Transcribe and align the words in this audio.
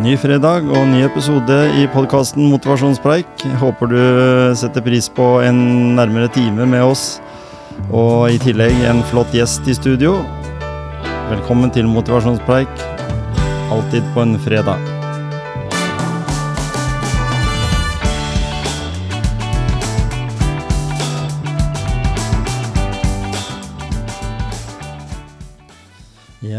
Ny 0.00 0.14
fredag 0.16 0.64
og 0.72 0.86
ny 0.88 1.02
episode 1.04 1.56
i 1.76 1.82
podkasten 1.92 2.46
Motivasjonspreik. 2.48 3.44
Håper 3.60 3.90
du 3.90 3.98
setter 4.56 4.84
pris 4.84 5.10
på 5.12 5.26
en 5.44 5.58
nærmere 5.98 6.30
time 6.32 6.64
med 6.64 6.80
oss, 6.86 7.20
og 7.92 8.32
i 8.32 8.40
tillegg 8.40 8.86
en 8.88 9.04
flott 9.10 9.36
gjest 9.36 9.68
i 9.68 9.76
studio. 9.76 10.16
Velkommen 11.28 11.74
til 11.76 11.92
Motivasjonspreik, 11.92 12.88
alltid 13.68 14.08
på 14.16 14.24
en 14.24 14.38
fredag. 14.40 14.91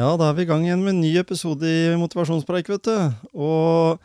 Ja, 0.03 0.17
da 0.19 0.25
er 0.27 0.35
vi 0.35 0.43
i 0.43 0.47
gang 0.49 0.65
igjen 0.65 0.81
med 0.83 0.97
en 0.97 0.99
ny 0.99 1.13
episode 1.21 1.63
i 1.63 1.93
Motivasjonspreik, 1.95 2.67
vet 2.67 2.87
du. 2.89 3.27
Og 3.39 4.01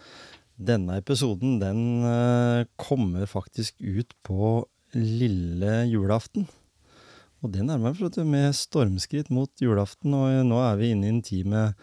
denne 0.55 0.99
episoden, 1.01 1.57
den 1.59 1.81
eh, 2.07 2.69
kommer 2.79 3.27
faktisk 3.27 3.81
ut 3.83 4.15
på 4.23 4.61
lille 4.95 5.81
julaften. 5.91 6.47
Og 7.43 7.51
det 7.57 7.67
nærmer 7.67 7.97
vet 7.99 8.15
du, 8.15 8.23
med 8.23 8.55
stormskritt 8.55 9.33
mot 9.35 9.51
julaften, 9.59 10.15
og 10.15 10.47
nå 10.47 10.61
er 10.69 10.79
vi 10.79 10.93
inne 10.95 11.09
i 11.09 11.13
en 11.17 11.21
tid 11.25 11.51
med 11.51 11.75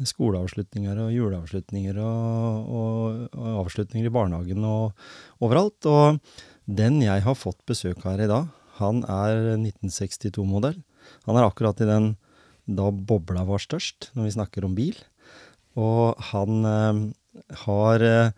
skoleavslutninger 0.00 1.04
og 1.04 1.12
juleavslutninger 1.12 2.00
og, 2.00 2.72
og, 2.72 3.22
og 3.36 3.52
avslutninger 3.66 4.08
i 4.08 4.16
barnehagen 4.16 4.64
og 4.64 5.44
overalt. 5.44 5.92
Og 5.92 6.22
den 6.64 7.02
jeg 7.04 7.28
har 7.28 7.36
fått 7.36 7.60
besøk 7.68 8.00
av 8.06 8.14
her 8.14 8.24
i 8.30 8.32
dag, 8.32 8.50
han 8.80 9.04
er 9.04 9.58
1962-modell. 9.58 10.80
Han 11.28 11.36
er 11.36 11.50
akkurat 11.50 11.84
i 11.84 11.92
den 11.92 12.14
da 12.66 12.90
bobla 12.90 13.44
var 13.48 13.62
størst, 13.62 14.12
når 14.16 14.28
vi 14.28 14.34
snakker 14.36 14.66
om 14.66 14.76
bil. 14.76 14.96
Og 15.78 16.18
han 16.32 16.68
eh, 16.68 17.00
har 17.64 18.04
eh, 18.06 18.32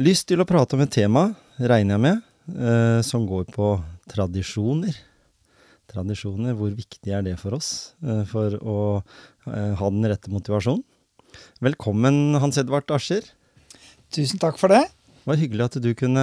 lyst 0.00 0.28
til 0.30 0.42
å 0.42 0.48
prate 0.48 0.76
om 0.76 0.84
et 0.84 0.92
tema, 0.92 1.30
regner 1.60 1.96
jeg 1.96 2.04
med, 2.06 2.22
eh, 2.56 3.00
som 3.06 3.26
går 3.28 3.48
på 3.54 3.74
tradisjoner. 4.12 4.96
Tradisjoner, 5.92 6.56
hvor 6.56 6.72
viktig 6.72 7.12
er 7.12 7.24
det 7.26 7.34
for 7.36 7.58
oss 7.58 7.92
for 8.30 8.54
å 8.64 8.76
ha 9.44 9.88
den 9.92 10.06
rette 10.08 10.30
motivasjonen? 10.32 10.80
Velkommen, 11.60 12.38
Hans 12.40 12.56
Edvard 12.60 12.88
Ascher. 12.96 13.26
Tusen 14.12 14.40
takk 14.40 14.56
for 14.60 14.72
det. 14.72 14.86
Det 15.22 15.30
var 15.30 15.38
hyggelig 15.38 15.66
at 15.68 15.76
du 15.78 15.92
kunne 15.94 16.22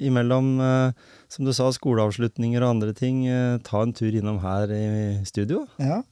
imellom, 0.00 0.54
eh, 0.64 0.92
som 1.32 1.46
du 1.48 1.52
sa, 1.56 1.70
skoleavslutninger 1.72 2.60
og 2.60 2.74
andre 2.74 2.92
ting, 2.96 3.24
eh, 3.26 3.56
ta 3.64 3.80
en 3.86 3.94
tur 3.96 4.12
innom 4.12 4.42
her 4.42 4.72
i 4.76 5.22
studio. 5.24 5.64
Ja. 5.80 6.02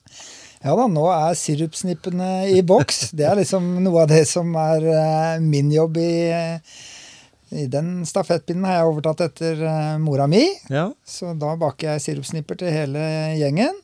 ja 0.65 0.77
da, 0.79 0.87
nå 0.89 1.05
er 1.13 1.37
sirupsnippene 1.37 2.31
i 2.55 2.63
boks. 2.65 3.11
Det 3.17 3.27
er 3.29 3.37
liksom 3.43 3.69
noe 3.85 4.07
av 4.07 4.09
det 4.15 4.23
som 4.31 4.55
er 4.57 4.89
eh, 4.95 5.45
min 5.45 5.69
jobb 5.75 6.01
i, 6.01 6.15
i 7.53 7.67
den 7.69 8.01
stafettpinnen 8.09 8.65
har 8.65 8.81
jeg 8.81 8.95
overtatt 8.95 9.27
etter 9.29 9.61
eh, 9.61 9.93
mora 10.01 10.31
mi. 10.31 10.47
Ja, 10.73 10.89
Så 11.05 11.35
da 11.37 11.53
baker 11.61 11.93
jeg 11.93 12.07
sirupsnipper 12.07 12.63
til 12.63 12.73
hele 12.73 13.05
gjengen. 13.37 13.77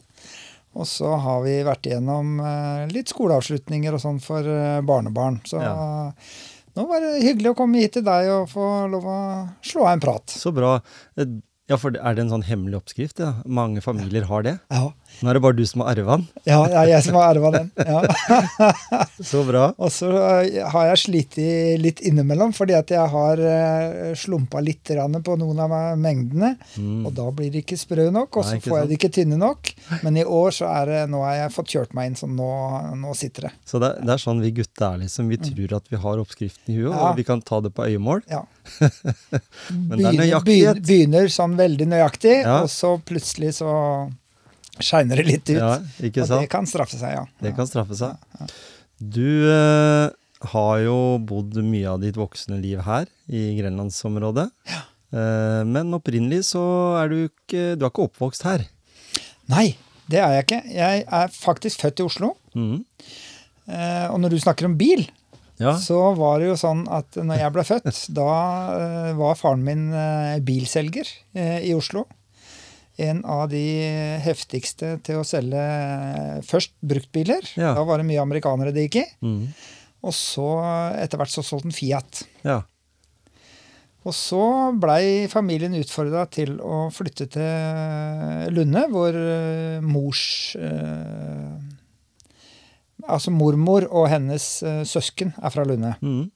Og 0.76 0.88
så 0.88 1.18
har 1.20 1.44
vi 1.44 1.54
vært 1.64 1.86
igjennom 1.88 2.34
litt 2.92 3.08
skoleavslutninger 3.08 3.94
og 3.96 4.00
sånn 4.02 4.18
for 4.20 4.44
barnebarn. 4.84 5.38
Så 5.48 5.56
Ja. 5.64 5.72
Nå 6.76 6.86
var 6.88 7.00
det 7.00 7.12
hyggelig 7.24 7.52
å 7.54 7.56
komme 7.58 7.80
hit 7.82 7.96
til 7.96 8.04
deg 8.06 8.28
og 8.34 8.48
få 8.52 8.66
lov 8.92 9.04
å 9.08 9.18
slå 9.64 9.86
av 9.86 9.94
en 9.96 10.00
prat. 10.06 10.30
så 10.36 10.52
bra. 10.54 10.78
Eh, 11.18 11.36
Ja, 11.66 11.74
for 11.82 11.90
er 11.90 12.14
det 12.14 12.22
en 12.22 12.28
sånn 12.30 12.44
hemmelig 12.46 12.76
oppskrift? 12.78 13.18
Ja? 13.18 13.42
Mange 13.44 13.80
familier 13.82 14.22
har 14.28 14.44
det. 14.46 14.52
Ja, 14.70 14.92
Nå 15.22 15.30
er 15.30 15.38
det 15.38 15.42
bare 15.46 15.56
du 15.56 15.64
som 15.66 15.80
har 15.84 15.94
arva 15.94 16.16
den. 16.18 16.26
ja 16.44 16.58
det 16.68 16.76
er 16.82 16.88
jeg 16.90 17.04
som 17.06 17.14
har 17.18 17.30
arva 17.32 17.50
den. 17.54 17.70
Ja. 17.78 18.00
Så 19.30 19.42
bra. 19.48 19.70
Og 19.80 19.90
så 19.92 20.10
eh, 20.12 20.58
har 20.72 20.88
jeg 20.90 21.00
slitt 21.02 21.36
litt 21.82 22.00
innimellom, 22.04 22.52
fordi 22.56 22.74
at 22.76 22.90
jeg 22.92 23.08
har 23.12 23.40
uh, 23.40 24.12
slumpa 24.18 24.60
litt 24.64 24.84
på 24.86 25.36
noen 25.40 25.60
av 25.64 25.72
mengdene. 25.98 26.52
Og 27.06 27.12
da 27.16 27.26
blir 27.34 27.50
de 27.54 27.62
ikke 27.64 27.78
sprø 27.80 28.10
nok, 28.14 28.36
og 28.36 28.44
Mm. 28.46 28.60
Så 28.60 28.70
får 28.70 28.76
jeg 28.78 28.86
det 28.86 28.90
de 28.92 28.96
ikke 29.00 29.10
tynne 29.16 29.36
nok. 29.40 29.70
Men 30.04 30.16
i 30.20 30.22
år 30.24 30.52
så 30.54 30.68
er 30.70 30.86
det, 30.86 31.00
nå 31.10 31.18
har 31.24 31.34
jeg 31.34 31.52
fått 31.56 31.72
kjørt 31.74 31.94
meg 31.98 32.10
inn, 32.12 32.16
så 32.20 32.28
nå, 32.30 32.46
nå 33.00 33.14
sitter 33.18 33.48
det. 33.48 33.50
Så 33.66 33.80
det, 33.82 33.90
det 34.06 34.12
er 34.14 34.22
sånn 34.22 34.40
vi 34.44 34.52
gutter 34.60 34.86
er, 34.92 35.00
liksom. 35.02 35.28
Vi 35.32 35.38
tror 35.42 35.74
at 35.80 35.90
vi 35.90 35.98
har 36.04 36.22
oppskriften 36.22 36.74
i 36.74 36.78
huet, 36.78 36.92
Ja. 36.94 37.08
og 37.10 37.16
vi 37.18 37.24
kan 37.26 37.42
ta 37.42 37.58
det 37.64 37.72
på 37.74 37.88
øyemål. 37.88 38.22
Ja. 38.30 38.44
Men 38.80 39.96
det 39.98 40.06
er 40.06 40.12
Begynner, 40.12 40.20
nøyaktighet. 40.22 40.44
begyn- 40.46 40.86
begynner 40.86 41.28
sånn 41.32 41.56
veldig 41.58 41.88
nøyaktig, 41.90 42.36
Ja. 42.44 42.60
og 42.62 42.70
så 42.72 42.94
plutselig 43.02 43.56
så 43.58 43.72
skeiner 44.82 45.16
det 45.22 45.26
litt 45.28 45.48
ut. 45.50 45.56
Ja, 45.58 45.74
ikke 46.04 46.24
og 46.26 46.32
det 46.40 46.48
kan 46.52 46.66
straffe 46.68 46.98
seg, 47.00 47.14
ja. 47.16 47.24
Det 47.42 47.54
kan 47.56 47.68
straffe 47.68 47.96
seg. 47.98 48.54
Du 48.98 49.48
eh, 49.52 50.08
har 50.52 50.76
jo 50.84 50.96
bodd 51.24 51.56
mye 51.64 51.88
av 51.94 52.00
ditt 52.04 52.16
voksne 52.20 52.58
liv 52.62 52.82
her 52.86 53.08
i 53.28 53.48
grenlandsområdet. 53.60 54.48
Eh, 54.74 55.62
men 55.68 55.94
opprinnelig 55.96 56.42
så 56.52 56.62
er 57.00 57.12
du 57.12 57.18
ikke 57.28 57.76
Du 57.78 57.84
er 57.86 57.92
ikke 57.92 58.08
oppvokst 58.08 58.46
her. 58.48 58.64
Nei, 59.52 59.76
det 60.10 60.18
er 60.22 60.34
jeg 60.36 60.46
ikke. 60.48 60.62
Jeg 60.74 61.04
er 61.06 61.30
faktisk 61.34 61.84
født 61.86 62.02
i 62.02 62.06
Oslo. 62.08 62.32
Mm. 62.58 62.80
Eh, 63.66 64.06
og 64.10 64.18
når 64.22 64.34
du 64.34 64.40
snakker 64.42 64.68
om 64.68 64.76
bil, 64.78 65.06
Ja. 65.58 65.72
så 65.80 66.12
var 66.18 66.38
det 66.42 66.50
jo 66.50 66.56
sånn 66.60 66.82
at 66.92 67.16
når 67.16 67.38
jeg 67.40 67.52
ble 67.54 67.62
født, 67.64 68.00
da 68.18 68.26
eh, 68.76 69.12
var 69.16 69.38
faren 69.40 69.62
min 69.64 69.86
eh, 69.94 70.36
bilselger 70.44 71.08
eh, 71.34 71.62
i 71.64 71.72
Oslo. 71.74 72.04
En 72.98 73.18
av 73.28 73.48
de 73.52 73.62
heftigste 74.24 74.94
til 75.04 75.20
å 75.20 75.26
selge 75.26 75.60
eh, 75.60 76.38
først 76.48 76.72
bruktbiler. 76.80 77.44
Ja. 77.58 77.74
Da 77.76 77.82
var 77.84 78.00
det 78.00 78.08
mye 78.08 78.22
amerikanere 78.22 78.72
det 78.72 78.86
gikk 78.86 79.02
i. 79.02 79.04
Mm. 79.26 79.42
Og 80.06 80.14
så 80.16 80.46
etter 80.96 81.20
hvert 81.20 81.32
så 81.34 81.44
solgte 81.44 81.68
han 81.70 81.76
Fiat. 81.76 82.24
ja. 82.46 82.62
Og 84.06 84.14
så 84.14 84.38
blei 84.78 85.26
familien 85.26 85.74
utfordra 85.74 86.28
til 86.30 86.60
å 86.62 86.84
flytte 86.94 87.26
til 87.34 88.52
Lunde, 88.54 88.84
hvor 88.92 89.16
eh, 89.18 89.80
mors 89.82 90.54
eh, 90.54 91.56
Altså 93.06 93.30
mormor 93.34 93.84
og 93.90 94.06
hennes 94.10 94.46
eh, 94.66 94.84
søsken 94.86 95.34
er 95.42 95.52
fra 95.54 95.66
Lunde. 95.66 95.96
Mhm. 96.02 96.30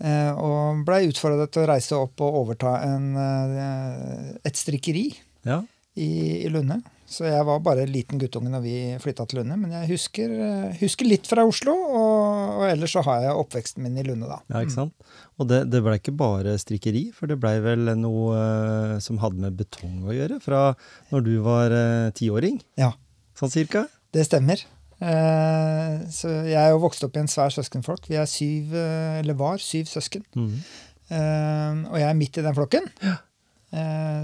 Eh, 0.00 0.32
og 0.32 0.84
blei 0.88 1.04
utfordra 1.10 1.44
til 1.50 1.66
å 1.66 1.70
reise 1.74 1.98
opp 1.98 2.22
og 2.24 2.38
overta 2.44 2.78
en, 2.86 3.10
eh, 3.20 4.30
et 4.48 4.56
strikkeri 4.56 5.10
ja. 5.44 5.60
i, 6.00 6.10
i 6.46 6.48
Lunde. 6.52 6.80
Så 7.10 7.24
jeg 7.26 7.42
var 7.42 7.58
bare 7.58 7.82
en 7.82 7.90
liten 7.90 8.20
guttunge 8.22 8.52
når 8.52 8.62
vi 8.62 8.74
flytta 9.02 9.26
til 9.28 9.40
Lunde. 9.40 9.58
Men 9.60 9.74
jeg 9.74 9.90
husker, 9.90 10.32
eh, 10.46 10.80
husker 10.80 11.10
litt 11.10 11.28
fra 11.28 11.44
Oslo, 11.44 11.74
og, 11.74 12.56
og 12.60 12.64
ellers 12.70 12.94
så 12.96 13.04
har 13.04 13.26
jeg 13.26 13.42
oppveksten 13.42 13.84
min 13.84 13.98
i 14.00 14.06
Lunde, 14.06 14.30
da. 14.30 14.40
Ja, 14.48 14.64
ikke 14.64 14.78
sant? 14.78 15.12
Og 15.36 15.50
det, 15.50 15.64
det 15.72 15.82
blei 15.84 15.98
ikke 16.00 16.16
bare 16.16 16.56
strikkeri, 16.60 17.08
for 17.16 17.28
det 17.28 17.40
blei 17.42 17.56
vel 17.64 17.92
noe 17.98 18.34
uh, 18.36 18.96
som 19.02 19.20
hadde 19.20 19.42
med 19.42 19.58
betong 19.58 20.04
å 20.06 20.16
gjøre, 20.16 20.40
fra 20.44 20.70
når 21.12 21.26
du 21.26 21.34
var 21.44 21.68
tiåring? 21.70 22.18
tiåring? 22.20 22.60
Ja. 22.78 22.92
Sånn 23.38 23.52
cirka? 23.52 23.86
Det 24.14 24.26
stemmer. 24.26 24.60
Eh, 25.00 25.96
så 26.12 26.30
jeg 26.44 26.58
er 26.60 26.74
jo 26.74 26.82
vokst 26.82 27.04
opp 27.06 27.16
i 27.16 27.22
en 27.22 27.30
svær 27.30 27.52
søskenflokk. 27.54 28.08
Vi 28.10 28.18
er 28.20 28.28
syv, 28.28 28.74
eh, 28.76 29.18
eller 29.22 29.38
var 29.38 29.60
syv 29.62 29.88
søsken. 29.88 30.24
Mhm. 30.36 30.62
Eh, 31.10 31.90
og 31.90 31.96
jeg 31.98 32.08
er 32.08 32.18
midt 32.18 32.38
i 32.38 32.46
den 32.46 32.54
flokken. 32.54 32.88
Ja. 33.02 33.16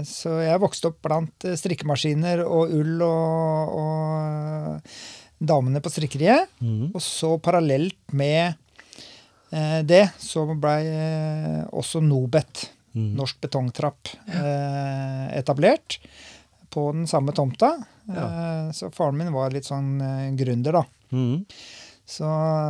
så 0.03 0.43
jeg 0.43 0.59
vokste 0.59 0.89
opp 0.89 0.97
blant 1.01 1.45
strikkemaskiner 1.55 2.41
og 2.43 2.67
ull 2.75 2.99
og, 2.99 3.69
og 3.79 4.89
damene 5.39 5.79
på 5.79 5.87
strikkeriet. 5.87 6.49
Mm. 6.59 6.91
Og 6.91 6.99
så 6.99 7.29
parallelt 7.39 8.11
med 8.11 8.59
det 9.87 10.03
så 10.19 10.43
blei 10.51 10.83
også 11.71 12.03
Nobet, 12.03 12.73
mm. 12.91 13.15
Norsk 13.15 13.39
Betongtrapp, 13.39 14.11
etablert 15.31 16.01
på 16.73 16.91
den 16.95 17.07
samme 17.07 17.33
tomta. 17.35 17.73
Eh, 18.09 18.71
så 18.71 18.91
faren 18.91 19.17
min 19.19 19.33
var 19.35 19.53
litt 19.55 19.67
sånn 19.67 19.97
eh, 20.01 20.31
gründer, 20.37 20.79
da. 20.79 20.85
Mm. 21.11 21.45
Så, 22.07 22.27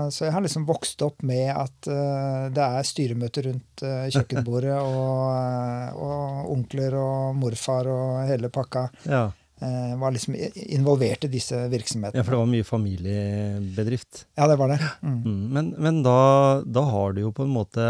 så 0.09 0.25
jeg 0.25 0.33
har 0.33 0.41
liksom 0.41 0.65
vokst 0.65 1.01
opp 1.05 1.21
med 1.21 1.51
at 1.53 1.87
uh, 1.93 2.47
det 2.49 2.63
er 2.63 2.87
styremøter 2.89 3.45
rundt 3.45 3.83
uh, 3.85 4.07
kjøkkenbordet, 4.09 4.79
og, 4.89 5.99
og 6.01 6.49
onkler 6.55 6.97
og 6.97 7.37
morfar 7.37 7.89
og 7.93 8.23
hele 8.25 8.49
pakka 8.49 8.87
Ja. 9.05 9.27
Eh, 9.61 9.93
var 9.99 10.11
liksom 10.15 10.35
involvert 10.77 11.23
i 11.25 11.31
disse 11.33 11.55
virksomhetene. 11.71 12.19
ja, 12.19 12.23
for 12.23 12.35
det 12.35 12.39
var 12.43 12.49
mye 12.51 12.67
familiebedrift. 12.67 14.25
Ja, 14.37 14.47
det 14.47 14.57
var 14.59 14.69
det. 14.73 14.79
Mm. 15.01 15.19
Mm, 15.25 15.43
Men, 15.53 15.69
men 15.77 16.01
da, 16.05 16.17
da 16.65 16.83
har 16.91 17.13
du 17.13 17.21
jo 17.25 17.31
på 17.35 17.43
en 17.47 17.53
måte 17.55 17.85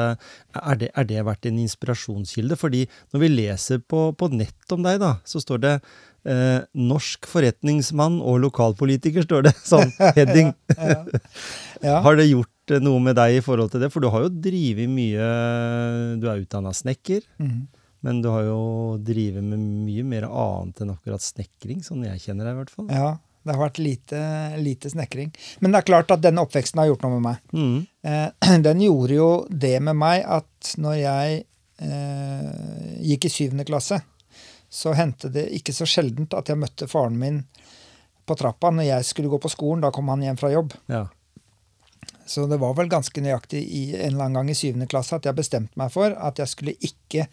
Er 0.55 0.75
det, 0.79 0.91
er 0.95 1.03
det 1.09 1.23
vært 1.27 1.45
en 1.49 1.59
inspirasjonskilde? 1.63 2.57
Fordi 2.59 2.85
når 3.13 3.19
vi 3.25 3.31
leser 3.33 3.79
på, 3.83 4.11
på 4.17 4.29
nett 4.33 4.71
om 4.75 4.83
deg, 4.85 4.99
da, 5.03 5.15
så 5.27 5.41
står 5.43 5.61
det 5.63 5.73
eh, 6.27 6.61
'norsk 6.75 7.27
forretningsmann 7.29 8.19
og 8.21 8.39
lokalpolitiker', 8.47 9.23
står 9.27 9.47
det. 9.49 9.55
Sånn 9.63 9.91
heading. 10.17 10.53
Ja. 10.77 11.03
Ja. 11.77 11.99
Har 12.01 12.15
det 12.17 12.23
gjort 12.25 12.71
eh, 12.73 12.79
noe 12.81 12.97
med 12.99 13.13
deg 13.19 13.35
i 13.37 13.41
forhold 13.45 13.69
til 13.69 13.83
det? 13.83 13.91
For 13.93 14.01
du 14.01 14.07
har 14.09 14.23
jo 14.25 14.31
drevet 14.33 14.89
mye 14.89 15.27
Du 16.17 16.25
er 16.25 16.41
utdanna 16.41 16.71
snekker, 16.73 17.21
Mhm. 17.37 17.67
Men 18.07 18.21
du 18.23 18.29
har 18.31 18.45
jo 18.47 18.59
drevet 19.03 19.43
med 19.43 19.59
mye 19.59 20.03
mer 20.07 20.29
annet 20.29 20.79
enn 20.79 20.93
akkurat 20.93 21.23
snekring, 21.23 21.81
sånn 21.83 22.05
jeg 22.07 22.21
kjenner 22.23 22.47
deg 22.47 22.55
i 22.55 22.61
hvert 22.61 22.77
fall. 22.77 22.91
ja. 22.93 23.15
Det 23.47 23.53
har 23.55 23.61
vært 23.61 23.77
lite, 23.79 24.21
lite 24.59 24.89
snekring. 24.91 25.29
Men 25.63 25.71
det 25.71 25.79
er 25.79 25.85
klart 25.87 26.09
at 26.11 26.19
denne 26.19 26.43
oppveksten 26.43 26.81
har 26.81 26.89
gjort 26.89 27.05
noe 27.05 27.13
med 27.13 27.21
meg. 27.23 27.53
Mm. 27.55 27.77
Eh, 28.03 28.57
den 28.65 28.81
gjorde 28.83 29.15
jo 29.15 29.27
det 29.47 29.77
med 29.87 29.95
meg 29.95 30.25
at 30.27 30.71
når 30.83 30.97
jeg 30.99 31.37
eh, 31.87 32.97
gikk 33.07 33.29
i 33.29 33.31
syvende 33.31 33.63
klasse, 33.69 34.01
så 34.67 34.91
hendte 34.99 35.31
det 35.31 35.45
ikke 35.55 35.71
så 35.71 35.87
sjeldent 35.87 36.35
at 36.35 36.51
jeg 36.51 36.59
møtte 36.59 36.89
faren 36.91 37.15
min 37.21 37.39
på 38.27 38.35
trappa 38.35 38.73
når 38.75 38.89
jeg 38.89 39.07
skulle 39.13 39.31
gå 39.31 39.39
på 39.39 39.53
skolen. 39.53 39.85
Da 39.85 39.93
kom 39.95 40.11
han 40.11 40.27
hjem 40.27 40.41
fra 40.43 40.51
jobb. 40.51 40.75
Ja. 40.91 41.05
Så 42.27 42.49
det 42.51 42.59
var 42.59 42.75
vel 42.75 42.91
ganske 42.91 43.23
nøyaktig 43.23 43.63
i 43.63 43.85
en 43.95 44.11
eller 44.11 44.27
annen 44.27 44.41
gang 44.41 44.51
i 44.51 44.59
syvende 44.59 44.91
klasse 44.91 45.15
at 45.15 45.27
jeg 45.27 45.39
bestemte 45.39 45.79
meg 45.79 45.95
for 45.95 46.11
at 46.11 46.43
jeg 46.43 46.51
skulle 46.51 46.75
ikke 46.83 47.29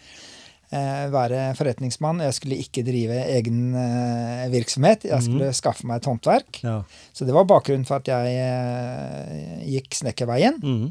være 0.71 1.43
forretningsmann. 1.59 2.23
Jeg 2.25 2.35
skulle 2.39 2.59
ikke 2.63 2.83
drive 2.87 3.21
egen 3.37 3.75
eh, 3.79 4.47
virksomhet. 4.53 5.05
Jeg 5.07 5.23
skulle 5.27 5.53
skaffe 5.57 5.87
meg 5.87 6.01
et 6.01 6.09
håndverk. 6.11 6.63
ja. 6.65 6.81
Så 7.13 7.27
det 7.29 7.35
var 7.37 7.47
bakgrunnen 7.47 7.87
for 7.87 8.01
at 8.03 8.09
jeg 8.11 8.35
eh, 8.43 9.63
gikk 9.77 9.95
snekkerveien. 10.01 10.59
Mm. 10.63 10.89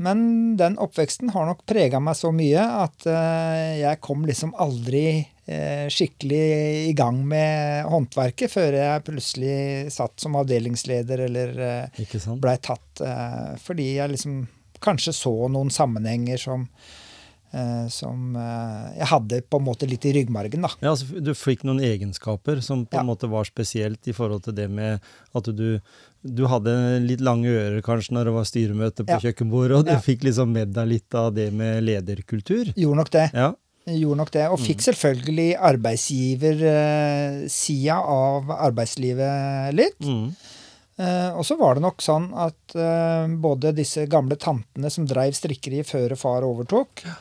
Men 0.00 0.20
den 0.56 0.78
oppveksten 0.80 1.32
har 1.34 1.44
nok 1.44 1.66
prega 1.68 2.00
meg 2.00 2.16
så 2.16 2.30
mye 2.32 2.62
at 2.84 3.04
eh, 3.08 3.80
jeg 3.82 4.00
kom 4.00 4.24
liksom 4.24 4.54
aldri 4.56 5.04
eh, 5.44 5.90
skikkelig 5.92 6.44
i 6.88 6.94
gang 6.96 7.18
med 7.28 7.84
håndverket 7.92 8.48
før 8.52 8.78
jeg 8.78 9.04
plutselig 9.04 9.92
satt 9.92 10.16
som 10.22 10.38
avdelingsleder 10.40 11.26
eller 11.26 11.52
eh, 11.66 12.08
blei 12.40 12.56
tatt 12.64 13.04
eh, 13.04 13.52
fordi 13.60 13.90
jeg 13.98 14.14
liksom 14.14 14.40
kanskje 14.80 15.12
så 15.12 15.34
noen 15.52 15.68
sammenhenger 15.68 16.40
som 16.40 16.64
eh, 16.64 16.99
som 17.90 18.36
eh, 18.38 18.98
jeg 19.00 19.06
hadde 19.10 19.40
på 19.50 19.58
en 19.58 19.64
måte 19.66 19.86
litt 19.90 20.04
i 20.06 20.12
ryggmargen, 20.14 20.62
da. 20.62 20.70
Ja, 20.80 20.92
altså, 20.92 21.06
du 21.20 21.32
fikk 21.34 21.64
noen 21.66 21.80
egenskaper 21.82 22.60
som 22.62 22.84
på 22.86 22.94
en 22.98 23.02
Ja. 23.02 23.08
måte 23.12 23.28
var 23.30 23.44
spesielt 23.48 24.06
i 24.06 24.12
forhold 24.14 24.44
til 24.44 24.54
det 24.54 24.68
med 24.70 25.00
at 25.34 25.44
du, 25.56 25.80
du 26.22 26.44
hadde 26.46 27.00
litt 27.02 27.20
lange 27.20 27.48
ører 27.48 27.82
kanskje 27.82 28.12
når 28.14 28.24
det 28.30 28.34
var 28.36 28.44
styremøte 28.44 29.04
på 29.04 29.10
Ja. 29.16 29.18
kjøkkenbordet, 29.18 29.76
og 29.78 29.84
du 29.86 29.92
Ja. 29.92 29.98
fikk 29.98 30.22
liksom 30.28 30.52
med 30.52 30.72
deg 30.74 30.86
litt 30.88 31.14
av 31.14 31.34
det 31.34 31.52
med 31.52 31.82
lederkultur. 31.82 32.72
Gjorde 32.76 32.96
nok 33.02 33.10
det. 33.10 33.30
Ja. 33.34 33.52
Gjorde 33.90 34.16
nok 34.20 34.30
det, 34.30 34.46
Og 34.52 34.58
fikk 34.60 34.80
selvfølgelig 34.84 35.56
arbeidsgiversida 36.70 37.96
av 38.04 38.50
arbeidslivet 38.54 39.74
litt. 39.74 40.00
Mm. 40.04 40.32
Uh, 41.00 41.32
og 41.38 41.44
så 41.48 41.56
var 41.56 41.78
det 41.78 41.82
nok 41.86 42.02
sånn 42.04 42.26
at 42.36 42.74
uh, 42.76 43.24
både 43.40 43.70
disse 43.72 44.02
gamle 44.10 44.36
tantene 44.36 44.90
som 44.92 45.06
dreiv 45.08 45.32
strikkeriet 45.32 45.88
før 45.88 46.12
far 46.20 46.44
overtok, 46.44 47.00
eh, 47.08 47.14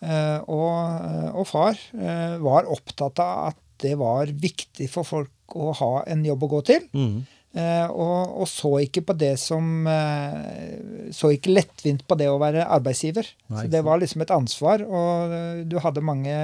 og, 0.00 0.70
eh, 1.10 1.28
og 1.36 1.46
far 1.50 1.76
eh, 1.96 2.38
var 2.40 2.68
opptatt 2.72 3.20
av 3.20 3.50
at 3.50 3.58
det 3.80 3.94
var 4.00 4.26
viktig 4.32 4.86
for 4.92 5.04
folk 5.08 5.54
å 5.56 5.72
ha 5.76 5.92
en 6.06 6.24
jobb 6.24 6.42
å 6.46 6.48
gå 6.54 6.60
til. 6.68 6.84
Mm. 6.92 7.20
Eh, 7.50 7.86
og, 7.90 8.36
og 8.44 8.46
så 8.46 8.70
ikke 8.84 9.02
på 9.08 9.14
det 9.18 9.32
som 9.42 9.82
eh, 9.90 11.08
Så 11.10 11.32
ikke 11.34 11.50
lettvint 11.50 12.04
på 12.06 12.14
det 12.20 12.28
å 12.30 12.36
være 12.38 12.62
arbeidsgiver. 12.70 13.26
Nei, 13.50 13.64
så 13.64 13.72
det 13.72 13.80
var 13.82 13.98
liksom 13.98 14.22
et 14.22 14.30
ansvar, 14.30 14.84
og 14.86 15.34
eh, 15.34 15.64
du 15.66 15.74
hadde 15.82 16.04
mange 16.06 16.36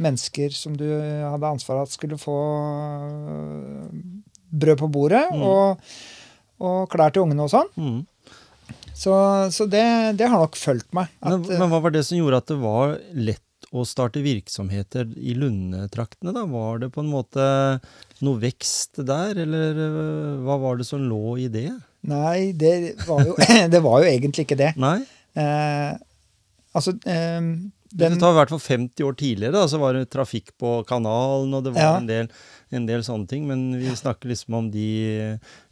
mennesker 0.00 0.54
som 0.56 0.72
du 0.80 0.86
hadde 0.96 1.50
ansvar 1.58 1.82
at 1.82 1.92
skulle 1.92 2.16
få 2.16 2.38
eh, 3.12 4.00
brød 4.56 4.78
på 4.80 4.88
bordet, 4.94 5.24
Mm. 5.34 5.42
og, 5.42 5.82
og 6.64 6.88
klær 6.88 7.12
til 7.12 7.26
ungene 7.26 7.44
og 7.44 7.52
sånn. 7.52 7.68
Mm. 7.76 7.98
Så, 8.96 9.12
så 9.52 9.66
det, 9.68 9.82
det 10.16 10.28
har 10.32 10.40
nok 10.40 10.56
fulgt 10.56 10.88
meg. 10.96 11.10
At, 11.20 11.34
Men, 11.34 11.58
men 11.60 11.68
hva 11.72 11.82
var 11.84 11.92
det 11.94 12.04
som 12.08 12.16
gjorde 12.18 12.38
at 12.40 12.48
det 12.48 12.56
var 12.62 12.94
lett 13.12 13.42
å 13.76 13.82
starte 13.84 14.22
virksomheter 14.24 15.10
i 15.18 15.34
Lundetraktene? 15.36 16.32
da? 16.32 16.46
Var 16.48 16.80
det 16.84 16.88
på 16.94 17.02
en 17.04 17.10
måte 17.12 17.44
noe 18.24 18.40
vekst 18.40 19.02
der, 19.04 19.36
eller 19.44 19.76
øh, 19.84 20.40
hva 20.46 20.56
var 20.62 20.80
det 20.80 20.86
som 20.88 21.02
lå 21.04 21.36
i 21.44 21.48
det? 21.52 21.68
Nei, 22.08 22.52
det 22.56 22.72
var, 23.04 23.24
jo, 23.26 23.36
det 23.74 23.80
var 23.84 24.00
jo 24.04 24.08
egentlig 24.14 24.46
ikke 24.46 24.60
det. 24.62 24.72
Nei? 24.80 24.98
Eh, 25.36 25.92
altså 26.76 26.94
eh, 27.04 27.40
Den, 27.40 27.58
den, 27.92 28.16
det 28.16 28.20
tar 28.22 28.32
i 28.34 28.38
hvert 28.40 28.52
fall 28.54 28.62
50 28.64 29.04
år 29.10 29.18
tidligere, 29.20 29.56
da, 29.58 29.66
så 29.70 29.80
var 29.82 29.98
det 29.98 30.06
trafikk 30.14 30.54
på 30.60 30.78
kanalen, 30.88 31.52
og 31.58 31.66
det 31.68 31.74
var 31.76 31.84
Ja. 31.90 31.92
en, 32.00 32.08
del, 32.08 32.30
en 32.74 32.86
del 32.88 33.04
sånne 33.06 33.28
ting. 33.30 33.44
Men 33.48 33.68
vi 33.78 33.92
snakker 33.96 34.30
liksom 34.32 34.56
om 34.58 34.70
de 34.72 34.86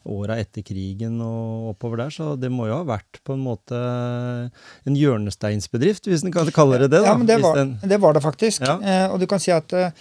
åra 0.05 0.37
etter 0.43 0.65
krigen 0.67 1.17
og 1.25 1.73
oppover 1.73 2.05
der, 2.05 2.15
så 2.15 2.35
det 2.39 2.51
må 2.53 2.69
jo 2.69 2.79
ha 2.79 2.87
vært 2.87 3.21
på 3.25 3.35
en 3.35 3.43
måte 3.45 3.79
en 3.79 4.99
hjørnesteinsbedrift, 4.99 6.09
hvis 6.11 6.25
en 6.27 6.35
kan 6.35 6.51
kalle 6.55 6.83
det 6.85 6.91
det. 6.93 7.01
da. 7.03 7.13
Ja, 7.13 7.17
men 7.19 7.29
det 7.29 7.41
var, 7.43 7.61
det, 7.83 8.01
var 8.03 8.17
det 8.17 8.25
faktisk. 8.25 8.67
Ja. 8.67 8.79
Eh, 8.79 9.07
og 9.13 9.21
du 9.23 9.27
kan 9.31 9.43
si 9.43 9.53
at, 9.55 9.73
eh, 9.73 9.95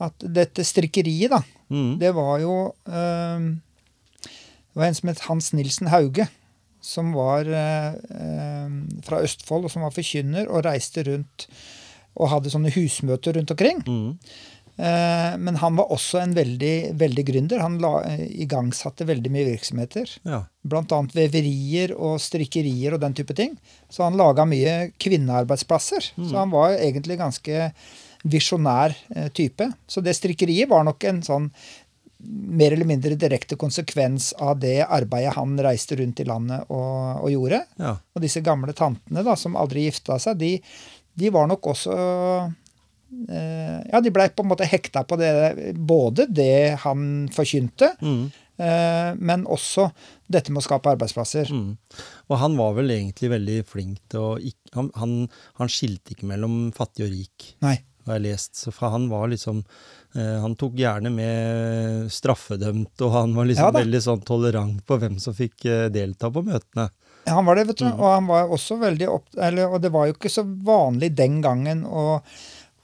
at 0.00 0.26
dette 0.40 0.64
strikkeriet, 0.66 1.34
da, 1.34 1.42
mm, 1.72 1.96
det 2.00 2.14
var 2.16 2.38
jo 2.44 2.60
eh, 2.88 3.50
Det 4.70 4.78
var 4.78 4.86
en 4.86 4.94
som 4.94 5.10
het 5.10 5.24
Hans 5.26 5.50
Nilsen 5.52 5.90
Hauge, 5.90 6.28
som 6.80 7.10
var 7.12 7.44
eh, 7.44 7.90
eh, 7.92 8.78
fra 9.04 9.20
Østfold, 9.26 9.66
og 9.66 9.74
som 9.74 9.82
var 9.84 9.92
forkynner, 9.92 10.46
og 10.48 10.64
reiste 10.64 11.04
rundt 11.10 11.50
og 12.20 12.30
hadde 12.32 12.50
sånne 12.52 12.72
husmøter 12.74 13.36
rundt 13.36 13.52
omkring. 13.54 13.82
mm, 13.86 14.14
Eh, 14.20 14.59
men 15.40 15.56
han 15.60 15.76
var 15.76 15.90
også 15.92 16.22
en 16.22 16.34
veldig, 16.36 16.74
veldig 17.00 17.24
gründer. 17.28 17.60
Han 17.60 17.78
la, 17.82 18.02
eh, 18.08 18.26
igangsatte 18.44 19.04
veldig 19.08 19.32
mye 19.32 19.48
virksomheter. 19.52 20.18
ja. 20.24 20.44
Annet 20.70 21.14
veverier 21.16 21.94
og 21.96 22.18
strikkerier 22.20 22.94
og 22.94 23.00
den 23.00 23.14
type 23.16 23.34
ting. 23.34 23.56
Så 23.88 24.04
han 24.04 24.16
laga 24.16 24.44
mye 24.44 24.92
kvinnearbeidsplasser. 25.00 26.12
Så 26.20 26.36
han 26.36 26.50
var 26.50 26.76
egentlig 26.76 27.16
ganske 27.18 27.72
visjonær 28.24 28.96
eh, 29.16 29.28
type. 29.28 29.70
Så 29.88 30.00
det 30.04 30.16
strikkeriet 30.16 30.68
var 30.68 30.84
nok 30.84 31.04
en 31.04 31.22
sånn 31.24 31.50
mer 32.28 32.72
eller 32.72 32.84
mindre 32.84 33.16
direkte 33.16 33.56
konsekvens 33.56 34.34
av 34.36 34.58
det 34.60 34.82
arbeidet 34.84 35.32
han 35.38 35.56
reiste 35.64 35.96
rundt 35.96 36.20
i 36.20 36.26
landet 36.28 36.68
og, 36.68 37.22
og 37.24 37.30
gjorde. 37.32 37.62
ja. 37.80 37.96
Og 38.14 38.20
disse 38.24 38.42
gamle 38.44 38.74
tantene 38.76 39.24
da, 39.24 39.36
som 39.40 39.56
aldri 39.56 39.86
gifta 39.86 40.18
seg, 40.20 40.36
de, 40.36 40.50
de 41.16 41.30
var 41.32 41.48
nok 41.48 41.70
også 41.72 41.96
eh, 41.96 42.50
Ja, 43.90 44.00
de 44.00 44.10
blei 44.14 44.28
på 44.30 44.44
en 44.44 44.50
måte 44.52 44.66
hekta 44.70 45.02
på 45.04 45.16
det, 45.18 45.74
både 45.76 46.26
det 46.30 46.78
han 46.84 47.28
forkynte, 47.34 47.92
Mm. 48.00 48.30
eh, 48.58 49.14
men 49.18 49.44
også 49.50 49.88
dette 50.30 50.52
med 50.52 50.62
å 50.62 50.66
skape 50.68 50.92
arbeidsplasser. 50.94 51.50
Mm. 51.50 51.76
Og 52.30 52.38
han 52.38 52.56
var 52.56 52.74
vel 52.78 52.90
egentlig 52.94 53.30
veldig 53.32 53.58
flink 53.66 53.98
til 54.08 54.20
å 54.20 54.38
han, 54.76 54.90
han, 54.94 55.14
han 55.58 55.68
skilte 55.68 56.14
ikke 56.14 56.28
mellom 56.30 56.70
fattig 56.76 57.08
og 57.08 57.10
rik, 57.10 57.48
Nei. 57.66 57.80
har 58.06 58.18
jeg 58.20 58.26
lest. 58.28 58.54
Så 58.62 58.70
han 58.80 59.08
var 59.10 59.26
liksom 59.32 59.64
eh, 60.14 60.38
Han 60.40 60.54
tok 60.54 60.78
gjerne 60.78 61.10
med 61.10 62.10
straffedømt, 62.14 62.94
og 63.02 63.10
han 63.12 63.34
var 63.34 63.50
liksom 63.50 63.72
Ja 63.74 63.78
veldig 63.80 64.02
sånn 64.06 64.22
tolerant 64.26 64.84
på 64.86 64.98
hvem 65.02 65.18
som 65.18 65.34
fikk 65.34 65.66
eh, 65.66 65.88
delta 65.90 66.30
på 66.30 66.44
møtene. 66.46 66.90
Ja, 67.26 67.34
Han 67.36 67.44
var 67.46 67.56
det, 67.58 67.66
vet 67.68 67.82
du. 67.82 67.84
Mm. 67.90 67.98
Og 68.00 68.06
han 68.14 68.26
var 68.30 68.48
også 68.54 68.78
veldig 68.80 69.08
opp... 69.12 69.26
Eller, 69.36 69.68
og 69.68 69.82
det 69.84 69.90
var 69.92 70.06
jo 70.08 70.14
ikke 70.14 70.30
så 70.32 70.40
vanlig 70.46 71.10
den 71.18 71.42
gangen 71.44 71.82
å, 71.84 72.22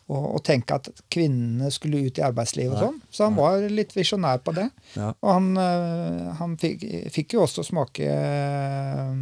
å, 0.06 0.18
og, 0.36 0.38
tenke 0.46 0.76
at 0.78 0.88
kvinnene 1.10 1.70
skulle 1.74 2.04
ut 2.06 2.18
i 2.20 2.22
arbeidslivet 2.22 2.76
og 2.76 2.82
sånn. 2.84 3.00
Så 3.10 3.24
han 3.26 3.34
var 3.34 3.64
litt 3.72 3.90
visjonær 3.96 4.38
på 4.46 4.54
det. 4.54 4.68
Ja. 4.94 5.08
Og 5.20 5.30
han, 5.32 5.48
eh, 5.58 6.32
han 6.38 6.54
fikk, 6.62 6.84
fikk 7.14 7.34
jo 7.34 7.42
også 7.46 7.64
smake 7.66 8.06
eh, 8.06 9.12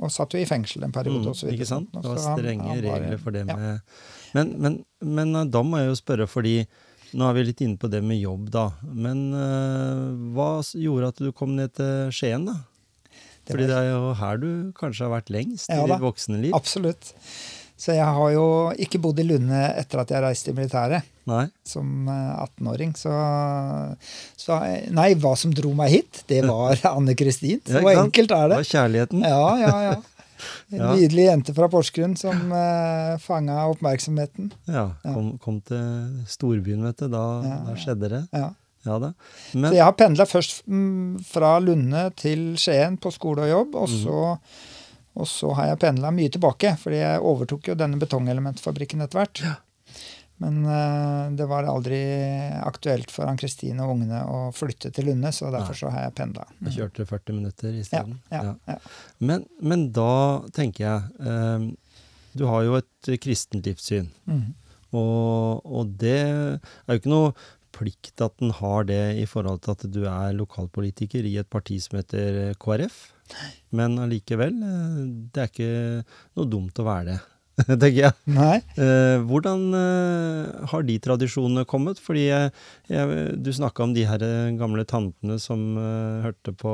Og 0.00 0.10
satt 0.10 0.32
jo 0.34 0.40
i 0.42 0.46
fengsel 0.48 0.82
en 0.82 0.92
periode. 0.92 1.22
Mm, 1.22 1.28
og 1.30 1.36
så 1.38 1.46
videre. 1.46 1.58
ikke 1.60 1.68
sant? 1.70 1.92
Det 1.94 2.02
var 2.08 2.18
strenge 2.18 2.64
han- 2.64 2.72
han 2.72 2.82
var- 2.84 3.00
regler 3.00 3.18
for 3.22 3.30
det 3.36 3.44
ja. 3.46 3.54
med 3.56 3.80
men, 4.34 4.48
men, 4.58 4.84
men 5.00 5.36
eh, 5.36 5.44
da 5.44 5.62
må 5.62 5.78
jeg 5.78 5.92
jo 5.92 5.94
spørre, 6.00 6.26
fordi 6.26 6.66
nå 7.14 7.28
er 7.28 7.34
vi 7.36 7.44
litt 7.44 7.60
inne 7.62 7.78
på 7.78 7.88
det 7.88 8.00
med 8.02 8.18
jobb, 8.18 8.48
da. 8.50 8.64
Men 8.82 9.20
eh, 9.32 10.32
hva 10.34 10.48
gjorde 10.74 11.12
at 11.12 11.20
du 11.22 11.30
kom 11.32 11.54
ned 11.54 11.72
til 11.78 12.10
Skien, 12.10 12.48
da? 12.48 12.56
Det 13.44 13.52
Fordi 13.52 13.66
det 13.68 13.76
er 13.76 13.90
jo 13.92 14.14
her 14.18 14.38
du 14.40 14.72
kanskje 14.72 15.04
har 15.04 15.12
vært 15.20 15.30
lengst 15.30 15.68
Ja 15.68 15.84
i 15.84 15.90
ditt 15.92 16.00
voksne 16.02 16.40
liv? 16.40 16.54
Absolutt. 16.56 17.12
Så 17.76 17.92
jeg 17.96 18.06
har 18.06 18.30
jo 18.32 18.44
ikke 18.78 19.00
bodd 19.02 19.18
i 19.18 19.24
Lunde 19.26 19.60
etter 19.80 19.98
at 20.04 20.10
jeg 20.14 20.22
reiste 20.22 20.52
i 20.52 20.54
militæret. 20.54 21.02
Nei? 21.26 21.46
som 21.64 22.08
eh, 22.12 22.44
18-åring. 22.44 22.90
Så, 23.00 23.08
så 24.36 24.58
Nei, 24.94 25.14
hva 25.20 25.32
som 25.40 25.52
dro 25.56 25.70
meg 25.76 25.90
hit, 25.94 26.22
det 26.30 26.42
var 26.46 26.76
Anne 26.94 27.14
Kristin. 27.18 27.62
Så 27.66 27.80
enkelt 27.80 28.34
er 28.34 28.48
Det 28.48 28.50
det. 28.52 28.58
var 28.60 28.68
kjærligheten? 28.72 29.24
Ja, 29.24 29.46
ja, 29.62 29.76
ja. 29.90 29.94
En 30.74 30.76
Ja. 30.82 30.88
nydelig 30.92 31.24
jente 31.24 31.54
fra 31.56 31.68
Porsgrunn 31.72 32.16
som 32.20 32.50
uh, 32.52 33.14
fanga 33.22 33.62
oppmerksomheten. 33.72 34.50
Ja, 34.68 34.90
kom, 35.06 35.30
kom 35.40 35.60
til 35.64 36.26
storbyen, 36.28 36.82
vet 36.84 37.00
du. 37.00 37.08
Da, 37.14 37.22
Ja, 37.46 37.56
da 37.70 37.76
skjedde 37.80 38.10
det. 38.12 38.22
Ja. 38.34 38.50
Ja 38.84 38.98
da. 39.00 39.12
Så 39.54 39.70
jeg 39.72 39.80
har 39.86 39.94
pendla 39.96 40.26
først 40.28 40.66
mm, 40.68 41.22
fra 41.24 41.54
Lunde 41.64 42.02
til 42.20 42.50
Skien 42.60 42.98
på 43.00 43.08
skole 43.14 43.46
og 43.46 43.52
jobb, 43.54 43.70
Mhm. 43.72 43.80
og 43.80 43.88
så, 43.88 44.18
og 45.14 45.28
så 45.30 45.52
har 45.54 45.70
jeg 45.70 45.82
pendla 45.84 46.10
mye 46.14 46.32
tilbake, 46.34 46.74
fordi 46.80 46.98
jeg 46.98 47.22
overtok 47.22 47.70
jo 47.70 47.76
denne 47.78 48.00
betongelementfabrikken 48.00 49.04
etter 49.04 49.20
hvert. 49.20 49.42
Men 50.42 50.64
uh, 50.66 51.30
det 51.38 51.46
var 51.46 51.68
aldri 51.70 52.00
aktuelt 52.66 53.12
for 53.14 53.30
Ann-Kristine 53.30 53.84
og 53.84 53.92
ungene 53.94 54.24
å 54.26 54.40
flytte 54.54 54.90
til 54.94 55.06
Lunde, 55.06 55.30
så 55.32 55.52
derfor 55.54 55.78
så 55.78 55.92
har 55.94 56.08
jeg 56.08 56.16
pendla. 56.18 56.48
jeg 56.66 56.74
kjørte 56.80 57.06
40 57.06 57.38
minutter 57.38 57.70
Ja, 57.70 57.84
isteden. 57.84 58.18
ja, 58.34 58.56
ja. 58.66 58.76
Men, 59.22 59.46
men 59.62 59.86
da 59.94 60.42
tenker 60.56 60.84
jeg 60.88 61.28
um, 61.30 61.70
Du 62.34 62.48
har 62.50 62.66
jo 62.66 62.74
et 62.80 63.12
kristent 63.22 63.66
livssyn. 63.70 64.10
Mm. 64.26 64.48
Og, 64.94 65.62
og 65.62 65.94
det 66.02 66.18
er 66.18 66.90
jo 66.90 66.98
ikke 66.98 67.14
noe 67.14 67.34
plikt 67.74 68.22
at 68.22 68.42
en 68.42 68.52
har 68.58 68.86
det 68.90 69.02
i 69.18 69.26
forhold 69.26 69.62
til 69.64 69.74
at 69.74 69.86
du 69.90 70.02
er 70.06 70.34
lokalpolitiker 70.34 71.26
i 71.26 71.36
et 71.38 71.50
parti 71.50 71.78
som 71.82 71.98
heter 71.98 72.54
KrF? 72.62 72.98
KrF. 73.30 73.62
Men 73.74 74.00
allikevel, 74.02 74.58
eh, 74.62 74.98
det 75.34 75.44
er 75.44 75.52
ikke 75.52 75.70
noe 76.38 76.50
dumt 76.50 76.78
å 76.78 76.86
være 76.86 77.06
det, 77.10 77.20
tenker 77.82 77.98
jeg. 78.00 78.14
Nei. 78.34 78.56
Eh, 78.80 79.18
hvordan 79.26 79.66
eh, 79.78 80.68
har 80.70 80.86
de 80.86 80.96
tradisjonene 81.02 81.66
kommet? 81.70 82.00
Fordi 82.02 82.24
jeg, 82.26 82.52
jeg, 82.90 83.26
du 83.38 83.50
snakka 83.54 83.86
om 83.86 83.94
de 83.96 84.06
her 84.08 84.24
gamle 84.58 84.86
tantene 84.90 85.38
som 85.42 85.76
hørte 86.24 86.54
på 86.58 86.72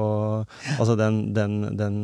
Altså 0.77 0.95
den, 0.99 1.35
den, 1.37 1.59
den 1.77 1.99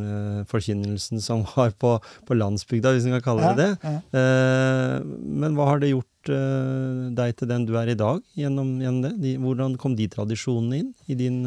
forkynnelsen 0.50 1.22
som 1.24 1.44
var 1.54 1.72
på, 1.80 1.96
på 2.28 2.36
landsbygda, 2.36 2.94
hvis 2.96 3.08
en 3.08 3.16
kan 3.18 3.26
kalle 3.30 3.54
det 3.54 3.64
det. 3.64 3.70
Ja, 3.80 3.96
ja. 3.96 5.00
Men 5.44 5.56
hva 5.56 5.70
har 5.72 5.80
det 5.82 5.92
gjort 5.92 6.12
deg 6.26 7.36
til 7.38 7.48
den 7.48 7.64
du 7.68 7.76
er 7.78 7.92
i 7.92 7.98
dag, 7.98 8.18
gjennom, 8.34 8.76
gjennom 8.82 9.04
det? 9.04 9.12
De, 9.22 9.36
hvordan 9.40 9.76
kom 9.80 9.94
de 9.96 10.08
tradisjonene 10.10 10.80
inn 10.82 10.92
i 11.06 11.16
din, 11.18 11.38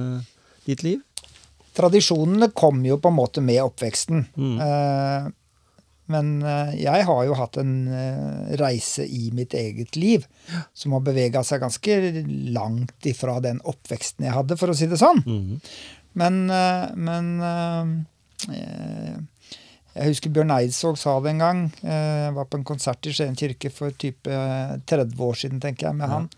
ditt 0.65 0.85
liv? 0.87 1.03
Tradisjonene 1.79 2.49
kom 2.51 2.81
jo 2.85 2.97
på 2.99 3.07
en 3.11 3.15
måte 3.17 3.41
med 3.45 3.61
oppveksten. 3.63 4.25
Mm. 4.35 4.55
Eh, 4.65 5.29
men 6.09 6.29
eh, 6.41 6.71
jeg 6.81 7.05
har 7.05 7.21
jo 7.27 7.35
hatt 7.37 7.59
en 7.61 7.73
eh, 7.93 8.55
reise 8.59 9.05
i 9.05 9.27
mitt 9.37 9.53
eget 9.53 9.93
liv 9.95 10.25
som 10.73 10.95
har 10.97 11.03
bevega 11.05 11.43
seg 11.45 11.61
ganske 11.61 11.97
langt 12.55 13.05
ifra 13.07 13.37
den 13.45 13.61
oppveksten 13.69 14.25
jeg 14.25 14.33
hadde, 14.33 14.57
for 14.57 14.73
å 14.73 14.77
si 14.77 14.89
det 14.89 14.97
sånn. 14.99 15.21
Mm. 15.27 15.59
Men, 16.19 16.39
men 16.97 17.27
eh, 18.49 19.19
Jeg 19.99 20.09
husker 20.13 20.31
Bjørn 20.33 20.53
Eidsvåg 20.55 20.97
sa 20.97 21.15
det 21.21 21.35
en 21.35 21.41
gang. 21.43 21.61
Jeg 21.83 22.33
var 22.35 22.47
på 22.49 22.57
en 22.59 22.65
konsert 22.67 23.05
i 23.09 23.13
Skien 23.13 23.37
kirke 23.37 23.69
for 23.73 23.93
type 23.99 24.33
30 24.89 25.13
år 25.29 25.37
siden, 25.45 25.61
tenker 25.63 25.89
jeg, 25.89 25.99
med 26.01 26.07
Ja. 26.09 26.13
han. 26.17 26.29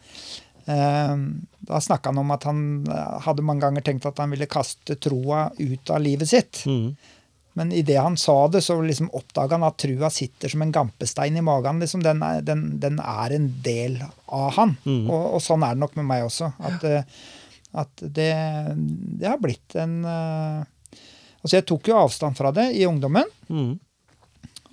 Eh, 0.65 1.15
Da 1.61 1.77
snakka 1.81 2.09
han 2.09 2.17
om 2.17 2.31
at 2.33 2.43
han 2.49 2.61
eh, 2.89 3.17
hadde 3.25 3.45
mange 3.45 3.61
ganger 3.61 3.83
tenkt 3.85 4.05
at 4.09 4.17
han 4.19 4.31
ville 4.33 4.49
kaste 4.49 4.95
troa 4.97 5.51
ut 5.57 5.89
av 5.93 6.01
livet 6.01 6.29
sitt. 6.29 6.63
Mm. 6.65 6.95
Men 7.53 7.71
idet 7.75 7.99
han 7.99 8.15
sa 8.17 8.47
det, 8.47 8.61
så 8.63 8.77
liksom 8.81 9.11
oppdaga 9.13 9.57
han 9.57 9.67
at 9.67 9.77
trua 9.83 10.09
sitter 10.09 10.49
som 10.49 10.61
en 10.63 10.71
gampestein 10.71 11.37
i 11.37 11.43
magen. 11.43 11.79
Liksom 11.83 12.03
den, 12.03 12.23
er, 12.23 12.41
den, 12.41 12.79
den 12.79 12.99
er 13.03 13.35
en 13.35 13.49
del 13.63 13.99
av 14.25 14.53
han. 14.55 14.77
Mm. 14.85 15.05
Og, 15.09 15.25
og 15.35 15.43
sånn 15.43 15.65
er 15.67 15.75
det 15.75 15.83
nok 15.83 15.97
med 15.99 16.07
meg 16.07 16.25
også. 16.29 16.53
At, 16.63 16.85
eh, 16.87 17.21
at 17.83 18.03
det, 18.19 18.31
det 19.19 19.29
har 19.29 19.41
blitt 19.41 19.75
en 19.79 20.01
uh, 20.03 20.61
Altså, 21.41 21.55
jeg 21.55 21.65
tok 21.71 21.87
jo 21.89 21.95
avstand 21.97 22.37
fra 22.37 22.51
det 22.53 22.67
i 22.77 22.83
ungdommen. 22.85 23.25
Mm. 23.49 23.71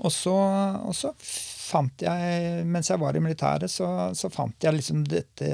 Og 0.04 0.12
så, 0.12 0.34
og 0.84 0.92
så 0.92 1.14
fant 1.68 2.04
jeg, 2.04 2.64
mens 2.66 2.88
jeg 2.90 3.00
var 3.02 3.16
i 3.18 3.22
militæret, 3.24 3.70
så, 3.72 3.88
så 4.16 4.30
fant 4.32 4.56
jeg 4.64 4.78
liksom 4.80 5.04
dette 5.08 5.52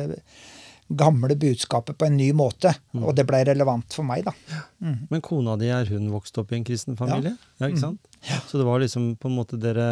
gamle 0.94 1.33
budskapet 1.40 1.97
på 1.99 2.04
en 2.06 2.16
ny 2.21 2.26
måte. 2.37 2.68
Mm. 2.92 3.04
Og 3.09 3.14
det 3.16 3.25
ble 3.26 3.38
relevant 3.49 3.94
for 3.97 4.04
meg, 4.06 4.26
da. 4.26 4.35
Mm. 4.85 4.99
Men 5.11 5.23
kona 5.25 5.54
di, 5.59 5.71
er 5.73 5.88
hun 5.88 6.11
vokst 6.12 6.37
opp 6.42 6.52
i 6.52 6.59
en 6.59 6.66
kristen 6.68 6.99
familie? 6.99 7.33
Ja, 7.59 7.71
ikke 7.71 7.78
Mm. 7.80 7.87
sant? 7.87 8.11
Så 8.50 8.61
det 8.61 8.66
var 8.68 8.80
liksom 8.85 9.14
på 9.21 9.28
en 9.30 9.37
måte 9.38 9.59
dere 9.61 9.87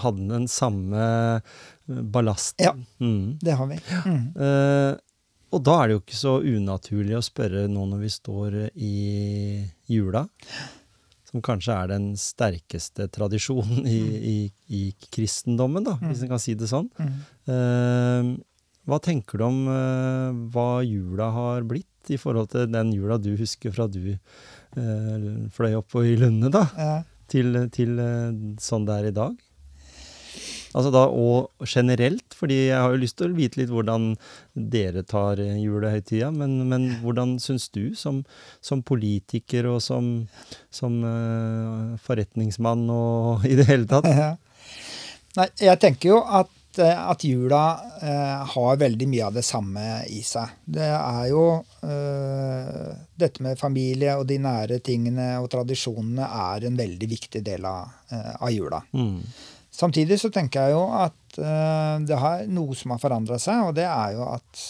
hadde 0.00 0.24
den 0.32 0.48
samme 0.48 1.02
eh, 1.36 2.00
ballasten? 2.14 2.64
Ja. 2.64 2.72
Mhm. 3.04 3.36
Det 3.44 3.52
har 3.60 3.66
vi. 3.70 3.78
Mm. 4.08 4.24
Eh, 4.36 4.96
og 5.52 5.62
da 5.64 5.76
er 5.82 5.88
det 5.88 5.94
jo 5.98 6.00
ikke 6.02 6.18
så 6.24 6.34
unaturlig 6.44 7.14
å 7.16 7.24
spørre 7.24 7.68
nå 7.72 7.84
når 7.88 8.00
vi 8.02 8.10
står 8.12 8.56
i 8.76 8.96
jula, 9.88 10.26
som 11.28 11.42
kanskje 11.44 11.74
er 11.76 11.90
den 11.92 12.06
sterkeste 12.16 13.08
tradisjonen 13.12 13.84
i, 13.86 13.98
i, 14.32 14.36
i 14.72 14.82
kristendommen, 15.12 15.84
da, 15.84 15.98
hvis 16.06 16.22
en 16.24 16.30
kan 16.32 16.40
si 16.40 16.54
det 16.56 16.70
sånn. 16.70 16.88
Mm. 16.96 17.18
Eh, 17.52 18.30
hva 18.88 18.98
tenker 19.04 19.36
du 19.40 19.44
om 19.44 19.58
eh, 19.68 20.38
hva 20.54 20.68
jula 20.86 21.28
har 21.34 21.66
blitt, 21.68 21.86
i 22.08 22.16
forhold 22.16 22.48
til 22.54 22.70
den 22.72 22.94
jula 22.96 23.18
du 23.20 23.34
husker 23.36 23.74
fra 23.74 23.84
du 23.92 24.14
eh, 24.14 25.26
fløy 25.52 25.74
opp 25.76 25.98
i 26.00 26.14
Lunde, 26.16 26.48
da, 26.54 26.64
Ja. 26.78 26.94
til, 27.28 27.52
til 27.74 27.98
eh, 28.00 28.32
sånn 28.64 28.86
det 28.88 28.96
er 29.02 29.10
i 29.10 29.16
dag? 29.18 29.34
Altså 30.76 30.92
da, 30.94 31.04
Og 31.08 31.66
generelt, 31.66 32.34
fordi 32.36 32.68
jeg 32.68 32.78
har 32.78 32.92
jo 32.92 33.02
lyst 33.02 33.18
til 33.18 33.30
å 33.30 33.38
vite 33.38 33.60
litt 33.60 33.72
hvordan 33.72 34.12
dere 34.54 35.04
tar 35.06 35.40
eh, 35.42 35.56
julehøytida, 35.62 36.30
men, 36.34 36.60
men 36.70 36.90
hvordan 37.02 37.38
syns 37.42 37.68
du 37.74 37.94
som, 37.98 38.22
som 38.60 38.82
politiker 38.82 39.68
og 39.70 39.80
som, 39.84 40.28
som 40.70 41.00
uh, 41.04 41.96
forretningsmann 42.04 42.86
og 42.92 43.44
i 43.50 43.56
det 43.58 43.68
hele 43.70 43.88
tatt? 43.90 44.08
Nei, 45.38 45.48
jeg 45.60 45.78
tenker 45.78 46.10
jo 46.10 46.20
at, 46.22 46.80
eh, 46.82 46.98
at 47.12 47.24
jula 47.26 47.62
eh, 48.02 48.46
har 48.54 48.80
veldig 48.80 49.08
mye 49.10 49.26
av 49.28 49.36
det 49.36 49.44
samme 49.46 49.84
i 50.10 50.22
seg. 50.26 50.56
Det 50.64 50.88
er 50.88 51.28
jo 51.30 51.44
eh, 51.86 52.88
Dette 53.18 53.44
med 53.44 53.60
familie 53.60 54.16
og 54.18 54.26
de 54.30 54.38
nære 54.42 54.80
tingene 54.84 55.30
og 55.42 55.50
tradisjonene 55.52 56.26
er 56.48 56.68
en 56.68 56.78
veldig 56.78 57.10
viktig 57.10 57.44
del 57.46 57.68
av, 57.68 57.94
eh, 58.10 58.34
av 58.34 58.52
jula. 58.54 58.82
Mm. 58.94 59.20
Samtidig 59.78 60.18
så 60.18 60.30
tenker 60.34 60.66
jeg 60.66 60.74
jo 60.74 60.84
at 60.98 61.38
uh, 61.38 61.96
det 62.02 62.18
har 62.18 62.46
noe 62.50 62.74
som 62.78 62.94
har 62.94 63.02
forandra 63.02 63.38
seg, 63.42 63.68
og 63.68 63.76
det 63.78 63.86
er 63.86 64.16
jo 64.16 64.26
at 64.32 64.62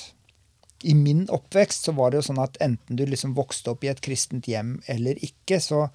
i 0.86 0.94
min 0.94 1.24
oppvekst 1.34 1.88
så 1.88 1.94
var 1.96 2.12
det 2.12 2.20
jo 2.20 2.26
sånn 2.28 2.42
at 2.42 2.58
enten 2.62 2.98
du 2.98 3.02
liksom 3.08 3.32
vokste 3.34 3.72
opp 3.72 3.82
i 3.82 3.90
et 3.90 4.02
kristent 4.04 4.46
hjem 4.46 4.76
eller 4.86 5.18
ikke, 5.24 5.58
så, 5.64 5.86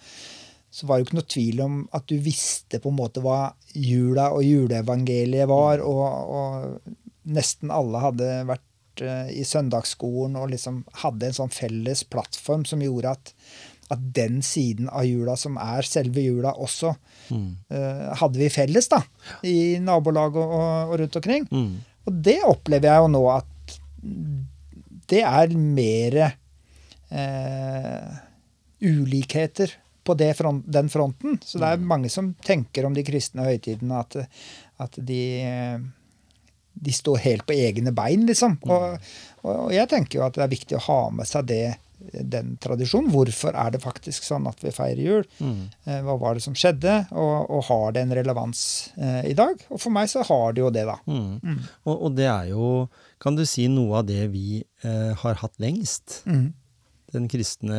så 0.74 0.90
var 0.90 0.98
det 0.98 1.04
jo 1.04 1.08
ikke 1.08 1.20
noe 1.20 1.32
tvil 1.36 1.64
om 1.64 1.78
at 1.96 2.10
du 2.10 2.18
visste 2.26 2.82
på 2.84 2.92
en 2.92 3.00
måte 3.00 3.24
hva 3.24 3.54
jula 3.78 4.32
og 4.36 4.44
juleevangeliet 4.44 5.48
var, 5.52 5.86
og, 5.86 6.04
og 6.40 7.30
nesten 7.38 7.72
alle 7.72 8.02
hadde 8.04 8.32
vært 8.50 9.06
uh, 9.06 9.30
i 9.32 9.46
søndagsskolen 9.48 10.36
og 10.42 10.52
liksom 10.52 10.84
hadde 11.06 11.30
en 11.30 11.40
sånn 11.44 11.54
felles 11.54 12.04
plattform 12.10 12.66
som 12.68 12.84
gjorde 12.84 13.16
at, 13.16 13.34
at 13.92 14.00
den 14.16 14.42
siden 14.46 14.88
av 14.90 15.06
jula 15.08 15.36
som 15.40 15.58
er 15.62 15.88
selve 15.88 16.24
jula 16.24 16.54
også, 16.56 16.96
Mm. 17.32 17.56
uh, 17.72 18.10
hadde 18.20 18.38
vi 18.38 18.50
felles 18.52 18.90
da, 18.92 19.00
i 19.48 19.80
nabolag 19.80 20.36
og, 20.36 20.52
og, 20.60 20.96
rundt 21.00 21.16
omkring. 21.16 21.48
Mm. 21.52 21.78
Og 22.06 22.18
det 22.28 22.40
opplever 22.44 22.90
jeg 22.90 23.00
jo 23.00 23.08
nå 23.14 23.22
at 23.32 23.78
det 25.08 25.22
er 25.24 25.56
mer 25.56 26.18
uh, 27.14 28.12
ulikheter 28.84 29.72
på 30.04 30.14
det 30.20 30.34
front, 30.36 30.66
den 30.68 30.90
fronten. 30.92 31.40
Så 31.46 31.60
det 31.62 31.70
er 31.72 31.84
mange 31.94 32.10
som 32.12 32.34
tenker 32.44 32.86
om 32.86 32.96
de 32.96 33.06
kristne 33.08 33.46
høytidene 33.48 34.02
at, 34.04 34.18
at 34.84 34.98
de, 35.00 35.22
eh, 35.48 35.78
de 36.74 36.96
står 36.96 37.22
helt 37.24 37.46
på 37.48 37.56
egne 37.56 37.94
bein, 37.96 38.26
liksom. 38.28 38.58
Og, 38.68 38.98
og 39.48 39.72
jeg 39.72 39.88
tenker 39.92 40.20
jo 40.20 40.26
at 40.28 40.36
det 40.36 40.44
er 40.44 40.52
viktig 40.52 40.76
å 40.76 40.84
ha 40.90 41.00
med 41.16 41.30
seg 41.30 41.48
det, 41.48 41.78
den 42.12 42.56
tradisjonen. 42.62 43.12
Hvorfor 43.14 43.56
er 43.56 43.72
det 43.74 43.82
faktisk 43.84 44.26
sånn 44.28 44.48
at 44.50 44.60
vi 44.64 44.72
feirer 44.76 45.02
jul? 45.04 45.28
Mm. 45.40 45.62
Eh, 45.86 46.02
Hva 46.06 46.18
var 46.22 46.36
det 46.38 46.44
som 46.46 46.56
skjedde, 46.58 46.98
og, 47.12 47.50
og 47.50 47.64
har 47.70 47.96
det 47.96 48.04
en 48.06 48.16
relevans 48.20 48.64
eh, 48.98 49.22
i 49.32 49.36
dag? 49.38 49.62
Og 49.70 49.80
for 49.82 49.94
meg 49.96 50.10
så 50.12 50.26
har 50.28 50.54
det 50.56 50.64
jo 50.66 50.72
det, 50.74 50.86
da. 50.90 50.98
Mm. 51.08 51.40
Mm. 51.44 51.62
Og, 51.86 51.96
og 51.96 52.18
det 52.18 52.28
er 52.30 52.52
jo, 52.52 52.68
kan 53.24 53.38
du 53.40 53.46
si, 53.48 53.70
noe 53.72 54.02
av 54.02 54.10
det 54.10 54.28
vi 54.34 54.60
eh, 54.84 55.14
har 55.24 55.40
hatt 55.44 55.56
lengst. 55.64 56.22
Mm. 56.28 56.52
Den 57.14 57.28
kristne 57.32 57.78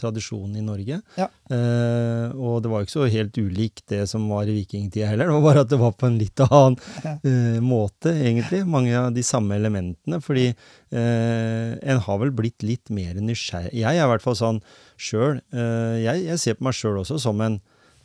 tradisjonen 0.00 0.56
i 0.56 0.64
Norge. 0.64 1.00
Ja. 1.20 1.26
Eh, 1.52 2.32
og 2.34 2.62
det 2.64 2.70
var 2.72 2.80
jo 2.82 2.86
ikke 2.88 2.94
så 2.96 3.08
helt 3.12 3.36
ulikt 3.38 3.84
det 3.92 4.02
som 4.10 4.24
var 4.32 4.48
i 4.48 4.54
vikingtida 4.56 5.10
heller. 5.12 5.28
Det 5.28 5.36
var 5.36 5.44
bare 5.48 5.64
at 5.66 5.72
det 5.74 5.80
var 5.82 5.92
på 6.00 6.08
en 6.08 6.18
litt 6.20 6.40
annen 6.46 6.78
Ja. 7.04 7.12
eh, 7.20 7.60
måte, 7.64 8.14
egentlig. 8.14 8.62
Mange 8.66 8.96
av 8.98 9.12
de 9.14 9.22
samme 9.26 9.58
elementene. 9.60 10.22
Fordi 10.24 10.46
eh, 10.50 11.76
en 11.82 12.00
har 12.06 12.18
vel 12.22 12.32
blitt 12.34 12.64
litt 12.66 12.90
mer 12.94 13.14
nysgjerrig. 13.20 13.74
Jeg 13.84 14.00
er 14.00 14.04
i 14.06 14.10
hvert 14.14 14.24
fall 14.24 14.38
sånn 14.40 14.62
sjøl. 14.96 15.40
Eh, 15.52 16.00
jeg, 16.06 16.24
jeg 16.30 16.42
ser 16.42 16.58
på 16.58 16.68
meg 16.68 16.76
sjøl 16.78 17.00
også 17.02 17.20
som 17.22 17.40
en 17.44 17.60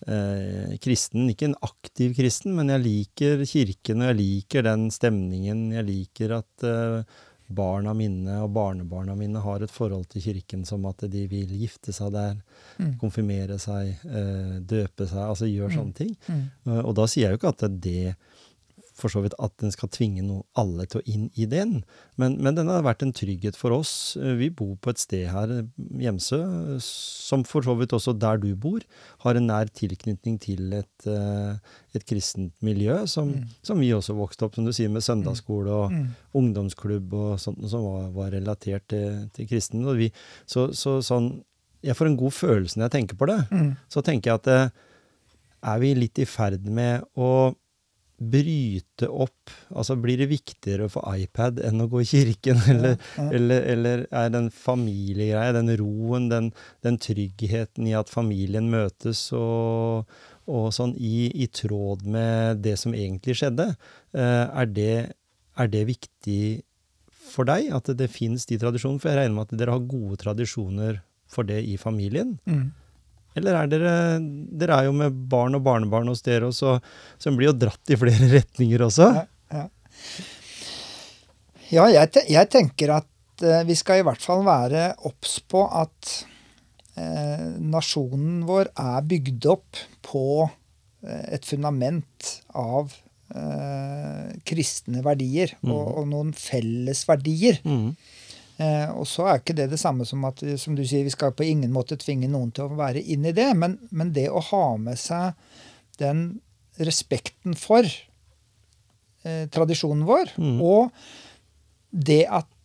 eh, 0.08 0.76
kristen. 0.84 1.30
Ikke 1.32 1.50
en 1.50 1.58
aktiv 1.66 2.14
kristen, 2.18 2.56
men 2.58 2.72
jeg 2.74 2.84
liker 2.86 3.44
kirken, 3.50 4.04
og 4.04 4.12
jeg 4.12 4.20
liker 4.22 4.68
den 4.68 4.90
stemningen. 4.94 5.70
Jeg 5.78 5.88
liker 5.90 6.38
at 6.42 6.68
eh, 6.68 7.18
barna 7.50 7.94
mine 7.98 8.36
og 8.44 8.52
barnebarna 8.54 9.16
mine 9.18 9.42
har 9.42 9.64
et 9.66 9.72
forhold 9.74 10.06
til 10.10 10.22
kirken 10.22 10.66
som 10.66 10.86
at 10.86 10.98
de 11.10 11.24
vil 11.28 11.48
gifte 11.60 11.94
seg 11.96 12.12
der, 12.14 12.36
Mm. 12.80 12.94
konfirmere 13.02 13.58
seg, 13.60 13.98
eh, 14.06 14.60
døpe 14.64 15.08
seg, 15.10 15.18
altså 15.20 15.46
gjøre 15.50 15.74
sånne 15.76 15.94
ting. 15.96 16.16
Mm. 16.30 16.44
Eh, 16.68 16.80
Og 16.86 16.96
da 16.96 17.06
sier 17.08 17.30
jeg 17.30 17.32
jo 17.32 17.38
ikke 17.42 17.50
at 17.50 17.82
det 17.82 18.16
for 19.00 19.10
så 19.14 19.22
vidt 19.24 19.34
at 19.40 19.54
den 19.64 19.72
skal 19.74 19.90
tvinge 19.90 20.22
noe, 20.26 20.44
alle 20.60 20.86
til 20.90 21.00
å 21.02 21.06
inn 21.10 21.26
i 21.40 21.48
den, 21.50 21.80
men, 22.20 22.36
men 22.44 22.56
den 22.58 22.68
har 22.72 22.84
vært 22.86 23.02
en 23.06 23.14
trygghet 23.16 23.56
for 23.60 23.72
oss. 23.76 23.92
Vi 24.20 24.50
bor 24.52 24.76
på 24.84 24.92
et 24.94 25.00
sted 25.02 25.26
her, 25.32 25.54
Hjemsø, 26.00 26.40
som 26.84 27.44
for 27.48 27.66
så 27.66 27.76
vidt 27.80 27.96
også 27.96 28.14
der 28.20 28.38
du 28.44 28.50
bor, 28.60 28.84
har 29.26 29.40
en 29.40 29.48
nær 29.50 29.72
tilknytning 29.76 30.38
til 30.44 30.74
et, 30.80 31.08
eh, 31.08 31.58
et 31.96 32.06
kristent 32.10 32.54
miljø, 32.66 33.02
som, 33.08 33.30
Mm. 33.34 33.46
som 33.64 33.80
vi 33.80 33.92
også 33.96 34.16
vokste 34.18 34.46
opp, 34.48 34.56
som 34.56 34.66
du 34.66 34.72
sier, 34.76 34.90
med 34.90 35.02
søndagsskole 35.06 35.70
og 35.70 35.92
Mm. 35.92 36.08
ungdomsklubb 36.36 37.14
og 37.14 37.40
sånt 37.40 37.62
som 37.70 37.84
var, 37.84 38.10
var 38.16 38.32
relatert 38.36 38.88
til, 38.92 39.30
til 39.34 39.48
kristen. 39.48 39.86
Vi, 39.98 40.12
så, 40.46 40.70
så 40.74 41.00
sånn, 41.06 41.44
jeg 41.84 41.96
får 41.96 42.08
en 42.10 42.18
god 42.20 42.34
følelse 42.36 42.76
når 42.78 42.90
jeg 42.90 42.96
tenker 42.98 43.16
på 43.20 43.28
det. 43.30 43.40
Mm. 43.52 43.70
Så 43.90 44.02
tenker 44.04 44.32
jeg 44.32 44.40
at 44.42 44.48
eh, 44.48 44.70
er 45.64 45.80
vi 45.80 45.94
litt 45.96 46.20
i 46.20 46.26
ferd 46.28 46.66
med 46.68 47.04
å 47.20 47.54
bryte 48.20 49.08
opp 49.08 49.52
Altså 49.70 49.96
blir 50.00 50.20
det 50.20 50.30
viktigere 50.32 50.88
å 50.88 50.92
få 50.92 51.04
iPad 51.16 51.62
enn 51.66 51.84
å 51.84 51.88
gå 51.92 52.02
i 52.04 52.08
kirken? 52.10 52.60
Eller, 52.74 52.96
ja. 53.18 53.28
eller, 53.36 53.68
eller 53.74 54.04
er 54.22 54.32
den 54.34 54.50
familiegreia, 54.54 55.54
den 55.56 55.72
roen, 55.80 56.28
den, 56.32 56.50
den, 56.86 57.00
tryggheten 57.02 57.88
i 57.90 57.96
at 57.98 58.12
familien 58.12 58.70
møtes 58.72 59.22
og, 59.36 60.10
og 60.50 60.68
sånn, 60.76 60.94
i, 60.98 61.30
i, 61.34 61.48
tråd 61.54 62.06
med 62.06 62.62
det 62.66 62.76
som 62.82 62.96
egentlig 62.98 63.40
skjedde, 63.40 63.72
eh, 64.14 64.46
er 64.46 64.70
det, 64.74 64.98
er 65.58 65.72
det 65.72 65.86
viktig 65.90 66.42
for 67.30 67.50
deg? 67.50 67.72
At 67.76 67.92
det 67.98 68.10
fins 68.14 68.48
de 68.50 68.60
tradisjonene? 68.62 69.02
For 69.02 69.12
jeg 69.12 69.22
regner 69.22 69.38
med 69.38 69.48
at 69.48 69.62
dere 69.62 69.78
har 69.78 69.90
gode 69.90 70.20
tradisjoner 70.22 71.02
for 71.30 71.48
det 71.48 71.62
i 71.70 71.78
familien? 71.82 72.38
Mm. 72.50 72.70
Eller 73.38 73.60
er 73.60 73.70
dere 73.72 73.94
Dere 74.20 74.80
er 74.80 74.90
jo 74.90 74.96
med 74.98 75.16
barn 75.32 75.58
og 75.58 75.64
barnebarn 75.66 76.10
hos 76.12 76.24
dere 76.26 76.50
også, 76.50 76.80
så 77.20 77.30
en 77.30 77.38
blir 77.38 77.52
jo 77.52 77.58
dratt 77.66 77.94
i 77.94 78.00
flere 78.00 78.32
retninger 78.38 78.86
også. 78.88 79.12
Ja, 79.16 79.26
ja. 79.54 79.66
ja 81.76 81.88
jeg, 82.00 82.26
jeg, 82.34 82.52
tenker 82.52 82.96
at 83.00 83.46
eh, 83.46 83.66
vi 83.70 83.78
skal 83.80 84.02
i 84.02 84.08
hvert 84.08 84.24
fall 84.24 84.46
være 84.48 84.92
obs 85.10 85.40
på 85.50 85.66
at 85.68 86.16
eh, 87.00 87.46
nasjonen 87.60 88.42
vår 88.50 88.72
er 88.74 89.06
bygd 89.10 89.52
opp 89.54 89.84
på 90.06 90.26
eh, 90.48 91.26
et 91.38 91.46
fundament 91.48 92.34
av 92.58 92.96
eh, 93.36 94.32
kristne 94.48 95.04
verdier 95.06 95.56
mm. 95.62 95.72
og, 95.72 95.86
og, 96.02 96.10
noen 96.12 96.34
felles 96.38 97.06
verdier. 97.10 97.62
Mm. 97.64 97.94
Eh, 98.60 98.90
og 98.92 99.08
så 99.08 99.30
er 99.30 99.40
ikke 99.40 99.56
det 99.56 99.70
det 99.72 99.80
samme 99.80 100.06
som 100.08 100.26
at 100.28 100.44
som 100.60 100.76
du 100.76 100.84
sier, 100.84 101.06
vi 101.08 101.14
skal 101.14 101.32
på 101.36 101.48
ingen 101.48 101.72
måte 101.72 101.98
tvinge 102.00 102.28
noen 102.32 102.52
til 102.56 102.68
å 102.68 102.80
være 102.80 103.02
inn 103.02 103.28
i 103.30 103.36
det, 103.36 103.48
men, 103.56 103.78
men 103.96 104.12
det 104.16 104.28
å 104.32 104.44
ha 104.52 104.66
med 104.82 105.00
seg 105.00 105.38
den 106.00 106.42
respekten 106.80 107.56
for 107.60 107.88
eh, 107.88 109.46
tradisjonen 109.52 110.06
vår, 110.08 110.36
mm. 110.38 110.62
og 110.64 110.96
det 111.90 112.24
at 112.28 112.56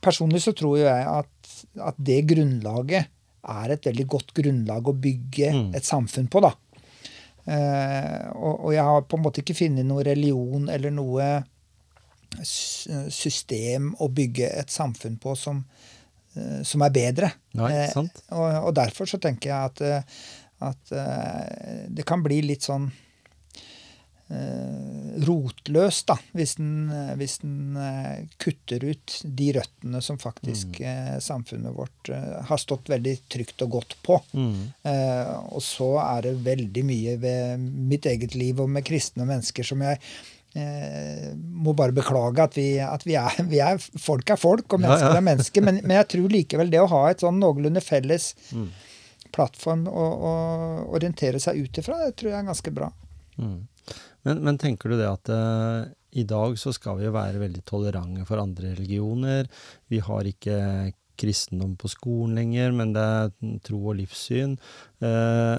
Personlig 0.00 0.44
så 0.44 0.52
tror 0.54 0.76
jeg 0.78 1.06
at, 1.10 1.48
at, 1.82 1.96
det 1.98 2.20
grunnlaget 2.30 3.08
er 3.50 3.72
et 3.74 3.86
veldig 3.88 4.04
godt 4.12 4.30
grunnlag 4.36 4.86
å 4.86 4.94
bygge 4.94 5.48
mm. 5.56 5.64
et 5.74 5.84
samfunn 5.84 6.28
på, 6.30 6.38
da. 6.44 6.52
Eh, 7.50 8.28
og, 8.30 8.54
og, 8.54 8.70
jeg 8.76 8.86
har 8.86 9.06
på 9.10 9.18
en 9.18 9.24
måte 9.24 9.42
ikke 9.42 9.56
funnet 9.58 9.88
noe 9.88 10.04
religion 10.06 10.70
eller 10.70 10.94
noe 10.94 11.26
system 12.38 13.92
å 14.00 14.08
bygge 14.12 14.48
et 14.60 14.72
samfunn 14.72 15.18
på 15.20 15.34
som, 15.38 15.64
eh, 16.36 16.62
som 16.62 16.82
er 16.86 16.94
bedre. 16.94 17.32
Nei, 17.58 17.72
eh, 17.74 17.92
sant. 17.92 18.22
Og, 18.30 18.48
og, 18.64 18.74
derfor 18.78 19.10
så 19.10 19.20
tenker 19.22 19.50
jeg 19.50 19.70
at, 19.70 19.80
eh, 19.80 20.02
at 20.60 20.90
det 21.88 22.04
kan 22.04 22.20
bli 22.22 22.42
litt 22.44 22.66
sånn 22.66 22.90
rotløst, 25.26 26.04
da, 26.06 26.14
hvis 26.38 26.52
den, 26.60 26.84
hvis 27.18 27.38
den, 27.42 27.78
kutter 28.38 28.84
ut 28.92 29.14
de 29.24 29.48
røttene 29.56 30.02
som 30.04 30.20
faktisk 30.22 30.78
mm. 30.78 31.16
samfunnet 31.24 31.74
vårt 31.74 32.12
har 32.46 32.60
stått 32.60 32.92
veldig 32.92 33.16
trygt 33.32 33.64
og 33.66 33.72
godt 33.80 33.96
på. 34.06 34.20
Mm. 34.36 34.68
og 35.50 35.64
så 35.64 35.88
er 36.04 36.28
det 36.28 36.36
veldig 36.46 36.84
mye 36.92 37.16
ved 37.24 37.64
mitt 37.90 38.06
eget 38.06 38.36
liv 38.38 38.60
og 38.62 38.70
med 38.70 38.86
kristne 38.86 39.26
mennesker 39.26 39.66
som 39.66 39.82
jeg 39.82 39.98
Eh, 40.50 41.30
må 41.36 41.76
bare 41.78 41.94
beklage 41.94 42.42
at 42.42 42.56
vi, 42.58 42.66
at 42.82 43.04
vi, 43.06 43.14
er, 43.14 43.36
vi, 43.52 43.60
er, 43.62 43.78
Folk 43.78 44.32
er 44.32 44.40
folk, 44.40 44.66
og 44.72 44.82
mennesker 44.82 45.06
ja, 45.06 45.14
ja. 45.14 45.22
er 45.22 45.28
mennesker. 45.28 45.66
Men, 45.66 45.80
men, 45.84 45.96
jeg 46.00 46.10
tror 46.16 46.34
likevel 46.34 46.72
det 46.72 46.82
å 46.82 46.90
ha 46.90 47.04
et 47.10 47.22
sånn 47.22 47.38
noenlunde 47.42 47.82
felles 47.84 48.32
mm. 48.50 48.68
plattform 49.36 49.86
å, 49.90 50.08
å, 50.10 50.34
orientere 50.98 51.42
seg 51.42 51.62
ut 51.62 51.82
ifra, 51.82 52.00
det 52.02 52.16
tror 52.18 52.32
jeg 52.32 52.40
er 52.42 52.50
ganske 52.50 52.74
bra. 52.74 52.90
Mm. 53.38 53.58
Men, 54.26 54.44
men, 54.44 54.60
tenker 54.60 54.92
du 54.92 54.98
det 54.98 55.08
at 55.08 55.30
uh, 55.32 55.86
i 56.18 56.26
dag 56.28 56.58
så 56.60 56.74
skal 56.76 56.98
vi 56.98 57.06
jo 57.06 57.14
være 57.14 57.40
veldig 57.40 57.62
tolerante 57.68 58.26
for 58.28 58.42
andre 58.42 58.74
religioner. 58.74 59.46
Vi 59.88 60.02
har 60.04 60.28
ikke 60.28 60.58
kristendom 61.20 61.76
på 61.80 61.88
skolen 61.92 62.36
lenger, 62.36 62.74
men 62.76 62.92
det 62.96 63.04
er 63.04 63.32
tro 63.64 63.80
og 63.92 63.98
livssyn. 64.00 64.56
Uh, 65.04 65.56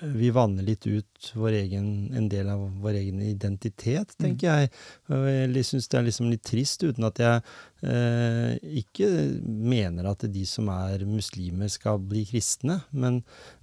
vi 0.00 0.30
vanner 0.30 0.62
litt 0.66 0.86
ut 0.86 1.30
egen, 1.34 2.12
en 2.16 2.28
del 2.28 2.48
av 2.52 2.60
vår 2.82 2.98
egen 3.00 3.22
identitet, 3.24 4.12
mm. 4.12 4.18
tenker 4.20 4.46
jeg. 4.48 4.70
Og 5.08 5.26
jeg 5.30 5.64
syns 5.64 5.88
det 5.88 5.98
er 5.98 6.06
liksom 6.08 6.30
litt 6.30 6.44
trist, 6.44 6.84
uten 6.84 7.06
at 7.08 7.20
jeg 7.22 7.42
eh, 7.88 8.56
ikke 8.82 9.08
mener 9.44 10.10
at 10.10 10.26
de 10.32 10.44
som 10.48 10.68
er 10.72 11.06
muslimer, 11.08 11.70
skal 11.72 12.00
bli 12.02 12.26
kristne. 12.28 12.82
Men, 12.92 13.22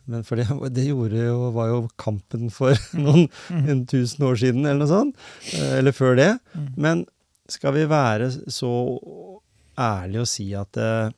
men 0.10 0.26
for 0.26 0.42
det, 0.42 0.48
det 0.78 0.88
gjorde 0.90 1.28
jo, 1.28 1.52
var 1.56 1.70
jo 1.72 1.82
kampen 2.02 2.50
for 2.54 2.74
mm. 2.74 3.02
noen 3.06 3.28
mm. 3.30 3.66
en 3.76 3.84
tusen 3.90 4.26
år 4.30 4.40
siden, 4.46 4.66
eller 4.66 4.86
noe 4.86 4.94
sånt. 4.94 5.28
Eh, 5.54 5.76
eller 5.82 5.96
før 5.96 6.18
det. 6.20 6.32
Men 6.74 7.06
skal 7.52 7.76
vi 7.78 7.90
være 7.92 8.32
så 8.52 8.74
ærlige 9.80 10.24
og 10.24 10.30
si 10.30 10.48
at 10.58 10.80
eh, 10.82 11.14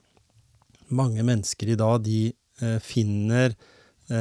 mange 0.95 1.23
mennesker 1.25 1.71
i 1.71 1.79
dag, 1.79 2.03
de 2.03 2.19
eh, 2.61 2.77
finner 2.83 3.55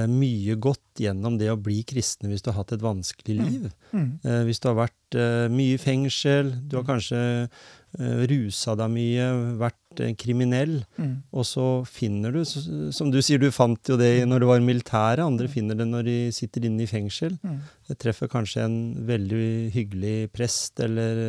mye 0.09 0.55
godt 0.57 1.03
gjennom 1.05 1.37
det 1.41 1.51
å 1.53 1.59
bli 1.61 1.83
kristne 1.87 2.31
hvis 2.31 2.45
du 2.45 2.51
har 2.51 2.63
hatt 2.63 2.75
et 2.77 2.85
vanskelig 2.85 3.37
mm. 3.37 3.49
liv. 3.49 3.71
Mm. 3.93 4.07
Eh, 4.25 4.43
hvis 4.49 4.63
du 4.63 4.69
har 4.71 4.79
vært 4.79 5.19
eh, 5.19 5.47
mye 5.53 5.77
i 5.77 5.81
fengsel, 5.81 6.53
du 6.65 6.79
har 6.79 6.87
mm. 6.87 6.89
kanskje 6.89 7.21
eh, 7.45 8.23
rusa 8.31 8.77
deg 8.81 8.95
mye, 8.95 9.29
vært 9.61 9.81
kriminell, 10.19 10.81
mm. 10.97 11.13
og 11.35 11.47
så 11.49 11.67
finner 11.89 12.35
du, 12.35 12.43
som 12.45 13.13
du 13.13 13.21
sier, 13.23 13.41
du 13.41 13.51
fant 13.55 13.91
jo 13.91 13.99
det 14.01 14.25
når 14.29 14.43
du 14.43 14.47
var 14.49 14.61
i 14.61 14.67
militæret, 14.67 15.25
andre 15.25 15.49
finner 15.51 15.79
det 15.79 15.87
når 15.91 16.07
de 16.09 16.17
sitter 16.35 16.67
inne 16.69 16.85
i 16.85 16.91
fengsel. 16.91 17.37
Mm. 17.43 17.61
Det 17.89 17.99
treffer 18.01 18.31
kanskje 18.33 18.65
en 18.65 18.77
veldig 19.07 19.47
hyggelig 19.75 20.17
prest 20.35 20.81
eller, 20.85 21.21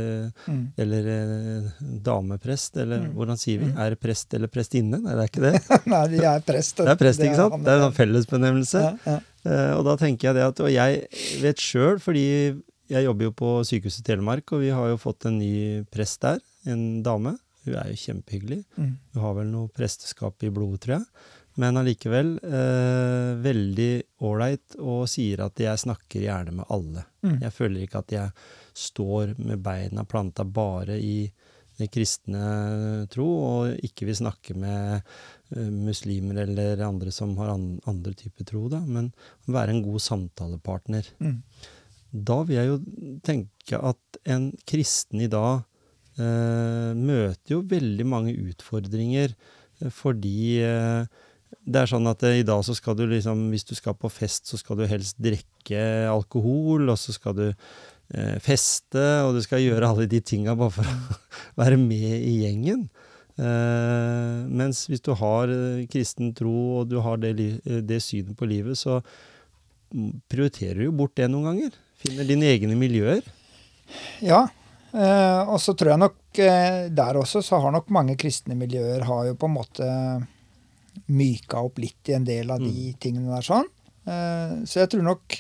mm. 0.48 0.62
eller 0.82 1.10
eh, 1.16 1.72
dameprest, 2.06 2.80
eller 2.82 3.06
mm. 3.06 3.16
hvordan 3.18 3.42
sier 3.42 3.64
vi? 3.64 3.72
Mm. 3.74 3.80
Er 3.84 3.96
det 3.96 4.02
prest 4.04 4.38
eller 4.38 4.52
prestinne? 4.52 5.02
Nei, 5.04 5.16
det 5.16 5.26
er 5.26 5.32
ikke 5.34 5.46
det. 5.48 5.56
Nei, 5.94 6.04
de 6.14 6.22
er 6.32 6.46
prest. 6.48 6.80
Det 6.80 6.94
er 6.94 7.02
prest, 7.02 7.26
ikke 7.26 7.42
sant? 7.42 7.58
Det 7.66 7.74
er 7.74 7.82
en 7.82 7.90
sånn 7.90 8.00
fellesbenevnelse. 8.00 8.86
Ja, 8.86 8.94
ja. 9.16 9.18
Uh, 9.46 9.74
og 9.78 9.84
da 9.86 9.94
tenker 10.00 10.32
jeg 10.32 10.40
det 10.40 10.42
at 10.42 10.60
Og 10.66 10.72
jeg 10.74 11.04
vet 11.44 11.60
sjøl, 11.62 12.00
fordi 12.02 12.24
jeg 12.92 13.06
jobber 13.06 13.28
jo 13.28 13.34
på 13.34 13.52
Sykehuset 13.66 14.06
Telemark, 14.06 14.52
og 14.54 14.62
vi 14.62 14.72
har 14.74 14.92
jo 14.92 15.02
fått 15.02 15.28
en 15.30 15.40
ny 15.42 15.84
prest 15.94 16.22
der, 16.26 16.42
en 16.70 17.02
dame. 17.06 17.36
Hun 17.66 17.80
er 17.80 17.90
jo 17.92 18.02
kjempehyggelig. 18.02 18.62
Mm. 18.78 18.94
Hun 19.14 19.26
har 19.26 19.36
vel 19.40 19.50
noe 19.52 19.74
presteskap 19.74 20.46
i 20.46 20.52
blodet, 20.54 20.84
tror 20.86 20.98
jeg. 21.00 21.10
Men 21.62 21.80
allikevel 21.80 22.34
eh, 22.44 23.32
veldig 23.40 23.92
ålreit 24.28 24.76
og 24.84 25.06
sier 25.08 25.46
at 25.46 25.60
jeg 25.64 25.84
snakker 25.86 26.26
gjerne 26.26 26.58
med 26.58 26.72
alle. 26.74 27.06
Mm. 27.24 27.38
Jeg 27.46 27.56
føler 27.56 27.86
ikke 27.86 28.02
at 28.04 28.16
jeg 28.16 28.48
står 28.76 29.38
med 29.40 29.64
beina 29.64 30.04
planta 30.08 30.44
bare 30.44 31.00
i 31.00 31.20
den 31.80 31.92
kristne 31.92 33.06
tro, 33.12 33.26
og 33.26 33.84
ikke 33.84 34.08
vil 34.08 34.16
snakke 34.16 34.56
med 34.56 35.02
uh, 35.56 35.72
muslimer 35.72 36.46
eller 36.46 36.84
andre 36.88 37.12
som 37.12 37.34
har 37.40 37.52
an 37.52 37.66
andre 37.90 38.14
typer 38.16 38.48
tro, 38.48 38.62
da, 38.72 38.80
men 38.80 39.10
være 39.52 39.76
en 39.76 39.84
god 39.84 40.04
samtalepartner. 40.06 41.10
Mm. 41.20 41.42
Da 42.16 42.38
vil 42.48 42.60
jeg 42.60 42.70
jo 42.70 42.78
tenke 43.28 43.82
at 43.92 44.22
en 44.32 44.50
kristen 44.68 45.26
i 45.26 45.32
dag 45.32 45.58
eh, 45.60 45.75
møter 46.18 47.58
jo 47.58 47.64
veldig 47.68 48.06
mange 48.08 48.36
utfordringer 48.50 49.34
eh, 49.36 49.90
fordi 49.92 50.62
eh, 50.64 51.08
det 51.66 51.82
er 51.82 51.90
sånn 51.90 52.08
at 52.10 52.24
eh, 52.26 52.42
i 52.42 52.46
dag 52.48 52.62
så 52.66 52.76
skal 52.78 52.98
du 52.98 53.06
liksom, 53.10 53.48
hvis 53.54 53.68
du 53.68 53.74
skal 53.78 53.98
på 53.98 54.12
fest, 54.12 54.50
så 54.50 54.60
skal 54.60 54.80
du 54.80 54.86
helst 54.90 55.20
drikke 55.22 55.82
alkohol, 56.12 56.90
og 56.92 56.98
så 57.02 57.16
skal 57.16 57.38
du 57.38 57.46
eh, 57.48 58.38
feste, 58.44 59.06
og 59.26 59.36
du 59.38 59.42
skal 59.46 59.64
gjøre 59.64 59.90
alle 59.90 60.08
de 60.10 60.22
tinga 60.22 60.56
bare 60.58 60.76
for 60.78 60.90
å 60.90 61.20
være 61.62 61.80
med 61.82 62.18
i 62.18 62.40
gjengen. 62.44 62.88
Eh, 63.36 64.44
mens 64.48 64.86
hvis 64.92 65.04
du 65.06 65.14
har 65.20 65.52
eh, 65.52 65.86
kristen 65.92 66.36
tro, 66.38 66.82
og 66.82 66.92
du 66.92 67.00
har 67.06 67.22
det, 67.22 67.36
det 67.66 68.04
synet 68.04 68.38
på 68.38 68.50
livet, 68.50 68.78
så 68.80 69.02
prioriterer 70.32 70.82
du 70.82 70.90
jo 70.90 71.00
bort 71.02 71.16
det 71.18 71.30
noen 71.32 71.50
ganger. 71.52 71.82
Finner 72.02 72.28
dine 72.28 72.48
egne 72.52 72.78
miljøer. 72.78 73.26
Ja, 74.26 74.46
Eh, 74.96 75.42
og 75.52 75.60
så 75.60 75.74
tror 75.76 75.92
jeg 75.92 76.02
nok 76.06 76.40
eh, 76.40 76.86
der 76.96 77.18
også 77.20 77.42
så 77.44 77.60
har 77.60 77.74
nok 77.76 77.90
mange 77.92 78.16
kristne 78.20 78.56
miljøer 78.56 79.04
har 79.04 79.26
jo 79.28 79.36
på 79.36 79.50
en 79.50 79.58
måte 79.58 79.90
myka 81.12 81.66
opp 81.68 81.82
litt 81.84 82.12
i 82.12 82.16
en 82.16 82.28
del 82.28 82.54
av 82.54 82.64
de 82.64 82.72
mm. 82.94 82.96
tingene 83.04 83.34
der 83.34 83.44
sånn. 83.44 83.68
Eh, 84.08 84.56
så 84.64 84.86
jeg 84.86 84.94
tror 84.94 85.04
nok 85.10 85.38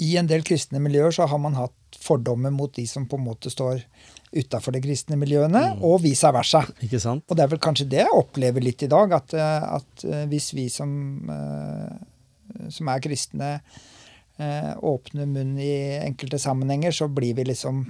i 0.00 0.14
en 0.20 0.30
del 0.30 0.46
kristne 0.46 0.78
miljøer 0.82 1.10
så 1.16 1.26
har 1.26 1.42
man 1.42 1.58
hatt 1.58 1.98
fordommer 1.98 2.54
mot 2.54 2.70
de 2.76 2.86
som 2.86 3.08
på 3.10 3.18
en 3.18 3.26
måte 3.26 3.50
står 3.50 3.82
utafor 4.30 4.76
de 4.76 4.84
kristne 4.84 5.18
miljøene, 5.18 5.64
mm. 5.74 5.82
og 5.82 6.04
vice 6.04 6.30
versa. 6.30 6.62
Ikke 6.86 7.02
sant? 7.02 7.26
Og 7.26 7.34
det 7.34 7.42
er 7.42 7.50
vel 7.50 7.62
kanskje 7.66 7.88
det 7.90 8.04
jeg 8.04 8.14
opplever 8.14 8.62
litt 8.62 8.84
i 8.86 8.88
dag, 8.92 9.10
at, 9.16 9.34
at 9.34 10.04
hvis 10.30 10.52
vi 10.54 10.68
som, 10.70 10.92
som 12.70 12.90
er 12.94 13.02
kristne, 13.02 13.48
åpner 14.38 15.26
munn 15.26 15.58
i 15.58 15.74
enkelte 15.98 16.38
sammenhenger, 16.40 16.94
så 16.94 17.10
blir 17.10 17.34
vi 17.40 17.48
liksom 17.50 17.82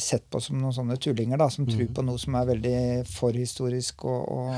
sett 0.00 0.24
på 0.30 0.40
som 0.40 0.56
noen 0.60 0.72
sånne 0.72 0.96
tullinger 0.96 1.36
da, 1.38 1.48
som 1.52 1.66
tror 1.66 1.84
Mhm. 1.84 1.94
på 1.94 2.04
noe 2.04 2.18
som 2.18 2.34
er 2.34 2.46
veldig 2.48 3.06
forhistorisk 3.06 4.04
og, 4.04 4.28
og, 4.32 4.54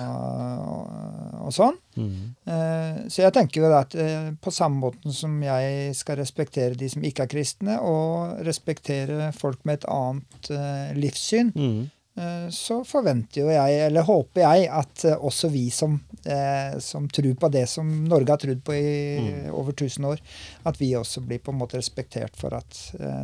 og, 0.68 1.42
og 1.46 1.52
sånn. 1.52 1.76
Mm. 1.98 2.14
Uh, 2.46 3.08
Så 3.10 3.22
jeg 3.24 3.32
tenker 3.34 3.60
jo 3.64 3.72
at 3.74 3.94
uh, 3.98 4.30
på 4.40 4.52
samme 4.54 4.78
måten 4.78 5.12
som 5.12 5.34
jeg 5.42 5.94
skal 5.98 6.16
respektere 6.20 6.76
de 6.78 6.88
som 6.88 7.02
ikke 7.02 7.24
er 7.26 7.32
kristne, 7.32 7.78
og 7.82 8.38
respektere 8.46 9.32
folk 9.34 9.64
med 9.66 9.80
et 9.80 9.88
annet 9.90 10.50
uh, 10.54 10.94
livssyn, 10.98 11.52
Mm. 11.54 11.90
Eh, 12.18 12.48
så 12.54 12.80
forventer 12.86 13.40
jo 13.44 13.48
jeg, 13.52 13.78
eller 13.86 14.06
håper 14.06 14.42
jeg, 14.42 14.66
at 14.68 15.04
eh, 15.08 15.16
også 15.28 15.50
vi 15.52 15.64
som, 15.74 15.94
eh, 16.24 16.76
som 16.84 17.06
tror 17.08 17.34
på 17.40 17.50
det 17.54 17.64
som 17.70 17.88
Norge 18.08 18.34
har 18.34 18.42
trodd 18.42 18.62
på 18.66 18.74
i 18.76 18.88
Mm. 19.18 19.52
over 19.54 19.72
1000 19.72 20.04
år, 20.06 20.20
at 20.68 20.76
vi 20.80 20.92
også 20.96 21.20
blir 21.26 21.38
på 21.42 21.52
en 21.52 21.58
måte 21.58 21.78
respektert 21.78 22.36
for 22.38 22.54
at 22.54 22.76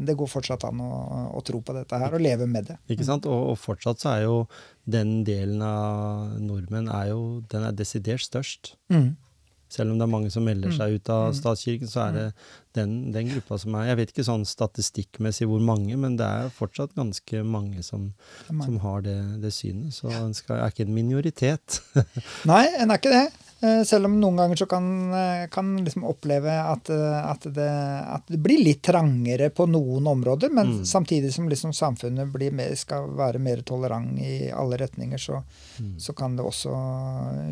det 0.04 0.16
går 0.18 0.26
fortsatt 0.30 0.64
an 0.66 0.80
å, 0.83 0.90
å 1.38 1.42
tro 1.46 1.61
på 1.61 1.74
dette 1.76 1.98
her, 1.98 2.14
og 2.14 2.20
leve 2.20 2.46
med 2.50 2.66
det. 2.70 2.76
Ikke 2.90 3.07
sant? 3.07 3.26
Og, 3.26 3.50
og 3.52 3.59
fortsatt 3.59 4.00
så 4.02 4.11
er 4.14 4.24
jo 4.26 4.38
den 4.85 5.22
delen 5.24 5.62
av 5.64 6.35
nordmenn 6.40 6.88
er 6.92 7.12
jo, 7.12 7.42
den 7.52 7.64
er 7.68 7.72
desidert 7.76 8.24
størst. 8.24 8.74
Mm. 8.92 9.14
Selv 9.75 9.91
om 9.91 9.99
det 9.99 10.07
er 10.07 10.13
mange 10.13 10.31
som 10.31 10.45
melder 10.47 10.71
Mm. 10.71 10.77
seg 10.79 10.95
ut 11.01 11.09
av 11.11 11.25
Mm. 11.33 11.39
statskirken, 11.41 11.89
så 11.91 12.01
er 12.09 12.13
det 12.13 12.27
den, 12.79 12.93
den 13.13 13.29
gruppa 13.33 13.59
som 13.59 13.75
er 13.75 13.87
Jeg 13.91 13.97
vet 14.01 14.13
ikke 14.15 14.25
sånn 14.29 14.45
statistikkmessig 14.47 15.47
hvor 15.51 15.61
mange, 15.61 15.97
men 15.99 16.17
det 16.17 16.27
er 16.27 16.51
fortsatt 16.55 16.95
ganske 16.95 17.43
mange 17.45 17.83
som, 17.83 18.13
som 18.49 18.79
har 18.85 19.03
det, 19.03 19.17
det 19.43 19.53
synet. 19.53 19.93
Så 19.95 20.11
en 20.15 20.35
skal, 20.35 20.57
er 20.63 20.71
ikke 20.71 20.87
en 20.87 20.95
minoritet. 20.95 21.81
Nei, 22.47 22.67
en 22.79 22.91
er 22.91 22.99
ikke 23.03 23.11
det. 23.15 23.27
Eh, 23.64 23.81
Selv 23.88 24.05
om 24.11 24.16
noen 24.20 24.37
ganger 24.37 24.59
så 24.61 24.66
kan, 24.68 24.85
man 25.09 25.48
kan 25.53 25.70
liksom 25.87 26.05
oppleve 26.05 26.53
at, 26.53 26.90
eh, 26.92 27.20
at, 27.31 27.46
det, 27.57 27.68
at 28.16 28.27
det 28.29 28.40
blir 28.44 28.61
litt 28.61 28.83
trangere 28.85 29.48
på 29.55 29.64
noen 29.70 30.07
områder, 30.11 30.50
men 30.53 30.66
Mm. 30.74 30.85
samtidig 30.85 31.33
som 31.33 31.48
liksom 31.48 31.72
samfunnet 31.72 32.31
blir 32.33 32.53
mer, 32.53 32.74
skal 32.77 33.09
være 33.16 33.38
mer 33.40 33.62
tolerant 33.62 34.18
i 34.20 34.50
alle 34.53 34.77
retninger, 34.77 35.18
så, 35.18 35.42
Mm. 35.81 35.94
så 35.98 36.12
kan 36.14 36.37
det 36.37 36.44
også 36.44 36.70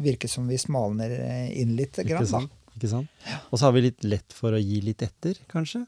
virke 0.02 0.28
som 0.28 0.46
vi 0.48 0.56
smalner 0.58 1.50
inn 1.52 1.76
litt. 1.76 1.96
Ikke 1.98 2.08
grann, 2.16 2.26
sant? 2.26 2.50
Ikke 2.76 2.88
sant? 2.88 3.08
Og 3.52 3.58
så 3.58 3.66
har 3.66 3.72
vi 3.72 3.82
litt 3.82 4.04
lett 4.04 4.32
for 4.32 4.52
å 4.52 4.60
gi 4.60 4.80
litt 4.80 5.02
etter, 5.02 5.34
kanskje? 5.48 5.86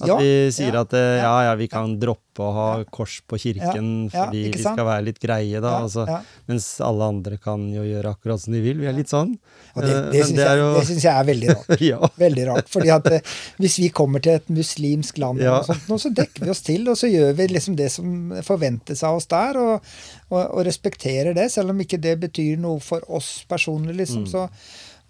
At 0.00 0.08
Ja, 0.08 0.16
vi 0.16 0.28
sier 0.56 0.72
ja, 0.72 0.80
at 0.86 0.94
eh, 0.96 1.18
ja, 1.20 1.32
ja, 1.44 1.54
vi 1.60 1.66
kan 1.68 1.98
droppe 2.00 2.40
å 2.40 2.52
ha 2.56 2.66
kors 2.88 3.18
på 3.28 3.36
kirken 3.36 4.08
fordi 4.10 4.46
vi 4.54 4.62
skal 4.62 4.78
være 4.86 5.04
litt 5.10 5.18
greie, 5.20 5.60
da. 5.60 5.74
Altså. 5.84 6.06
Mens 6.48 6.68
alle 6.80 7.04
andre 7.12 7.36
kan 7.36 7.66
jo 7.74 7.82
gjøre 7.84 8.14
akkurat 8.14 8.40
som 8.40 8.54
de 8.56 8.62
vil. 8.64 8.78
Vi 8.80 8.88
er 8.88 8.96
litt 8.96 9.12
sånn. 9.12 9.34
Og 9.76 9.82
det, 9.84 9.92
Eh, 9.92 10.10
det 10.14 10.22
syns 10.26 10.40
jeg, 10.40 10.58
jo- 10.58 10.98
jeg 11.04 11.12
er 11.12 11.24
veldig 11.28 11.50
rart. 11.52 12.16
Veldig 12.24 12.46
rart. 12.48 12.68
fordi 12.72 12.90
at 12.96 13.06
eh, 13.12 13.20
Hvis 13.60 13.76
vi 13.82 13.88
kommer 13.90 14.20
til 14.24 14.38
et 14.40 14.48
muslimsk 14.48 15.18
land, 15.20 15.42
og 15.42 15.68
sånt, 15.68 16.00
så 16.00 16.14
dekker 16.16 16.44
vi 16.46 16.50
oss 16.50 16.62
til, 16.62 16.88
og 16.88 16.96
så 16.96 17.10
gjør 17.12 17.34
vi 17.36 17.46
liksom 17.52 17.76
det 17.76 17.90
som 17.92 18.32
forventes 18.42 19.02
av 19.04 19.16
oss 19.20 19.26
der, 19.30 19.56
og, 19.60 19.84
og, 20.30 20.40
og 20.56 20.64
respekterer 20.66 21.34
det, 21.36 21.50
selv 21.52 21.70
om 21.74 21.80
ikke 21.84 22.00
det 22.00 22.16
betyr 22.24 22.56
noe 22.58 22.80
for 22.80 23.04
oss 23.08 23.44
personlig. 23.48 23.96
liksom, 24.00 24.24
Mm. 24.24 24.30
så 24.32 24.48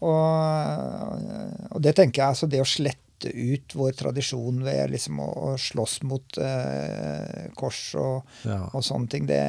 og, 0.01 1.75
og 1.77 1.83
det 1.85 1.95
tenker 1.99 2.23
jeg, 2.23 2.29
altså 2.35 2.49
det 2.51 2.61
å 2.63 2.69
slette 2.69 2.99
ut 3.29 3.75
vår 3.77 3.93
tradisjon 3.99 4.63
ved 4.65 4.91
liksom 4.95 5.21
å, 5.21 5.29
å 5.51 5.55
slåss 5.61 5.99
mot 6.09 6.39
eh, 6.41 7.51
kors 7.59 7.83
og, 8.01 8.23
ja. 8.47 8.63
og 8.73 8.85
sånne 8.87 9.11
ting, 9.13 9.27
det, 9.29 9.41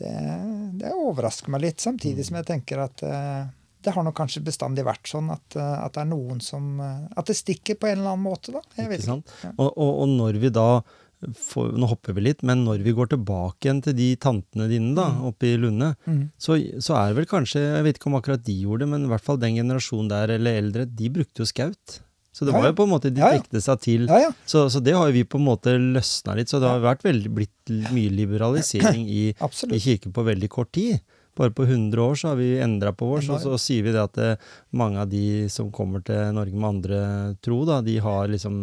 det, 0.00 0.14
det 0.80 0.92
overrasker 0.96 1.52
meg 1.52 1.66
litt. 1.66 1.80
Samtidig 1.84 2.26
som 2.28 2.40
jeg 2.40 2.48
tenker 2.52 2.84
at 2.86 3.04
eh, 3.06 3.42
det 3.80 3.94
har 3.96 4.04
nok 4.04 4.16
kanskje 4.18 4.42
bestandig 4.44 4.84
vært 4.84 5.08
sånn 5.08 5.30
at, 5.32 5.56
eh, 5.56 5.76
at 5.84 5.94
det 5.96 6.02
er 6.04 6.10
noen 6.10 6.40
som 6.44 6.80
eh, 6.84 7.06
At 7.16 7.30
det 7.32 7.38
stikker 7.38 7.78
på 7.80 7.88
en 7.88 8.00
eller 8.02 8.14
annen 8.14 8.26
måte, 8.26 8.52
da. 8.52 8.60
Jeg 8.76 8.90
vet 8.90 9.00
Ikke 9.04 9.12
sant? 9.14 9.30
Ja. 9.44 9.54
Og, 9.56 9.70
og, 9.70 9.92
og 10.02 10.10
når 10.18 10.40
vi 10.42 10.50
da 10.52 10.66
får, 11.36 11.74
Nå 11.76 11.88
hopper 11.90 12.14
vi 12.16 12.22
litt, 12.24 12.42
men 12.48 12.62
når 12.64 12.80
vi 12.84 12.94
går 12.96 13.10
tilbake 13.12 13.66
igjen 13.66 13.82
til 13.84 13.96
de 13.96 14.06
tantene 14.20 14.68
dine 14.70 14.94
da, 14.96 15.08
oppe 15.28 15.50
i 15.50 15.56
Lunde, 15.60 15.90
Mm. 16.08 16.22
så, 16.40 16.56
så 16.80 16.94
er 16.96 17.10
det 17.10 17.18
vel 17.18 17.26
kanskje 17.28 17.60
Jeg 17.60 17.84
vet 17.84 17.98
ikke 18.00 18.08
om 18.08 18.16
akkurat 18.20 18.44
de 18.46 18.54
gjorde 18.62 18.86
det, 18.86 18.88
men 18.94 19.04
i 19.04 19.10
hvert 19.12 19.24
fall 19.26 19.40
den 19.42 19.58
generasjonen 19.58 20.08
der 20.12 20.32
eller 20.38 20.60
eldre, 20.62 20.86
de 20.88 21.10
brukte 21.12 21.44
jo 21.44 21.48
skaut. 21.50 21.98
Så 22.32 22.46
det 22.46 22.52
var 22.54 22.68
jo 22.68 22.74
på 22.78 22.84
en 22.86 22.92
måte 22.92 23.10
De 23.10 23.20
dekte 23.20 23.60
seg 23.64 23.80
til. 23.82 24.04
Så, 24.46 24.68
så 24.70 24.80
det 24.80 24.94
har 24.94 25.08
jo 25.10 25.14
vi 25.16 25.24
på 25.26 25.38
en 25.40 25.46
måte 25.48 25.74
løsna 25.74 26.36
litt. 26.38 26.50
Så 26.52 26.60
det 26.62 26.68
har 26.70 26.82
vært 26.84 27.02
veldig, 27.04 27.32
blitt 27.34 27.72
mye 27.90 28.12
liberalisering 28.14 29.02
i, 29.10 29.24
i 29.76 29.80
kirken 29.82 30.14
på 30.14 30.26
veldig 30.28 30.50
kort 30.52 30.70
tid. 30.76 31.00
Bare 31.38 31.50
på 31.54 31.62
100 31.64 32.02
år 32.02 32.14
så 32.18 32.28
har 32.32 32.36
vi 32.40 32.58
endra 32.60 32.90
på 32.92 33.06
vår, 33.06 33.20
så, 33.22 33.38
så 33.40 33.54
sier 33.60 33.84
vi 33.86 33.92
det 33.94 34.02
at 34.02 34.14
det, 34.18 34.30
mange 34.76 34.98
av 35.00 35.08
de 35.08 35.48
som 35.48 35.70
kommer 35.72 36.02
til 36.04 36.32
Norge 36.34 36.52
med 36.56 36.68
andre 36.68 37.00
tro, 37.40 37.60
da, 37.68 37.80
de 37.86 37.98
har 38.02 38.28
liksom 38.28 38.58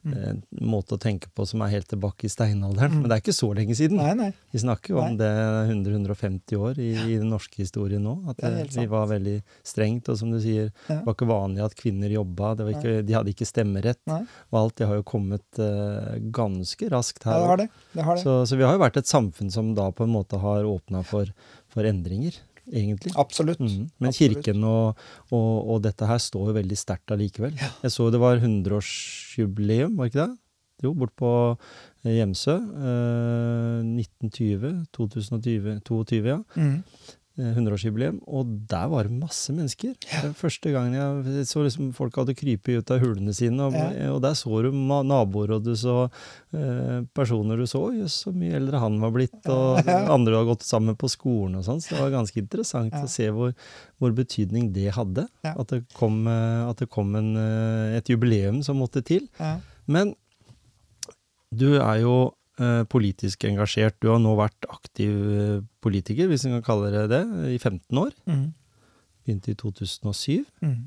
Mm. 0.00 0.12
eh, 0.16 0.28
en 0.30 0.66
måte 0.70 0.94
å 0.96 1.00
tenke 1.00 1.28
på 1.36 1.44
som 1.46 1.60
er 1.62 1.70
helt 1.74 1.88
tilbake 1.88 2.24
i 2.24 2.30
steinalderen. 2.32 3.00
Men 3.00 3.08
det 3.08 3.16
er 3.16 3.20
ikke 3.22 3.34
så 3.36 3.50
lenge 3.54 3.74
siden. 3.76 3.98
Nei, 4.00 4.14
nei. 4.16 4.28
Vi 4.52 4.58
snakker 4.62 4.94
jo 4.94 4.98
om 5.02 5.16
Nei. 5.16 5.20
det 5.20 5.30
100-150 5.70 6.56
år 6.56 6.78
i, 6.80 6.90
i 7.14 7.16
den 7.20 7.30
norske 7.32 7.60
historien 7.62 8.02
nå. 8.04 8.14
At 8.30 8.40
Det 8.40 8.50
eh, 8.64 8.70
vi 8.80 8.86
var 8.90 9.06
veldig 9.10 9.36
strengt. 9.66 10.08
Og 10.12 10.18
som 10.20 10.30
du 10.32 10.38
sier, 10.42 10.70
Ja. 10.88 10.96
det 11.00 11.04
var 11.06 11.14
ikke 11.16 11.28
vanlig 11.30 11.64
at 11.64 11.76
kvinner 11.78 12.10
jobba. 12.12 12.54
Det 12.58 12.66
var 12.68 12.76
ikke, 12.78 12.94
de 13.06 13.16
hadde 13.16 13.32
ikke 13.34 13.48
stemmerett. 13.48 14.00
Og 14.08 14.58
alt 14.62 14.76
det 14.80 14.88
har 14.90 15.00
jo 15.00 15.06
kommet 15.06 15.60
uh, 15.60 16.16
ganske 16.34 16.88
raskt 16.92 17.24
Ja, 17.26 17.32
her. 17.32 17.40
det 17.40 17.48
har 17.50 17.56
det. 17.62 17.68
det, 17.94 18.02
har 18.08 18.16
det. 18.16 18.24
Så, 18.24 18.36
så 18.50 18.56
vi 18.58 18.64
har 18.66 18.76
jo 18.76 18.82
vært 18.84 18.96
et 19.00 19.10
samfunn 19.10 19.50
som 19.52 19.74
da 19.76 19.90
på 19.92 20.04
en 20.06 20.14
måte 20.14 20.40
har 20.40 20.64
åpna 20.68 21.04
for, 21.06 21.30
for 21.72 21.86
endringer, 21.88 22.36
egentlig. 22.70 23.14
Absolutt. 23.20 23.62
Mm. 23.62 23.88
Men 23.98 24.12
Absolutt. 24.12 24.40
kirken 24.44 24.66
og, 24.68 25.00
og, 25.30 25.50
og 25.74 25.82
dette 25.86 26.08
her 26.08 26.20
står 26.22 26.50
jo 26.50 26.58
veldig 26.60 26.78
sterkt 26.78 27.14
allikevel. 27.14 27.56
Jeg 27.58 27.94
så 27.94 28.10
det 28.12 28.20
var 28.22 28.40
100-årsjubileum, 28.42 29.96
var 29.98 30.10
ikke 30.10 30.24
det? 30.24 30.30
Jo, 30.80 30.94
bort 30.96 31.12
på 31.18 31.30
eh, 32.04 32.14
Hjemsø. 32.16 32.56
Eh, 32.56 33.80
1920, 34.00 34.86
2020, 34.96 35.80
22, 35.84 36.20
ja. 36.30 36.38
Mm. 36.56 36.78
Eh, 37.40 37.54
100-årsjubileum. 37.56 38.18
Og 38.28 38.48
der 38.68 38.88
var 38.92 39.06
det 39.08 39.14
masse 39.16 39.52
mennesker. 39.56 39.94
Det 40.04 40.32
første 40.36 40.72
gangen 40.74 40.92
jeg 40.98 41.46
så 41.48 41.62
liksom 41.64 41.92
folk 41.96 42.18
hadde 42.20 42.34
krypet 42.36 42.82
ut 42.82 42.90
av 42.92 43.00
hulene 43.00 43.32
sine. 43.36 43.62
Og, 43.70 43.72
Ja. 43.72 44.10
og 44.12 44.20
der 44.24 44.34
så 44.36 44.60
du 44.62 44.70
naboer, 44.76 45.54
og 45.56 45.64
du 45.64 45.72
så 45.78 46.10
eh, 46.52 47.00
personer 47.16 47.56
du 47.56 47.64
så. 47.70 47.80
Jøss, 47.96 48.18
så 48.26 48.32
mye 48.36 48.58
eldre 48.60 48.78
han 48.82 49.00
var 49.00 49.14
blitt. 49.16 49.40
Og 49.48 49.80
andre 50.14 50.34
du 50.34 50.36
har 50.36 50.50
gått 50.52 50.66
sammen 50.68 50.98
på 51.00 51.08
skolen 51.08 51.56
og 51.56 51.64
sånn. 51.64 51.80
Så 51.80 51.94
det 51.96 52.02
var 52.04 52.10
ganske 52.18 52.42
interessant 52.42 52.92
Ja. 52.92 53.04
å 53.06 53.08
se 53.08 53.30
hvor, 53.32 53.54
hvor 53.98 54.12
betydning 54.12 54.72
det 54.76 54.90
hadde. 54.98 55.26
Ja. 55.46 55.54
At 55.56 55.68
det 55.72 55.84
kom, 55.96 56.26
eh, 56.28 56.68
at 56.68 56.76
det 56.84 56.90
kom 56.90 57.14
en, 57.16 57.32
eh, 57.40 57.96
et 57.96 58.10
jubileum 58.12 58.62
som 58.62 58.76
måtte 58.82 59.00
til. 59.02 59.28
Ja. 59.40 59.56
Men 59.88 60.14
du 61.52 61.78
er 61.80 61.96
jo 62.04 62.12
eh, 62.26 62.34
politisk 62.92 63.44
engasjert. 63.48 63.96
Du 64.02 64.10
har 64.12 64.18
nå 64.22 64.34
vært 64.38 64.68
aktiv 64.68 65.10
eh, 65.10 65.60
politiker, 65.84 66.28
hvis 66.30 66.46
en 66.46 66.58
kan 66.58 66.66
kalle 66.66 66.90
det 66.94 67.06
det, 67.12 67.22
i 67.54 67.58
15 67.58 68.02
år. 68.02 68.10
Mm. 68.28 68.48
Begynte 69.24 69.54
i 69.54 69.60
2007. 69.60 70.44
Mm. 70.64 70.82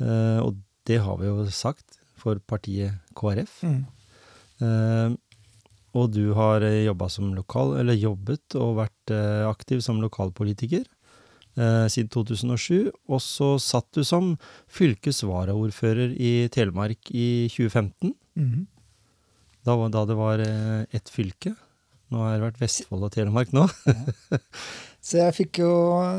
Uh, 0.00 0.38
og 0.46 0.60
det 0.88 1.02
har 1.04 1.18
vi 1.20 1.26
jo 1.28 1.42
sagt 1.52 1.98
for 2.20 2.40
partiet 2.48 2.96
KrF. 3.18 3.58
Mm. 3.66 3.82
Uh, 4.60 5.18
og 5.98 6.12
du 6.14 6.32
har 6.38 6.62
eh, 6.62 6.84
jobba 6.86 7.08
som 7.10 7.32
lokal, 7.34 7.74
eller 7.80 7.98
jobbet 7.98 8.56
og 8.58 8.78
vært 8.78 9.14
uh, 9.14 9.48
aktiv 9.50 9.82
som 9.82 9.98
lokalpolitiker 10.02 10.84
eh, 10.84 11.86
siden 11.90 12.10
2007. 12.14 12.90
Og 13.10 13.22
så 13.24 13.56
satt 13.62 13.88
du 13.96 14.04
som 14.06 14.36
fylkesvaraordfører 14.70 16.14
i 16.14 16.32
Telemark 16.54 17.10
i 17.10 17.48
2015. 17.50 18.14
Mm. 18.38 18.68
Da, 19.70 19.76
var- 19.78 19.92
da 19.94 20.04
det 20.10 20.18
var 20.18 20.42
eh, 20.42 20.84
ett 20.98 21.10
fylke. 21.14 21.54
Nå 22.10 22.24
har 22.24 22.34
det 22.34 22.42
vært 22.48 22.60
Vestfold 22.64 23.04
og 23.06 23.12
Telemark 23.14 23.52
nå. 23.54 23.68
Så 25.00 25.20
jeg 25.20 25.34
fikk 25.36 25.60
jo 25.62 25.70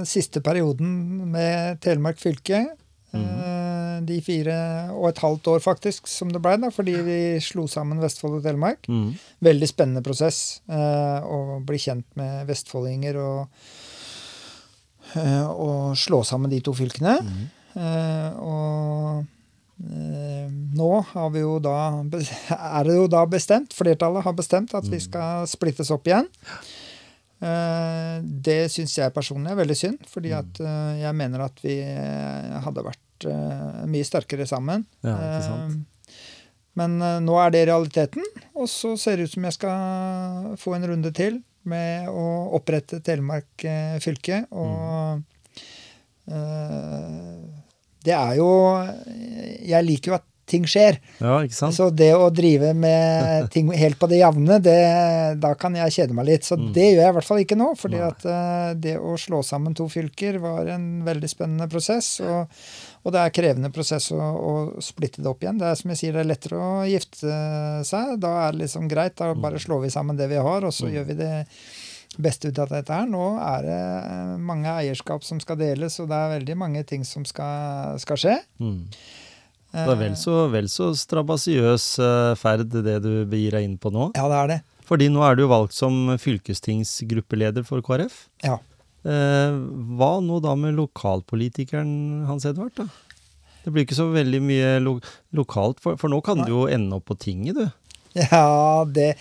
siste 0.07 0.39
perioden 0.41 0.93
med 1.33 1.81
Telemark 1.83 2.21
fylke. 2.23 2.63
Mm 3.11 4.07
De 4.07 4.15
fire 4.23 4.53
og 4.95 5.09
et 5.11 5.19
halvt 5.21 5.47
år, 5.51 5.59
faktisk, 5.61 6.07
som 6.09 6.31
det 6.31 6.39
blei, 6.41 6.55
fordi 6.73 6.93
vi 7.05 7.17
slo 7.43 7.67
sammen 7.69 7.99
Vestfold 8.01 8.39
og 8.39 8.45
Telemark. 8.47 8.87
Mm. 8.89 9.11
Veldig 9.45 9.67
spennende 9.69 10.01
prosess 10.01 10.39
eh, 10.71 11.19
å 11.27 11.59
bli 11.67 11.77
kjent 11.83 12.07
med 12.17 12.47
vestfoldinger 12.49 13.19
og, 13.21 13.67
og 15.51 15.93
slå 15.99 16.21
sammen 16.25 16.49
de 16.55 16.61
to 16.65 16.73
fylkene. 16.79 17.17
Mm. 17.21 17.43
Og 18.41 19.25
nå 19.81 20.89
har 21.11 21.29
vi 21.33 21.41
jo 21.41 21.55
da 21.63 21.75
er 22.77 22.87
det 22.87 22.95
jo 22.99 23.07
da 23.11 23.25
bestemt, 23.29 23.73
flertallet 23.73 24.23
har 24.27 24.35
bestemt, 24.37 24.73
at 24.77 24.87
vi 24.91 24.99
skal 25.01 25.47
splittes 25.49 25.89
opp 25.93 26.05
igjen. 26.07 26.27
Eh, 27.41 28.17
det 28.21 28.67
syns 28.69 28.93
jeg 28.99 29.13
personlig 29.15 29.49
er 29.53 29.57
veldig 29.63 29.77
synd, 29.79 30.03
fordi 30.11 30.33
at 30.37 30.59
eh, 30.61 30.99
jeg 31.01 31.17
mener 31.17 31.47
at 31.47 31.63
vi 31.65 31.79
eh, 31.81 32.59
hadde 32.61 32.83
vært 32.85 33.25
eh, 33.31 33.79
mye 33.89 34.05
sterkere 34.05 34.45
sammen. 34.49 34.85
Ja, 35.01 35.15
ikke 35.17 35.47
sant. 35.47 35.79
Eh, 35.79 35.87
Men 36.79 37.01
eh, 37.03 37.17
nå 37.25 37.33
er 37.41 37.49
det 37.51 37.65
realiteten, 37.71 38.23
og 38.53 38.69
så 38.71 38.93
ser 39.01 39.17
det 39.17 39.25
ut 39.27 39.33
som 39.33 39.47
jeg 39.49 39.57
skal 39.57 40.53
få 40.61 40.75
en 40.77 40.85
runde 40.93 41.11
til 41.17 41.41
med 41.67 42.07
å 42.09 42.27
opprette 42.57 43.01
Telemark 43.05 43.65
eh, 43.65 43.97
fylke. 44.01 44.43
Og 44.53 45.21
eh, 46.31 47.60
det 48.03 48.13
er 48.17 48.35
jo 48.39 48.49
Jeg 49.65 49.85
liker 49.85 50.11
jo 50.11 50.17
at 50.19 50.27
ting 50.51 50.65
skjer. 50.67 50.97
Ja, 51.21 51.37
ikke 51.45 51.55
sant? 51.55 51.75
Så 51.77 51.85
det 51.95 52.09
å 52.11 52.25
drive 52.35 52.73
med 52.75 53.45
ting 53.53 53.69
helt 53.71 53.95
på 54.01 54.07
det 54.11 54.17
jevne, 54.19 54.57
da 55.39 55.53
kan 55.55 55.77
jeg 55.79 55.93
kjede 55.95 56.15
meg 56.17 56.25
litt. 56.27 56.43
Så 56.43 56.57
Mm. 56.57 56.73
det 56.75 56.87
gjør 56.89 56.99
jeg 57.05 57.11
i 57.13 57.15
hvert 57.15 57.27
fall 57.29 57.39
ikke 57.45 57.55
nå. 57.55 57.69
fordi 57.79 57.95
Nei. 58.01 58.07
at 58.09 58.25
eh, 58.25 58.73
det 58.75 58.97
å 58.99 59.13
slå 59.15 59.39
sammen 59.47 59.73
to 59.77 59.87
fylker 59.87 60.41
var 60.43 60.67
en 60.67 61.05
veldig 61.07 61.29
spennende 61.31 61.69
prosess. 61.71 62.19
Og, 62.19 62.49
og 63.05 63.13
det 63.15 63.21
er 63.21 63.29
krevende 63.37 63.71
prosess 63.71 64.11
å, 64.11 64.19
å 64.19 64.81
splitte 64.83 65.21
det 65.23 65.29
opp 65.31 65.39
igjen. 65.45 65.57
Det 65.61 65.69
er 65.71 65.75
som 65.79 65.93
jeg 65.93 66.01
sier, 66.01 66.13
det 66.17 66.25
er 66.25 66.31
lettere 66.33 66.59
å 66.59 66.83
gifte 66.89 67.31
seg. 67.87 68.19
Da 68.19 68.33
er 68.49 68.51
det 68.51 68.65
liksom 68.65 68.89
greit. 68.91 69.15
Da 69.15 69.31
Mm. 69.33 69.41
bare 69.41 69.59
slår 69.63 69.81
vi 69.85 69.93
sammen 69.93 70.17
det 70.19 70.27
vi 70.27 70.35
har, 70.35 70.65
og 70.67 70.73
så 70.75 70.91
gjør 70.91 71.05
vi 71.07 71.13
det 71.21 71.45
beste 72.19 72.51
ut 72.51 72.59
av 72.59 72.71
dette 72.73 72.93
her. 72.93 73.09
Nå 73.09 73.25
er 73.39 73.67
det 73.67 73.81
eh, 73.81 74.37
mange 74.51 74.71
eierskap 74.81 75.25
som 75.27 75.39
skal 75.43 75.59
deles, 75.61 75.99
og 76.01 76.09
det 76.11 76.17
er 76.17 76.33
veldig 76.37 76.57
mange 76.59 76.83
ting 76.87 77.05
som 77.07 77.25
skal, 77.27 77.99
skal 78.03 78.19
skje. 78.19 78.37
Mm. 78.61 78.87
Det 79.71 79.85
er 79.87 79.99
vel 80.01 80.17
så, 80.19 80.33
vel 80.51 80.67
så 80.67 80.89
strabasiøs 80.99 81.85
eh, 82.03 82.33
ferd 82.39 82.73
det 82.73 82.97
du 83.05 83.13
begir 83.31 83.55
deg 83.55 83.69
inn 83.69 83.77
på 83.79 83.93
nå. 83.93 84.09
Ja, 84.19 84.27
det 84.27 84.41
er 84.41 84.51
det. 84.51 84.59
Fordi 84.91 85.07
nå 85.07 85.23
er 85.23 85.37
du 85.39 85.45
valgt 85.47 85.77
som 85.77 86.17
fylkestingsgruppeleder 86.19 87.63
for 87.63 87.83
KrF. 87.85 88.25
Ja. 88.43 88.57
Eh, 89.07 89.55
hva 89.95 90.11
nå 90.21 90.41
da 90.43 90.57
med 90.59 90.75
lokalpolitikeren 90.75 92.25
Hans 92.27 92.45
Edvard, 92.49 92.75
da? 92.75 92.89
Det 93.61 93.71
blir 93.71 93.85
ikke 93.85 93.97
så 93.97 94.09
veldig 94.11 94.41
mye 94.43 94.73
lo 94.81 94.97
lokalt, 95.37 95.79
for, 95.79 95.95
for 96.01 96.11
nå 96.11 96.19
kan 96.25 96.41
Nei. 96.41 96.49
du 96.49 96.55
jo 96.55 96.65
ende 96.67 96.97
opp 96.97 97.07
på 97.07 97.17
tinget, 97.21 97.61
du. 97.61 97.69
Ja, 98.17 98.83
det, 98.83 99.13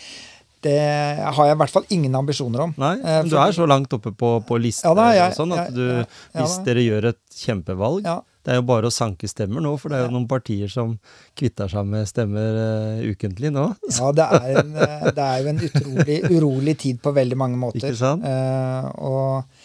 det 0.64 0.80
har 1.24 1.46
jeg 1.48 1.56
i 1.56 1.60
hvert 1.60 1.72
fall 1.74 1.86
ingen 1.90 2.14
ambisjoner 2.18 2.68
om. 2.68 2.74
Nei, 2.80 2.96
Eh, 3.00 3.20
men 3.22 3.30
du 3.30 3.36
er 3.40 3.54
så 3.54 3.66
langt 3.68 3.92
oppe 3.96 4.12
på, 4.16 4.32
på 4.46 4.58
lista 4.60 4.90
Ja 5.14 5.28
og 5.28 5.36
sånn 5.36 5.54
at 5.56 5.70
du, 5.74 5.84
ja, 5.86 6.02
ja 6.34 6.42
hvis 6.42 6.58
dere 6.66 6.84
gjør 6.84 7.10
et 7.12 7.20
kjempevalg 7.40 8.04
Det 8.04 8.54
er 8.54 8.58
jo 8.60 8.66
bare 8.68 8.88
å 8.88 8.94
sanke 8.94 9.28
stemmer 9.28 9.62
nå, 9.64 9.74
for 9.80 9.92
det 9.92 9.98
er 9.98 10.06
jo 10.06 10.14
noen 10.14 10.28
partier 10.30 10.70
som 10.72 10.94
kvitter 11.36 11.70
seg 11.70 11.88
med 11.88 12.08
stemmer 12.08 12.56
uh, 12.56 13.02
ukentlig 13.04 13.52
nå. 13.52 13.66
ja 13.98 14.12
det, 14.16 14.26
er 14.38 14.62
en, 14.62 14.72
eh, 14.80 15.08
det 15.16 15.26
er 15.26 15.42
jo 15.42 15.52
en 15.52 15.60
utrolig 15.68 16.18
urolig 16.30 16.76
tid 16.80 17.02
på 17.04 17.12
veldig 17.16 17.40
mange 17.40 17.60
måter. 17.60 17.84
Ikke 17.84 18.00
sant? 18.00 18.24
Uh, 18.24 18.88
og, 19.04 19.59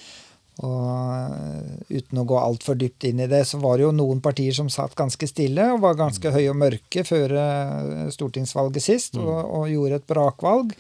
og 0.64 0.88
eh, 1.16 1.98
uten 2.00 2.22
å 2.22 2.26
gå 2.30 2.38
altfor 2.40 2.78
dypt 2.80 3.04
inn 3.10 3.20
i 3.20 3.28
det, 3.28 3.42
så 3.50 3.60
var 3.60 3.76
det 3.78 3.84
jo 3.88 3.92
noen 3.96 4.22
partier 4.24 4.56
som 4.56 4.70
satt 4.72 4.96
ganske 4.96 5.28
stille 5.28 5.66
og 5.74 5.82
var 5.84 5.98
ganske 6.00 6.32
høye 6.32 6.50
og 6.54 6.60
mørke 6.62 7.04
før 7.04 7.34
eh, 7.42 8.10
stortingsvalget 8.16 8.84
sist, 8.86 9.16
Mm. 9.20 9.26
og, 9.28 9.42
og 9.60 9.70
gjorde 9.74 10.00
et 10.00 10.08
brakvalg. 10.08 10.76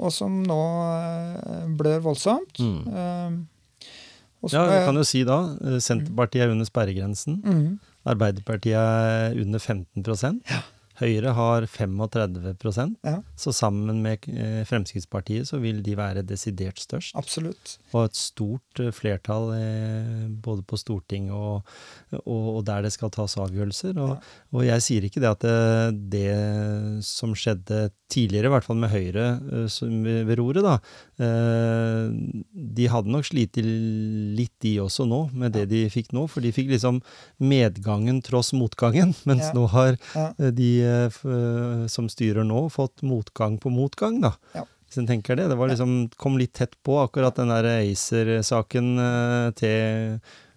Og 0.00 0.12
som 0.14 0.38
nå 0.46 0.60
eh, 0.94 1.64
blør 1.76 1.98
voldsomt. 2.06 2.60
Mm. 2.62 2.82
Eh, 2.88 3.86
og 4.40 4.48
så 4.48 4.56
Ja, 4.56 4.66
vi 4.70 4.84
kan 4.86 4.96
jo 4.96 5.04
si 5.04 5.24
da, 5.28 5.40
Senterpartiet 5.84 6.46
er 6.46 6.54
under 6.54 6.64
sperregrensen. 6.64 7.40
Mm. 7.44 7.78
Arbeiderpartiet 8.08 8.78
er 8.80 9.34
under 9.42 9.58
15 9.60 10.00
Høyre 11.00 11.32
har 11.36 11.64
35 11.66 12.96
Ja. 13.06 13.16
Så 13.40 13.52
sammen 13.56 14.02
med 14.04 14.26
eh, 14.28 14.62
Fremskrittspartiet 14.68 15.48
så 15.48 15.58
vil 15.62 15.80
de 15.82 15.94
være 15.96 16.22
desidert 16.26 16.78
størst. 16.82 17.14
Absolutt. 17.16 17.78
Og 17.94 18.04
et 18.10 18.18
stort 18.20 18.82
eh, 18.84 18.90
flertall 18.92 19.50
eh, 19.56 20.26
både 20.44 20.62
på 20.68 20.76
Stortinget 20.80 21.32
og, 21.32 21.64
og, 22.24 22.50
og 22.58 22.64
der 22.68 22.84
det 22.84 22.92
skal 22.92 23.10
tas 23.14 23.36
avgjørelser. 23.40 23.96
Og, 24.00 24.18
og 24.52 24.66
jeg 24.66 24.84
sier 24.84 25.08
ikke 25.08 25.22
det 25.24 25.30
at 25.32 25.46
det, 25.46 26.10
det 26.12 27.04
som 27.06 27.32
skjedde 27.34 27.88
tidligere, 28.10 28.50
i 28.50 28.54
hvert 28.56 28.66
fall 28.66 28.80
med 28.82 28.90
Høyre 28.90 29.26
som 29.70 30.00
ved, 30.04 30.32
roret, 30.40 30.64
da, 30.66 30.72
de 32.50 32.86
hadde 32.90 33.12
nok 33.14 33.28
slitt 33.28 33.58
litt 33.60 34.52
de 34.64 34.72
også 34.82 35.06
nå, 35.08 35.20
med 35.38 35.54
det 35.54 35.66
de 35.70 35.84
fikk 35.92 36.10
nå. 36.16 36.24
For 36.30 36.42
de 36.44 36.50
fikk 36.54 36.72
liksom 36.72 36.98
medgangen 37.38 38.18
tross 38.26 38.52
motgangen, 38.56 39.14
mens 39.30 39.46
Ja. 39.50 39.54
nå 39.56 39.66
har 39.72 39.96
Ja. 40.14 40.26
de 40.50 40.70
som 41.90 42.08
styrer 42.12 42.46
nå, 42.46 42.66
fått 42.72 43.04
motgang 43.06 43.56
på 43.60 43.72
motgang, 43.72 44.20
da. 44.24 44.34
Ja. 44.56 44.66
Hvis 44.90 44.98
en 44.98 45.06
tenker 45.06 45.36
det. 45.38 45.44
Det 45.46 45.54
var 45.54 45.68
liksom, 45.70 46.08
kom 46.18 46.34
litt 46.38 46.56
tett 46.58 46.72
på 46.82 46.96
akkurat 46.98 47.36
den 47.38 47.52
der 47.52 47.66
ACER-saken 47.76 48.88
eh, 48.98 49.50
til 49.54 50.16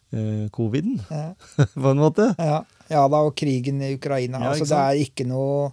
eh, 0.10 0.48
coviden, 0.50 0.96
Ja. 1.12 1.36
på 1.84 1.92
en 1.92 2.02
måte. 2.02 2.32
Ja, 2.42 2.64
ja 2.90 3.04
da, 3.14 3.20
og 3.22 3.36
krigen 3.38 3.84
i 3.86 3.92
Ukraina. 3.94 4.42
Altså, 4.50 4.66
det 4.66 4.80
er 4.80 5.04
ikke 5.04 5.28
noe, 5.30 5.70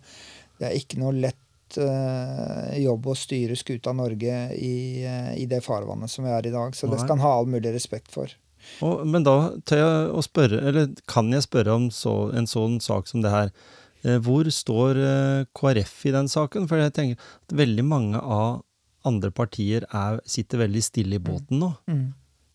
det 0.61 0.69
er 0.69 0.77
ikke 0.77 1.01
noe 1.01 1.15
lett 1.17 1.81
eh, 1.81 2.77
jobb 2.85 3.09
å 3.09 3.17
styre 3.17 3.57
skuta 3.57 3.97
Norge 3.97 4.43
i, 4.53 4.77
eh, 5.09 5.33
i 5.41 5.49
det 5.49 5.63
farvannet 5.65 6.13
som 6.13 6.29
vi 6.29 6.37
er 6.37 6.53
i 6.53 6.53
dag. 6.53 6.77
Så 6.77 6.93
det 6.93 7.01
skal 7.01 7.17
han 7.17 7.25
ha 7.25 7.35
all 7.39 7.49
mulig 7.49 7.73
respekt 7.73 8.13
for. 8.13 8.37
Og, 8.85 9.07
men 9.09 9.25
da 9.25 9.55
tør 9.65 9.81
jeg 9.81 10.09
å 10.13 10.29
spørre, 10.29 10.61
eller 10.69 10.93
kan 11.09 11.33
jeg 11.33 11.49
spørre 11.49 11.81
om 11.81 11.89
så, 11.89 12.29
en 12.37 12.51
sånn 12.51 12.77
sak 12.85 13.09
som 13.09 13.25
det 13.25 13.33
her. 13.33 13.55
Eh, 14.05 14.19
hvor 14.25 14.49
står 14.53 15.01
eh, 15.01 15.43
KrF 15.57 15.95
i 16.09 16.15
den 16.15 16.31
saken? 16.31 16.69
For 16.71 16.81
jeg 16.81 16.95
tenker 16.97 17.21
at 17.21 17.57
veldig 17.57 17.85
mange 17.87 18.21
av 18.21 18.63
andre 19.09 19.31
partier 19.33 19.87
er, 19.97 20.21
sitter 20.29 20.67
veldig 20.67 20.83
stille 20.85 21.17
i 21.17 21.23
båten 21.25 21.63
nå. 21.63 21.71
Mm. 21.91 22.09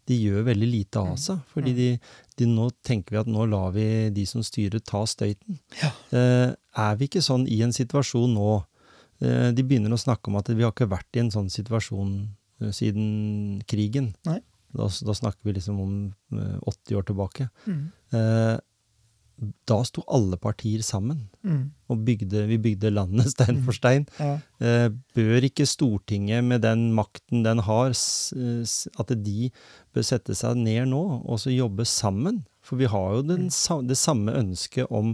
De 0.06 0.18
gjør 0.22 0.46
veldig 0.46 0.68
lite 0.70 1.02
av 1.02 1.16
seg. 1.18 1.40
Fordi 1.54 1.74
de, 1.78 1.88
de 2.38 2.48
nå 2.50 2.70
tenker 2.86 3.16
vi 3.16 3.22
at 3.24 3.30
nå 3.32 3.48
lar 3.50 3.72
vi 3.74 3.86
de 4.14 4.26
som 4.30 4.44
styrer, 4.46 4.84
ta 4.86 5.02
støyten. 5.10 5.58
Ja. 5.82 5.92
Eh, 6.14 6.50
er 6.54 6.98
vi 7.00 7.10
ikke 7.10 7.26
sånn 7.26 7.48
i 7.50 7.62
en 7.66 7.76
situasjon 7.76 8.34
nå 8.36 8.56
De 9.16 9.64
begynner 9.64 9.94
å 9.96 9.98
snakke 9.98 10.28
om 10.28 10.36
at 10.36 10.50
vi 10.52 10.60
har 10.60 10.74
ikke 10.74 10.90
vært 10.92 11.16
i 11.16 11.22
en 11.22 11.30
sånn 11.32 11.48
situasjon 11.50 12.10
siden 12.76 13.62
krigen. 13.64 14.10
Da, 14.76 14.90
da 15.08 15.16
snakker 15.16 15.48
vi 15.48 15.54
liksom 15.56 15.80
om 15.80 15.94
eh, 16.36 16.58
80 16.68 17.00
år 17.00 17.06
tilbake. 17.08 17.48
Mm. 17.64 17.86
Da 19.68 19.82
sto 19.84 20.04
alle 20.08 20.38
partier 20.40 20.80
sammen 20.86 21.26
Mm. 21.46 21.72
og 21.92 22.00
bygde, 22.08 22.46
vi 22.48 22.58
bygde 22.58 22.90
landet 22.94 23.28
stein 23.36 23.60
for 23.66 23.76
stein. 23.76 24.06
Ja. 24.18 24.40
Eh, 24.64 24.90
bør 25.14 25.44
ikke 25.46 25.68
Stortinget, 25.70 26.44
med 26.44 26.62
den 26.64 26.88
makten 26.96 27.44
den 27.46 27.60
har, 27.68 27.92
at 27.94 29.12
de 29.26 29.52
bør 29.94 30.08
sette 30.08 30.34
seg 30.36 30.56
ned 30.58 30.88
nå 30.90 31.04
og 31.26 31.38
så 31.44 31.54
jobbe 31.54 31.86
sammen? 31.86 32.46
For 32.66 32.80
vi 32.80 32.88
har 32.90 33.18
jo 33.20 33.22
den, 33.28 33.50
det 33.88 33.98
samme 34.00 34.34
ønsket 34.34 34.90
om 34.90 35.14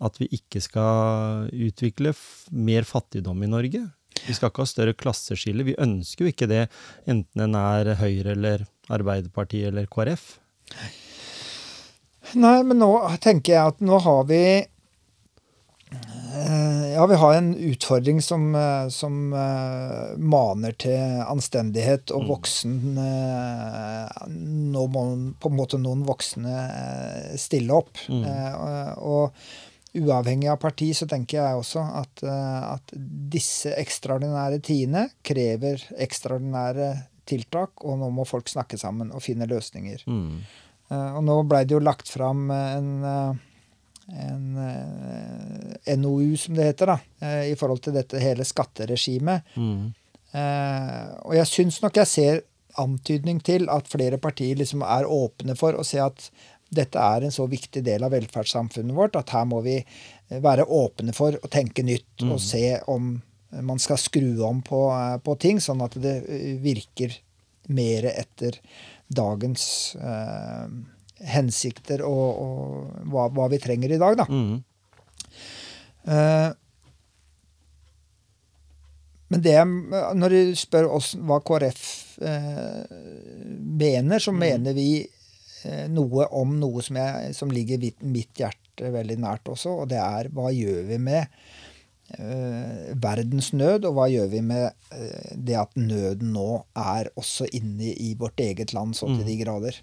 at 0.00 0.16
vi 0.20 0.28
ikke 0.32 0.60
skal 0.64 1.50
utvikle 1.52 2.14
mer 2.52 2.84
fattigdom 2.88 3.42
i 3.44 3.50
Norge. 3.50 3.82
Vi 4.26 4.32
skal 4.36 4.48
ikke 4.50 4.64
ha 4.64 4.70
større 4.70 4.94
klasseskille. 4.96 5.64
Vi 5.64 5.76
ønsker 5.80 6.24
jo 6.24 6.32
ikke 6.32 6.48
det, 6.48 6.62
enten 7.08 7.42
en 7.44 7.54
er 7.60 7.94
Høyre 8.00 8.32
eller 8.32 8.64
Arbeiderpartiet 8.92 9.68
eller 9.72 9.88
KrF. 9.92 10.38
Nei, 10.72 10.90
men 12.34 12.78
nå 12.80 12.90
tenker 13.22 13.52
jeg 13.54 13.74
at 13.74 13.84
nå 13.84 13.98
har 14.02 14.24
vi 14.30 14.40
eh, 15.92 16.86
Ja, 16.96 17.06
vi 17.06 17.18
har 17.20 17.34
en 17.36 17.52
utfordring 17.54 18.22
som, 18.22 18.54
eh, 18.54 18.88
som 18.88 19.32
eh, 19.32 20.16
maner 20.18 20.72
til 20.80 21.20
anstendighet 21.26 22.10
og 22.16 22.26
voksen 22.32 22.98
eh, 23.02 24.26
Nå 24.32 24.86
må 24.92 25.04
på 25.40 25.52
en 25.52 25.58
måte 25.58 25.78
noen 25.80 26.04
voksne 26.08 26.56
stille 27.40 27.72
opp. 27.76 27.98
Mm. 28.08 28.24
Og 29.06 29.32
uavhengig 29.96 30.50
av 30.52 30.58
parti 30.60 30.90
så 30.96 31.06
tenker 31.08 31.40
jeg 31.40 31.60
også 31.60 31.82
at, 32.02 32.22
at 32.26 32.92
disse 33.32 33.72
ekstraordinære 33.80 34.58
tidene 34.64 35.06
krever 35.24 35.80
ekstraordinære 36.04 36.90
tiltak, 37.26 37.84
og 37.84 37.98
nå 38.00 38.10
må 38.14 38.26
folk 38.28 38.48
snakke 38.50 38.78
sammen 38.80 39.12
og 39.14 39.24
finne 39.24 39.48
løsninger. 39.50 40.04
Mm. 40.06 40.42
Eh, 40.90 41.10
Og 41.16 41.22
nå 41.26 41.36
blei 41.48 41.64
det 41.64 41.74
jo 41.76 41.82
lagt 41.82 42.08
fram 42.12 42.50
en, 42.50 42.90
eh, 43.04 43.34
en 44.26 44.58
eh, 44.62 45.96
NOU, 45.96 46.36
som 46.36 46.54
det 46.54 46.68
heter, 46.72 46.92
da, 46.94 46.98
i 47.46 47.54
forhold 47.58 47.82
til 47.82 47.96
dette 47.96 48.20
hele 48.22 48.44
skatteregimet. 48.46 49.42
Mm. 49.56 49.94
Eh, 50.32 51.06
Og 51.24 51.34
jeg 51.38 51.46
syns 51.50 51.80
nok 51.82 51.96
jeg 52.02 52.06
ser 52.12 52.42
antydning 52.78 53.40
til 53.42 53.70
at 53.72 53.88
flere 53.88 54.18
partier 54.20 54.56
liksom 54.58 54.82
er 54.84 55.08
åpne 55.08 55.56
for 55.56 55.72
å 55.78 55.84
se 55.86 55.98
at 56.02 56.30
dette 56.68 56.98
er 56.98 57.22
en 57.24 57.32
så 57.32 57.46
viktig 57.48 57.80
del 57.86 58.02
av 58.04 58.10
velferdssamfunnet 58.12 58.94
vårt 58.94 59.16
at 59.16 59.30
her 59.30 59.44
må 59.46 59.62
vi 59.62 59.78
være 60.28 60.66
åpne 60.66 61.14
for 61.14 61.38
å 61.38 61.48
tenke 61.48 61.84
nytt 61.86 62.24
og 62.26 62.40
se 62.42 62.80
om 62.90 63.22
man 63.62 63.78
skal 63.78 63.96
skru 63.96 64.42
om 64.44 64.58
på, 64.66 64.80
på 65.24 65.36
ting, 65.40 65.60
sånn 65.62 65.80
at 65.86 65.94
det 66.02 66.16
virker 66.60 67.14
mer 67.72 68.10
etter 68.10 68.58
dagens 69.06 69.96
eh, 70.00 70.68
hensikter 71.32 72.02
og, 72.06 72.26
og 72.42 73.10
hva, 73.12 73.28
hva 73.32 73.48
vi 73.52 73.60
trenger 73.62 73.94
i 73.94 74.00
dag, 74.00 74.18
da. 74.18 74.26
Mm. 74.28 74.56
Eh, 76.06 76.48
men 79.26 79.42
det, 79.42 79.56
når 80.14 80.34
du 80.34 80.58
spør 80.58 80.92
oss 80.98 81.14
hva 81.18 81.40
KrF 81.42 81.82
eh, 82.22 82.82
mener, 83.82 84.22
så 84.22 84.34
mener 84.34 84.76
vi 84.76 84.90
eh, 85.02 85.86
noe 85.90 86.28
om 86.38 86.54
noe 86.60 86.84
som, 86.86 86.98
jeg, 87.00 87.34
som 87.34 87.50
ligger 87.50 87.82
mitt, 88.06 88.30
hjerte 88.38 88.92
veldig 88.92 89.16
nært 89.24 89.50
også, 89.50 89.72
og 89.82 89.90
det 89.90 89.98
er 90.02 90.30
hva 90.36 90.52
gjør 90.54 90.84
vi 90.92 91.00
med 91.02 91.32
verdens 93.02 93.48
nød, 93.52 93.84
og 93.88 93.96
hva 93.96 94.04
gjør 94.06 94.28
vi 94.30 94.40
med 94.46 94.68
eh, 94.94 95.32
det 95.34 95.56
at 95.58 95.72
nøden 95.74 96.30
nå 96.36 96.60
er 96.78 97.10
også 97.18 97.48
inne 97.58 97.90
i 97.90 98.12
vårt 98.18 98.38
eget 98.40 98.72
land 98.76 98.94
så 98.94 99.08
til 99.10 99.24
de 99.26 99.38
grader. 99.40 99.80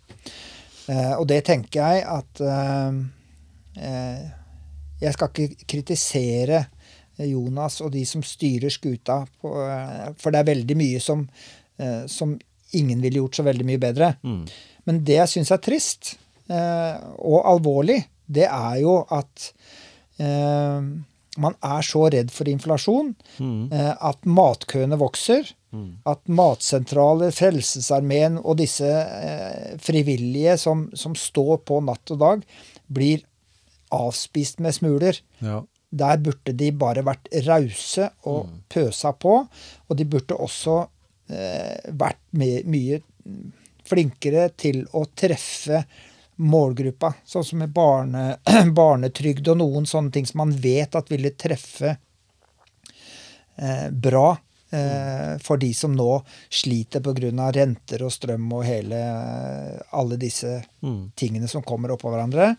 Eh, 0.92 1.14
og 1.16 1.28
det 1.32 1.44
tenker 1.48 1.80
jeg 1.80 2.04
at 2.12 2.42
eh, 2.44 2.98
eh, 3.80 4.24
Jeg 5.04 5.16
skal 5.16 5.30
ikke 5.32 5.68
kritisere 5.68 6.66
Jonas 7.24 7.80
og 7.84 7.92
de 7.94 8.02
som 8.10 8.24
styrer 8.26 8.74
skuta, 8.74 9.20
på, 9.42 9.50
for 10.18 10.34
det 10.34 10.40
er 10.40 10.48
veldig 10.48 10.76
mye 10.80 11.02
som, 11.04 11.20
som 12.10 12.32
ingen 12.74 13.04
ville 13.04 13.20
gjort 13.20 13.38
så 13.38 13.46
veldig 13.46 13.68
mye 13.68 13.82
bedre. 13.84 14.08
Mm. 14.26 14.40
Men 14.90 15.02
det 15.06 15.20
jeg 15.20 15.30
syns 15.36 15.52
er 15.54 15.62
trist 15.62 16.16
og 16.50 17.38
alvorlig, 17.52 18.00
det 18.26 18.48
er 18.48 18.80
jo 18.82 18.96
at 19.14 19.46
man 21.38 21.56
er 21.66 21.82
så 21.82 22.06
redd 22.14 22.30
for 22.32 22.46
inflasjon 22.52 23.16
Mm. 23.40 23.72
eh, 23.74 23.94
at 24.00 24.22
matkøene 24.26 24.98
vokser. 25.02 25.50
Mm. 25.74 25.98
At 26.06 26.22
matsentraler, 26.30 27.32
Frelsesarmeen 27.34 28.38
og 28.44 28.58
disse 28.60 28.86
eh, 28.86 29.78
frivillige 29.82 30.58
som, 30.62 30.90
som 30.94 31.16
står 31.18 31.64
på 31.66 31.80
natt 31.84 32.12
og 32.14 32.20
dag, 32.22 32.44
blir 32.88 33.24
avspist 33.94 34.60
med 34.62 34.76
smuler. 34.78 35.18
Ja. 35.42 35.64
Der 35.94 36.18
burde 36.18 36.54
de 36.58 36.72
bare 36.72 37.04
vært 37.06 37.28
rause 37.48 38.12
og 38.26 38.50
pøsa 38.70 39.12
på. 39.14 39.48
Og 39.90 39.98
de 39.98 40.06
burde 40.06 40.38
også 40.38 40.80
eh, 41.30 41.92
vært 41.94 42.22
my 42.38 42.56
mye 42.66 43.02
flinkere 43.86 44.48
til 44.58 44.86
å 44.96 45.04
treffe 45.18 45.84
målgruppa. 46.44 47.14
Sånn 47.26 47.46
som 47.48 47.62
med 47.64 47.74
barne, 47.76 48.38
barnetrygd 48.80 49.48
og 49.54 49.60
noen 49.62 49.86
sånne 49.90 50.12
ting 50.16 50.28
som 50.30 50.44
man 50.44 50.54
vet 50.64 50.96
at 51.00 51.12
ville 51.12 51.34
treffe 51.40 51.96
eh, 53.56 53.90
bra 53.92 54.38
eh, 54.74 55.34
for 55.44 55.62
de 55.62 55.74
som 55.78 55.96
nå 55.96 56.10
sliter 56.50 57.04
pga. 57.06 57.52
renter 57.56 58.04
og 58.04 58.12
strøm 58.14 58.52
og 58.54 58.66
hele 58.68 59.02
alle 59.92 60.18
disse 60.18 60.62
Mm. 60.84 61.12
tingene 61.16 61.48
som 61.48 61.64
kommer 61.64 61.92
oppå 61.96 62.12
hverandre. 62.12 62.56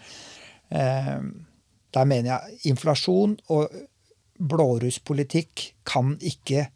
Eh, 0.70 1.18
der 1.94 2.05
mener 2.09 2.31
jeg 2.31 2.73
inflasjon 2.73 3.37
og 3.53 3.68
blårusspolitikk 4.40 5.75
kan 5.87 6.16
ikke 6.20 6.68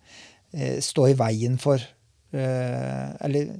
eh, 0.52 0.78
stå 0.84 1.08
i 1.08 1.16
veien 1.18 1.56
for 1.58 1.80
eh, 2.32 3.08
Eller 3.24 3.54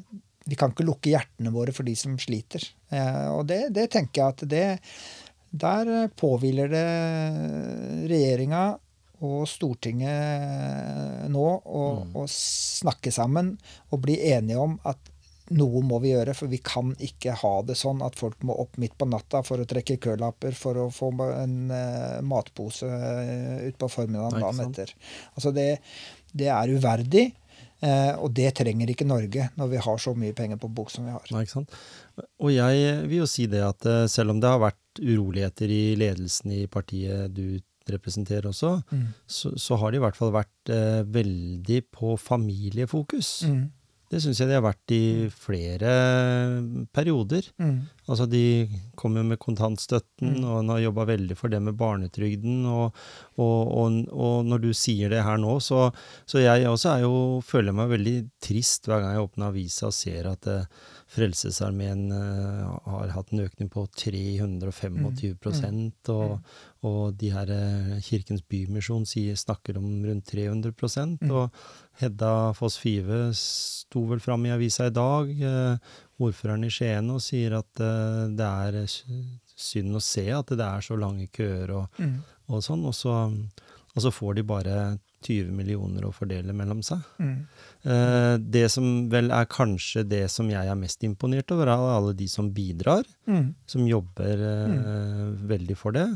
vi 0.49 0.57
kan 0.57 0.71
ikke 0.73 0.87
lukke 0.87 1.11
hjertene 1.11 1.51
våre 1.53 1.73
for 1.77 1.85
de 1.85 1.95
som 1.97 2.15
sliter. 2.21 2.63
Eh, 2.91 3.29
og 3.35 3.47
det, 3.51 3.69
det 3.77 3.89
tenker 3.93 4.23
jeg 4.23 4.35
at 4.35 4.45
det 4.49 4.67
Der 5.51 5.91
eh, 5.93 6.11
påhviler 6.17 6.71
det 6.73 6.87
regjeringa 8.09 8.65
og 9.27 9.49
Stortinget 9.51 11.27
nå 11.33 11.47
å, 11.59 11.85
mm. 12.07 12.19
snakke 12.31 13.11
sammen 13.11 13.57
og 13.91 14.05
bli 14.05 14.19
enige 14.31 14.61
om 14.63 14.77
at 14.87 15.11
noe 15.57 15.81
må 15.87 15.99
vi 16.03 16.13
gjøre, 16.13 16.35
for 16.37 16.51
vi 16.53 16.61
kan 16.65 16.93
ikke 17.03 17.33
ha 17.41 17.53
det 17.65 17.79
sånn 17.81 18.03
at 18.05 18.19
folk 18.21 18.43
må 18.47 18.57
opp 18.61 18.77
midt 18.81 18.99
på 19.01 19.09
natta 19.09 19.41
for 19.47 19.63
å 19.63 19.67
trekke 19.69 19.97
kølapper 20.03 20.57
for 20.57 20.83
å 20.85 20.89
få 20.93 21.11
en 21.25 21.73
uh, 21.73 22.21
matpose 22.27 22.85
uh, 22.85 23.65
utpå 23.69 23.89
formiddagen 23.93 24.45
dagen 24.45 24.65
etter. 24.67 24.93
Altså 25.35 25.55
det, 25.57 25.69
det 26.37 26.51
er 26.53 26.75
uverdig, 26.77 27.25
eh, 27.33 27.48
og 28.19 28.33
det 28.35 28.55
trenger 28.59 28.91
ikke 28.91 29.07
Norge 29.07 29.51
når 29.57 29.69
vi 29.71 29.77
har 29.85 29.99
så 30.03 30.15
mye 30.19 30.35
penger 30.35 30.59
på 30.59 30.71
bok 30.75 30.91
som 30.91 31.05
vi 31.07 31.13
har. 31.15 31.23
Nei, 31.31 31.45
ikke 31.47 31.57
sant? 31.61 31.77
Og 32.43 32.51
jeg 32.51 33.07
vil 33.09 33.21
jo 33.23 33.27
si 33.31 33.47
det 33.47 33.63
at 33.63 33.87
eh, 33.87 34.07
selv 34.11 34.35
om 34.35 34.41
det 34.43 34.51
har 34.51 34.59
vært 34.65 34.99
uroligheter 34.99 35.71
i 35.71 35.83
ledelsen 36.01 36.51
i 36.59 36.65
partiet 36.67 37.31
du 37.37 37.61
representerer 37.89 38.51
også, 38.51 38.83
Mm. 38.93 39.07
så, 39.27 39.55
så 39.57 39.77
har 39.81 39.91
det 39.91 39.97
i 39.97 40.03
hvert 40.05 40.17
fall 40.19 40.33
vært 40.35 40.69
eh, 40.75 41.03
veldig 41.09 41.79
på 41.95 42.17
familiefokus. 42.21 43.45
Mm. 43.49 43.63
Det 44.09 44.23
syns 44.25 44.39
jeg 44.41 44.49
de 44.49 44.55
har 44.57 44.63
vært 44.65 44.93
i 44.97 45.03
flere 45.29 45.91
perioder. 46.97 47.49
Mm. 47.61 47.79
Altså 48.09 48.25
De 48.31 48.41
kom 48.97 49.17
jo 49.21 49.23
med 49.29 49.39
kontantstøtten, 49.39 50.39
Mm. 50.39 50.45
og 50.49 50.55
han 50.63 50.69
har 50.73 50.79
jobba 50.81 51.05
veldig 51.11 51.37
for 51.37 51.49
det 51.53 51.61
med 51.63 51.77
barnetrygden. 51.77 52.65
Og, 52.67 52.95
og, 53.37 53.59
og, 53.69 53.99
og 54.11 54.47
når 54.49 54.63
du 54.63 54.71
sier 54.73 55.11
det 55.13 55.21
her 55.27 55.37
nå, 55.39 55.59
så, 55.61 55.91
så 56.27 56.41
jeg 56.41 56.65
også 56.67 56.95
er 56.97 57.03
jo, 57.05 57.41
føler 57.45 57.77
meg 57.77 57.91
veldig 57.93 58.17
trist 58.41 58.89
hver 58.89 59.03
gang 59.05 59.13
jeg 59.19 59.27
åpner 59.29 59.51
avisa 59.53 59.91
og 59.91 59.95
ser 59.99 60.31
at 60.33 60.49
eh, 60.49 60.65
Frelsesarmeen 61.09 62.09
eh, 62.13 62.65
har 62.89 63.13
hatt 63.15 63.33
en 63.33 63.45
økning 63.45 63.69
på 63.73 63.85
325 63.93 65.37
prosent, 65.41 66.11
og, 66.13 66.39
og 66.89 67.15
de 67.21 67.31
her 67.35 67.53
eh, 67.53 67.95
Kirkens 68.05 68.43
Bymisjon 68.49 69.07
sier, 69.09 69.37
snakker 69.37 69.79
om 69.81 69.89
rundt 70.09 70.27
300 70.33 70.73
Mm. 71.19 71.31
og 71.31 71.51
Hedda 71.99 72.53
Foss 72.55 72.77
Five 72.79 73.33
sto 73.35 74.05
vel 74.11 74.21
fram 74.23 74.47
i 74.47 74.53
avisa 74.55 74.87
i 74.87 74.95
dag, 74.95 75.31
eh, 75.43 75.97
ordføreren 76.23 76.65
i 76.67 76.71
Skien, 76.71 77.11
og 77.11 77.21
sier 77.25 77.57
at 77.59 77.81
eh, 77.83 78.29
det 78.39 78.47
er 78.47 78.87
synd 79.59 79.99
å 79.99 80.03
se 80.03 80.29
at 80.35 80.47
det 80.55 80.63
er 80.65 80.85
så 80.87 80.99
lange 80.99 81.27
køer 81.35 81.71
og, 81.81 81.89
Mm. 81.99 82.21
og 82.49 82.63
sånn, 82.63 82.85
og 82.87 82.95
så, 82.95 83.17
og 83.97 84.03
så 84.05 84.13
får 84.15 84.35
de 84.39 84.43
bare 84.47 84.77
20 85.27 85.51
millioner 85.51 86.05
å 86.07 86.13
fordele 86.15 86.55
mellom 86.55 86.79
seg. 86.87 87.01
Mm. 87.19 87.39
Eh, 87.91 88.37
det 88.39 88.69
som 88.71 89.09
vel 89.11 89.33
er 89.35 89.49
kanskje 89.51 90.05
det 90.07 90.29
som 90.31 90.47
jeg 90.49 90.71
er 90.71 90.79
mest 90.79 91.03
imponert 91.03 91.51
over, 91.51 91.67
er 91.67 91.97
alle 91.97 92.15
de 92.15 92.29
som 92.31 92.53
bidrar, 92.55 93.03
Mm. 93.27 93.55
som 93.67 93.83
jobber 93.87 94.39
eh, 94.39 95.25
veldig 95.51 95.77
for 95.77 95.93
det. 95.93 96.07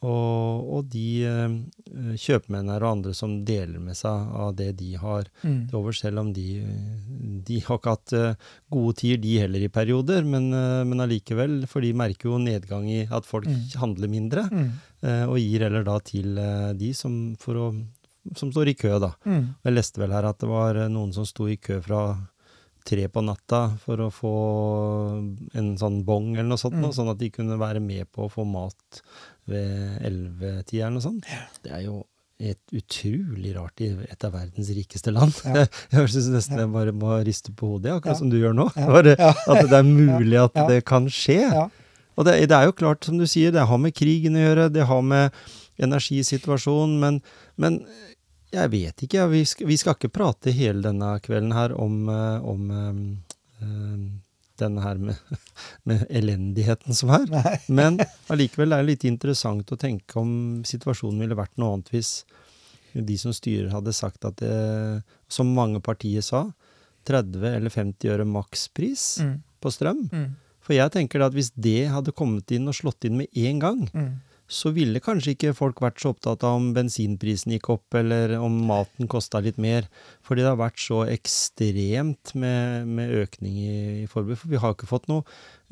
Og, 0.00 0.68
og 0.78 0.86
de 0.88 1.02
eh, 1.28 2.14
kjøpmennene 2.16 2.78
og 2.80 2.86
andre 2.88 3.12
som 3.16 3.34
deler 3.44 3.82
med 3.84 3.98
seg 3.98 4.30
av 4.32 4.54
det 4.56 4.70
de 4.78 4.94
har 4.96 5.28
Mm. 5.44 5.68
til 5.68 5.76
over, 5.78 5.92
selv 5.96 6.18
om 6.22 6.32
de, 6.32 6.46
de 7.44 7.58
har 7.66 7.78
ikke 7.78 7.92
hatt 7.94 8.12
eh, 8.16 8.34
gode 8.72 8.96
tider, 8.96 9.20
de 9.20 9.34
heller, 9.42 9.60
i 9.66 9.68
perioder. 9.72 10.24
Men, 10.24 10.48
eh, 10.56 10.84
men 10.88 11.00
allikevel, 11.04 11.66
for 11.68 11.80
de 11.84 11.92
merker 11.92 12.30
jo 12.30 12.38
nedgang 12.40 12.88
i 12.88 13.02
at 13.10 13.24
folk 13.28 13.44
Mm. 13.50 13.60
handler 13.76 14.08
mindre, 14.08 14.48
Mm. 14.50 14.70
eh, 15.02 15.24
og 15.28 15.36
gir 15.38 15.60
heller 15.68 15.84
da 15.84 15.98
til 16.00 16.38
eh, 16.38 16.72
de 16.72 16.92
som, 16.94 17.36
for 17.36 17.54
å, 17.54 17.68
som 18.36 18.50
står 18.52 18.68
i 18.68 18.74
kø, 18.74 18.98
da. 19.00 19.12
Mm. 19.26 19.54
Jeg 19.64 19.74
leste 19.74 19.98
vel 20.00 20.12
her 20.12 20.24
at 20.24 20.38
det 20.38 20.48
var 20.48 20.76
eh, 20.76 20.88
noen 20.88 21.12
som 21.12 21.24
sto 21.28 21.46
i 21.48 21.56
kø 21.56 21.80
fra 21.82 22.16
tre 22.84 23.08
på 23.12 23.20
natta 23.22 23.76
for 23.78 24.00
å 24.00 24.08
få 24.10 24.30
en 25.54 25.76
sånn 25.76 26.02
bong 26.04 26.30
eller 26.34 26.48
noe 26.48 26.58
sånt, 26.60 26.74
Mm. 26.80 26.92
sånn 26.96 27.10
at 27.12 27.18
de 27.18 27.28
kunne 27.30 27.58
være 27.60 27.80
med 27.80 28.08
på 28.12 28.24
å 28.26 28.30
få 28.32 28.44
mat 28.48 29.02
ved 29.50 29.98
ellevetida 30.06 30.86
eller 30.86 30.96
noe 30.98 31.04
sånt. 31.04 31.28
Det 31.64 31.72
er 31.76 31.84
jo 31.88 31.98
et 32.40 32.72
utrolig 32.72 33.50
rart 33.52 33.82
i 33.84 33.90
et 34.08 34.24
av 34.24 34.32
verdens 34.32 34.70
rikeste 34.72 35.12
land. 35.12 35.34
Ja. 35.44 35.66
Jeg 35.92 36.08
syns 36.14 36.30
nesten 36.32 36.56
jeg 36.62 36.70
bare 36.72 36.94
må 36.96 37.18
riste 37.26 37.52
på 37.52 37.74
hodet, 37.74 37.92
akkurat 37.98 38.14
Ja. 38.14 38.18
som 38.22 38.30
du 38.32 38.38
gjør 38.40 38.54
nå. 38.56 38.70
Ja. 38.80 38.86
Bare 38.96 39.12
At 39.20 39.66
det 39.68 39.76
er 39.76 39.84
mulig 40.00 40.38
at 40.40 40.56
Ja. 40.56 40.64
det 40.70 40.78
kan 40.88 41.10
skje. 41.12 41.42
Ja. 41.50 41.66
Og 42.16 42.24
det, 42.26 42.38
det 42.48 42.56
er 42.56 42.64
jo 42.70 42.72
klart, 42.76 43.04
som 43.04 43.18
du 43.20 43.26
sier, 43.28 43.52
det 43.52 43.66
har 43.68 43.78
med 43.80 43.92
krigen 43.96 44.36
å 44.36 44.46
gjøre, 44.46 44.70
det 44.72 44.86
har 44.88 45.02
med 45.04 45.36
energisituasjonen, 45.80 46.96
men, 47.00 47.20
men 47.60 47.78
jeg 48.52 48.72
vet 48.72 49.04
ikke. 49.06 49.28
Vi 49.30 49.44
skal, 49.48 49.68
vi 49.70 49.76
skal 49.80 49.94
ikke 49.96 50.10
prate 50.12 50.52
hele 50.56 50.82
denne 50.84 51.12
kvelden 51.24 51.52
her 51.54 51.72
om, 51.76 52.00
eh, 52.10 52.48
om 52.50 52.70
um, 52.72 53.04
eh, 53.60 54.02
denne 54.60 54.82
her 54.84 54.98
med, 55.00 55.16
med 55.88 56.04
elendigheten 56.10 56.94
som 56.96 57.10
er. 57.16 57.26
Men 57.80 57.98
allikevel 58.30 58.72
er 58.76 58.84
det 58.84 58.92
litt 58.94 59.08
interessant 59.10 59.72
å 59.74 59.78
tenke 59.80 60.20
om 60.20 60.62
situasjonen 60.68 61.20
ville 61.24 61.38
vært 61.38 61.56
noe 61.60 61.74
annet 61.78 61.90
hvis 61.94 62.12
de 62.94 63.16
som 63.22 63.30
styrer 63.34 63.70
hadde 63.70 63.92
sagt 63.94 64.24
at 64.26 64.40
det, 64.42 65.02
som 65.30 65.50
mange 65.54 65.78
partier 65.84 66.24
sa, 66.26 66.46
30 67.06 67.44
eller 67.56 67.70
50 67.72 68.10
øre 68.12 68.24
makspris 68.28 69.04
Mm. 69.22 69.36
på 69.62 69.70
strøm. 69.72 70.00
Mm. 70.12 70.26
For 70.60 70.74
jeg 70.76 70.92
tenker 70.92 71.22
at 71.24 71.32
hvis 71.36 71.52
det 71.56 71.88
hadde 71.90 72.12
kommet 72.12 72.50
inn 72.52 72.68
og 72.68 72.74
slått 72.76 73.06
inn 73.08 73.16
med 73.22 73.28
en 73.36 73.58
gang, 73.62 73.80
Mm. 73.94 74.10
Så 74.50 74.72
ville 74.74 74.98
kanskje 75.02 75.36
ikke 75.36 75.52
folk 75.54 75.78
vært 75.82 76.00
så 76.02 76.10
opptatt 76.10 76.42
av 76.46 76.56
om 76.58 76.72
bensinprisen 76.74 77.52
gikk 77.54 77.68
opp, 77.76 77.94
eller 77.94 78.34
om 78.42 78.56
maten 78.66 79.06
kosta 79.10 79.38
litt 79.44 79.60
mer. 79.62 79.86
Fordi 80.26 80.42
det 80.42 80.50
har 80.50 80.58
vært 80.58 80.82
så 80.82 81.04
ekstremt 81.06 82.34
med, 82.34 82.88
med 82.90 83.12
økning 83.22 83.58
i, 83.62 83.74
i 84.04 84.08
forbruk. 84.10 84.40
For 84.42 84.50
vi 84.52 84.60
har 84.62 84.74
ikke 84.74 84.90
fått 84.90 85.06
noe 85.10 85.22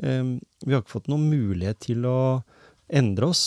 um, 0.02 0.36
Vi 0.64 0.74
har 0.76 0.84
ikke 0.84 0.94
fått 1.00 1.10
noen 1.10 1.26
mulighet 1.30 1.80
til 1.88 2.06
å 2.06 2.18
endre 2.88 3.32
oss. 3.34 3.42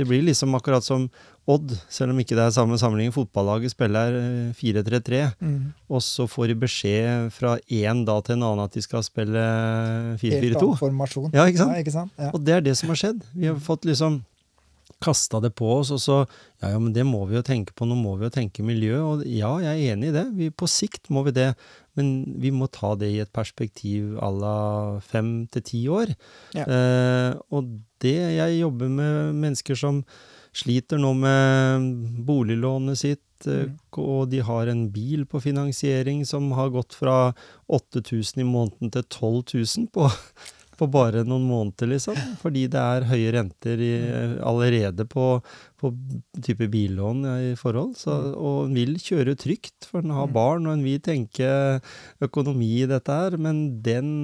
Det 0.00 0.06
blir 0.08 0.24
liksom 0.24 0.56
akkurat 0.56 0.86
som 0.86 1.10
Odd, 1.50 1.72
selv 1.90 2.12
om 2.12 2.18
ikke 2.20 2.36
det 2.38 2.44
er 2.44 2.52
samme 2.54 2.76
sammenligning. 2.78 3.10
Fotballaget 3.16 3.72
spiller 3.72 4.12
eh, 4.14 4.50
4-3-3, 4.54 5.22
Mm. 5.40 5.72
og 5.90 6.02
så 6.04 6.26
får 6.30 6.52
de 6.52 6.56
beskjed 6.62 7.32
fra 7.34 7.56
én 7.66 8.04
da 8.06 8.18
til 8.22 8.36
en 8.36 8.44
annen 8.46 8.62
at 8.68 8.76
de 8.76 8.82
skal 8.84 9.02
spille 9.02 9.40
4-4-2. 10.20 10.68
Ja, 11.34 11.46
ikke 11.50 11.58
sant? 11.64 11.72
Ja, 11.74 11.80
ikke 11.82 11.94
sant? 11.96 12.12
Ja. 12.20 12.28
Og 12.36 12.44
det 12.46 12.54
er 12.54 12.60
det 12.68 12.76
som 12.78 12.92
har 12.92 13.00
skjedd. 13.00 13.24
Vi 13.34 13.48
har 13.50 13.58
fått 13.64 13.88
liksom 13.88 14.20
kasta 15.00 15.40
det 15.40 15.52
på 15.58 15.68
oss, 15.78 15.90
og 15.94 16.00
så 16.02 16.16
Ja, 16.60 16.74
ja, 16.74 16.78
men 16.78 16.92
det 16.92 17.06
må 17.08 17.22
vi 17.26 17.38
jo 17.38 17.42
tenke 17.42 17.72
på. 17.72 17.86
Nå 17.88 17.96
må 17.96 18.18
vi 18.20 18.26
jo 18.26 18.32
tenke 18.34 18.60
miljø. 18.62 18.98
Og 19.00 19.22
ja, 19.24 19.54
jeg 19.64 19.78
er 19.80 19.94
enig 19.94 20.10
i 20.10 20.12
det. 20.12 20.26
Vi, 20.36 20.50
på 20.52 20.66
sikt 20.68 21.08
må 21.08 21.22
vi 21.24 21.32
det. 21.32 21.54
Men 21.96 22.10
vi 22.38 22.50
må 22.52 22.68
ta 22.68 22.90
det 23.00 23.08
i 23.08 23.20
et 23.22 23.32
perspektiv 23.32 24.18
à 24.20 24.28
la 24.28 25.00
fem 25.00 25.46
til 25.48 25.62
ti 25.64 25.80
år. 25.88 26.12
Ja. 26.52 26.66
Eh, 26.68 27.38
og 27.50 27.72
det 28.04 28.12
Jeg 28.36 28.60
jobber 28.60 28.92
med 28.92 29.34
mennesker 29.40 29.74
som 29.76 30.04
sliter 30.52 31.00
nå 31.00 31.14
med 31.16 32.24
boliglånet 32.26 32.98
sitt, 33.00 33.24
eh, 33.46 33.64
Mm. 33.70 33.78
og 34.04 34.28
de 34.28 34.40
har 34.44 34.66
en 34.68 34.90
bil 34.90 35.24
på 35.24 35.40
finansiering 35.40 36.26
som 36.26 36.50
har 36.52 36.68
gått 36.68 36.92
fra 36.92 37.32
8000 37.70 38.42
i 38.42 38.44
måneden 38.44 38.90
til 38.92 39.02
12 39.08 39.44
000 39.54 39.88
på, 39.88 40.10
på 40.80 40.88
bare 40.90 41.24
noen 41.28 41.44
måneder, 41.48 41.90
liksom. 41.94 42.18
Fordi 42.40 42.66
det 42.72 42.80
er 42.80 43.08
høye 43.10 43.32
renter 43.36 43.82
i, 43.84 43.92
allerede 44.46 45.04
på, 45.10 45.26
på 45.80 45.90
type 46.40 46.68
billån 46.72 47.26
i 47.50 47.50
forhold. 47.60 47.94
Så, 48.00 48.14
og 48.32 48.68
en 48.68 48.76
vil 48.78 48.96
kjøre 49.00 49.36
trygt, 49.40 49.88
for 49.90 50.00
en 50.04 50.14
har 50.16 50.30
barn, 50.32 50.68
og 50.68 50.78
en 50.78 50.84
vil 50.86 51.02
tenke 51.04 51.50
økonomi 52.24 52.70
i 52.82 52.88
dette 52.90 53.16
her. 53.16 53.36
Men 53.40 53.62
den, 53.84 54.14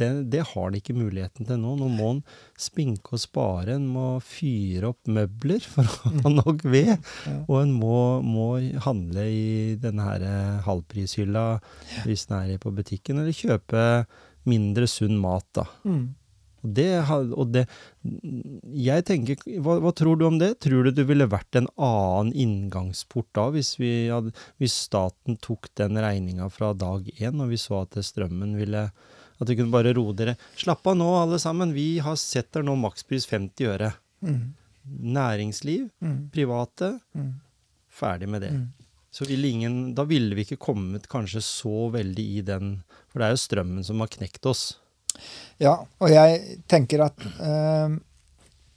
den, 0.00 0.22
det 0.32 0.46
har 0.52 0.70
en 0.70 0.78
ikke 0.80 0.96
muligheten 0.96 1.48
til 1.48 1.60
nå. 1.60 1.76
Nå 1.80 1.90
må 1.92 2.14
en 2.16 2.24
spinke 2.60 3.16
og 3.16 3.22
spare. 3.22 3.76
En 3.76 3.88
må 3.90 4.06
fyre 4.24 4.94
opp 4.94 5.10
møbler 5.10 5.64
for 5.64 5.84
å 5.84 6.14
ha 6.24 6.34
nok 6.34 6.64
ved. 6.64 6.96
Og 7.46 7.60
en 7.60 7.76
må, 7.76 8.00
må 8.24 8.50
handle 8.86 9.28
i 9.28 9.76
denne 9.80 10.08
her 10.08 10.26
halvprishylla 10.66 11.46
hvis 12.06 12.26
en 12.30 12.36
er 12.40 12.58
på 12.62 12.72
butikken, 12.74 13.20
eller 13.20 13.36
kjøpe 13.36 13.84
mindre 14.48 14.86
sunn 14.88 15.18
mat, 15.20 15.46
da. 15.56 15.66
Mm. 15.84 16.14
Og 16.60 16.72
det, 16.76 16.88
og 17.32 17.52
det 17.54 17.62
Jeg 18.84 19.04
tenker 19.08 19.38
hva, 19.64 19.78
hva 19.80 19.92
tror 19.96 20.18
du 20.20 20.26
om 20.26 20.36
det? 20.38 20.58
Tror 20.60 20.84
du 20.84 20.90
det 20.92 21.06
ville 21.08 21.24
vært 21.30 21.56
en 21.56 21.68
annen 21.80 22.34
inngangsport 22.36 23.30
da, 23.32 23.46
hvis, 23.54 23.78
vi 23.80 24.10
hadde, 24.12 24.34
hvis 24.60 24.74
staten 24.84 25.38
tok 25.40 25.70
den 25.80 25.96
regninga 25.96 26.50
fra 26.52 26.74
dag 26.76 27.08
én, 27.16 27.40
og 27.40 27.48
vi 27.48 27.56
så 27.60 27.80
at 27.86 27.96
strømmen 28.04 28.58
ville 28.60 28.90
At 29.40 29.48
vi 29.48 29.56
kunne 29.56 29.72
bare 29.72 29.94
roe 29.96 30.12
dere 30.12 30.36
Slapp 30.60 30.84
av 30.86 30.98
nå, 31.00 31.08
alle 31.16 31.38
sammen. 31.40 31.72
Vi 31.72 31.98
har 32.04 32.16
setter 32.20 32.62
nå 32.62 32.74
makspris 32.76 33.24
50 33.30 33.70
øre. 33.72 33.94
Mm. 34.20 34.52
Næringsliv, 35.00 35.88
Mm. 36.02 36.30
private, 36.30 37.00
Mm. 37.16 37.40
ferdig 37.90 38.28
med 38.28 38.42
det. 38.42 38.50
Mm. 38.52 38.66
Så 39.10 39.24
ville 39.26 39.48
ingen, 39.48 39.94
da 39.94 40.04
ville 40.04 40.34
vi 40.34 40.44
ikke 40.44 40.58
kommet 40.60 41.08
kanskje 41.08 41.40
så 41.42 41.90
veldig 41.90 42.26
i 42.38 42.40
den 42.42 42.82
For 43.10 43.20
det 43.20 43.26
er 43.28 43.34
jo 43.34 43.40
strømmen 43.42 43.84
som 43.86 44.00
har 44.04 44.10
knekt 44.12 44.46
oss. 44.46 44.64
Ja, 45.60 45.74
og 46.00 46.08
jeg 46.12 46.60
tenker 46.70 47.02
at 47.08 47.18
eh, 47.26 47.96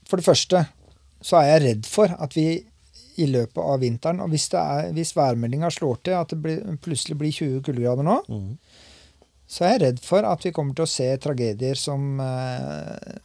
For 0.09 0.19
det 0.19 0.25
første 0.25 0.63
så 1.23 1.37
er 1.39 1.51
jeg 1.53 1.61
redd 1.63 1.85
for 1.87 2.11
at 2.19 2.33
vi 2.35 2.47
i 3.21 3.27
løpet 3.29 3.61
av 3.61 3.77
vinteren, 3.79 4.19
og 4.25 4.31
hvis, 4.33 4.47
er, 4.57 4.89
hvis 4.95 5.13
værmeldinga 5.15 5.69
slår 5.71 5.99
til 6.03 6.15
at 6.17 6.33
det 6.33 6.39
blir, 6.41 6.63
plutselig 6.81 7.15
blir 7.19 7.31
20 7.31 7.61
kuldegrader 7.63 8.03
nå, 8.07 8.15
Mm. 8.27 8.57
så 9.47 9.67
er 9.67 9.75
jeg 9.75 9.81
redd 9.85 10.01
for 10.03 10.25
at 10.25 10.43
vi 10.43 10.51
kommer 10.51 10.73
til 10.75 10.87
å 10.87 10.89
se 10.89 11.05
tragedier 11.21 11.77
som 11.77 12.19
eh, 12.19 13.21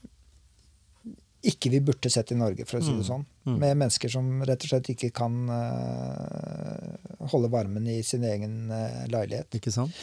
ikke 1.48 1.70
vi 1.72 1.80
burde 1.88 2.10
sett 2.12 2.32
i 2.34 2.38
Norge, 2.38 2.66
for 2.68 2.78
å 2.78 2.84
si 2.84 2.92
det 2.98 3.06
sånn. 3.08 3.24
Mm. 3.48 3.56
Med 3.62 3.76
mennesker 3.80 4.12
som 4.12 4.28
rett 4.44 4.64
og 4.66 4.72
slett 4.74 4.90
ikke 4.92 5.10
kan 5.16 5.36
eh, 5.54 7.26
holde 7.32 7.50
varmen 7.52 7.86
i 7.88 8.00
sin 8.04 8.24
egen 8.28 8.68
eh, 8.74 9.04
leilighet. 9.10 9.48
Ikke 9.56 9.72
sant? 9.72 9.94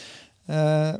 Eh, 0.46 0.94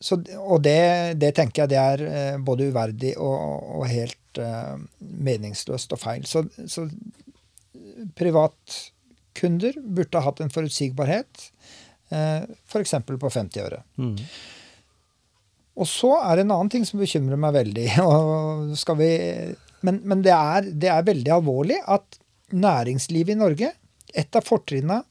så, 0.00 0.20
og 0.38 0.62
det, 0.62 1.18
det 1.18 1.32
tenker 1.34 1.64
jeg 1.64 1.72
det 1.72 1.78
er 1.80 2.04
eh, 2.06 2.36
både 2.38 2.68
uverdig 2.70 3.16
og, 3.18 3.72
og 3.80 3.88
helt 3.90 4.38
uh, 4.38 4.76
meningsløst 5.00 5.94
og 5.96 5.98
feil. 5.98 6.26
Så, 6.28 6.44
så 6.70 6.84
privatkunder 8.18 9.80
burde 9.82 10.20
ha 10.20 10.28
hatt 10.28 10.44
en 10.44 10.54
forutsigbarhet, 10.54 11.48
uh, 12.14 12.46
f.eks. 12.70 12.94
på 13.10 13.32
50 13.34 13.64
øre. 13.64 13.82
Mm. 13.98 14.14
Og 15.78 15.90
så 15.90 16.12
er 16.20 16.38
det 16.38 16.46
en 16.46 16.54
annen 16.54 16.70
ting 16.72 16.86
som 16.86 17.02
bekymrer 17.02 17.40
meg 17.40 17.58
veldig. 17.58 17.88
Og 18.06 18.78
skal 18.78 18.98
vi, 19.02 19.10
men 19.86 20.00
men 20.06 20.22
det, 20.26 20.34
er, 20.34 20.70
det 20.70 20.94
er 20.94 21.10
veldig 21.10 21.34
alvorlig 21.40 21.82
at 21.86 22.22
næringslivet 22.54 23.34
i 23.34 23.38
Norge 23.38 23.74
Et 24.16 24.36
av 24.38 24.40
fortrinnene 24.46 25.02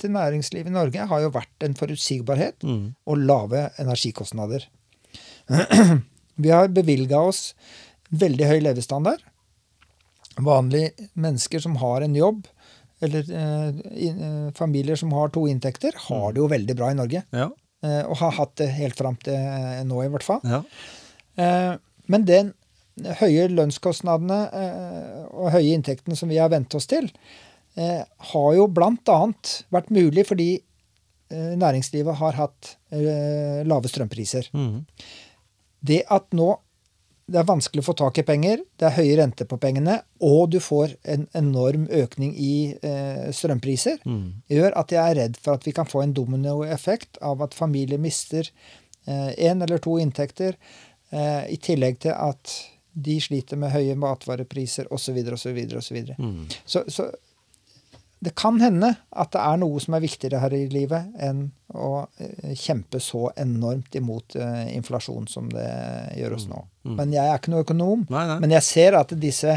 til 0.00 0.12
næringslivet 0.14 0.70
i 0.72 0.74
Norge 0.74 1.06
har 1.10 1.22
jo 1.24 1.30
vært 1.34 1.66
en 1.66 1.74
forutsigbarhet 1.78 2.64
Mm. 2.66 2.94
og 3.06 3.18
lave 3.30 3.66
energikostnader. 3.82 4.64
Vi 6.40 6.50
har 6.52 6.68
bevilga 6.72 7.20
oss 7.20 7.54
veldig 8.10 8.46
høy 8.48 8.60
levestandard. 8.64 9.20
Vanlige 10.40 11.08
mennesker 11.20 11.60
som 11.60 11.76
har 11.82 12.02
en 12.06 12.14
jobb, 12.16 12.46
eller 13.02 13.26
eh, 13.32 13.80
eh, 14.08 14.48
familier 14.56 14.96
som 14.96 15.12
har 15.16 15.28
to 15.34 15.46
inntekter, 15.50 15.92
har 16.08 16.32
det 16.32 16.40
jo 16.42 16.48
veldig 16.52 16.76
bra 16.78 16.90
i 16.92 16.96
Norge. 16.98 17.22
Ja. 17.34 17.50
Eh, 17.84 18.02
og 18.06 18.16
har 18.22 18.34
hatt 18.38 18.54
det 18.60 18.70
helt 18.76 18.96
fram 18.98 19.16
til 19.24 19.36
eh, 19.36 19.82
nå, 19.88 20.00
i 20.04 20.10
hvert 20.12 20.26
fall. 20.26 20.40
ja. 20.44 20.62
Eh, 21.40 21.76
men 22.10 22.24
den 22.26 22.48
høye 23.20 23.44
lønnskostnadene 23.54 24.38
eh, 24.50 25.20
og 25.30 25.52
høye 25.54 25.76
inntektene 25.76 26.16
som 26.18 26.28
vi 26.32 26.40
har 26.42 26.50
vent 26.52 26.74
oss 26.74 26.88
til, 26.90 27.06
eh, 27.76 28.02
har 28.32 28.50
jo 28.56 28.66
bl.a. 28.70 29.20
vært 29.70 29.90
mulig 29.94 30.24
fordi 30.28 30.48
eh, 31.30 31.52
næringslivet 31.60 32.18
har 32.20 32.38
hatt 32.38 32.74
eh, 32.94 33.60
lave 33.66 33.90
strømpriser. 33.90 34.50
Mm. 34.54 34.82
Det 35.80 36.02
at 36.10 36.32
nå 36.36 36.56
det 37.30 37.38
er 37.38 37.46
vanskelig 37.46 37.84
å 37.84 37.86
få 37.86 37.92
tak 37.94 38.16
i 38.18 38.24
penger, 38.26 38.58
det 38.74 38.88
er 38.88 38.96
høye 38.96 39.16
renter 39.20 39.46
på 39.46 39.54
pengene, 39.62 40.00
og 40.26 40.48
du 40.50 40.56
får 40.58 40.96
en 41.14 41.28
enorm 41.38 41.84
økning 41.94 42.32
i 42.34 42.74
eh, 42.82 43.28
strømpriser, 43.30 44.00
Mm. 44.02 44.42
gjør 44.50 44.74
at 44.74 44.90
jeg 44.90 44.98
er 44.98 45.14
redd 45.20 45.38
for 45.38 45.54
at 45.54 45.62
vi 45.68 45.70
kan 45.76 45.86
få 45.86 46.02
en 46.02 46.14
dominoeffekt 46.16 47.20
av 47.22 47.44
at 47.46 47.54
familier 47.54 48.02
mister 48.02 48.50
én 49.06 49.62
eller 49.62 49.78
to 49.78 49.94
inntekter, 50.02 50.58
eh, 51.12 51.46
i 51.54 51.56
tillegg 51.62 52.00
til 52.02 52.12
at 52.18 52.56
de 52.94 53.20
sliter 53.22 53.56
med 53.56 53.70
høye 53.70 53.94
matvarepriser 53.94 54.90
osv. 54.92 55.22
osv. 55.32 55.58
osv. 55.78 55.98
Mm. 56.18 56.48
Så, 56.66 56.82
så 56.90 57.12
det 58.20 58.34
kan 58.36 58.58
hende 58.60 58.90
at 59.16 59.30
det 59.32 59.40
er 59.40 59.56
noe 59.62 59.80
som 59.80 59.94
er 59.96 60.02
viktigere 60.04 60.40
her 60.42 60.52
i 60.52 60.66
livet 60.68 61.14
enn 61.24 61.46
å 61.72 62.06
eh, 62.20 62.50
kjempe 62.58 63.00
så 63.00 63.30
enormt 63.40 63.94
imot 63.96 64.36
eh, 64.36 64.66
inflasjon 64.76 65.28
som 65.30 65.48
det 65.48 65.64
gjør 66.18 66.34
oss 66.36 66.44
nå. 66.50 66.60
Mm. 66.84 66.96
Men 66.98 67.14
jeg 67.16 67.24
er 67.30 67.38
ikke 67.40 67.54
noe 67.54 67.64
økonom. 67.64 68.02
Nei, 68.12 68.26
nei. 68.28 68.36
Men 68.44 68.52
jeg 68.58 68.66
ser 68.66 68.98
at 68.98 69.14
disse, 69.20 69.54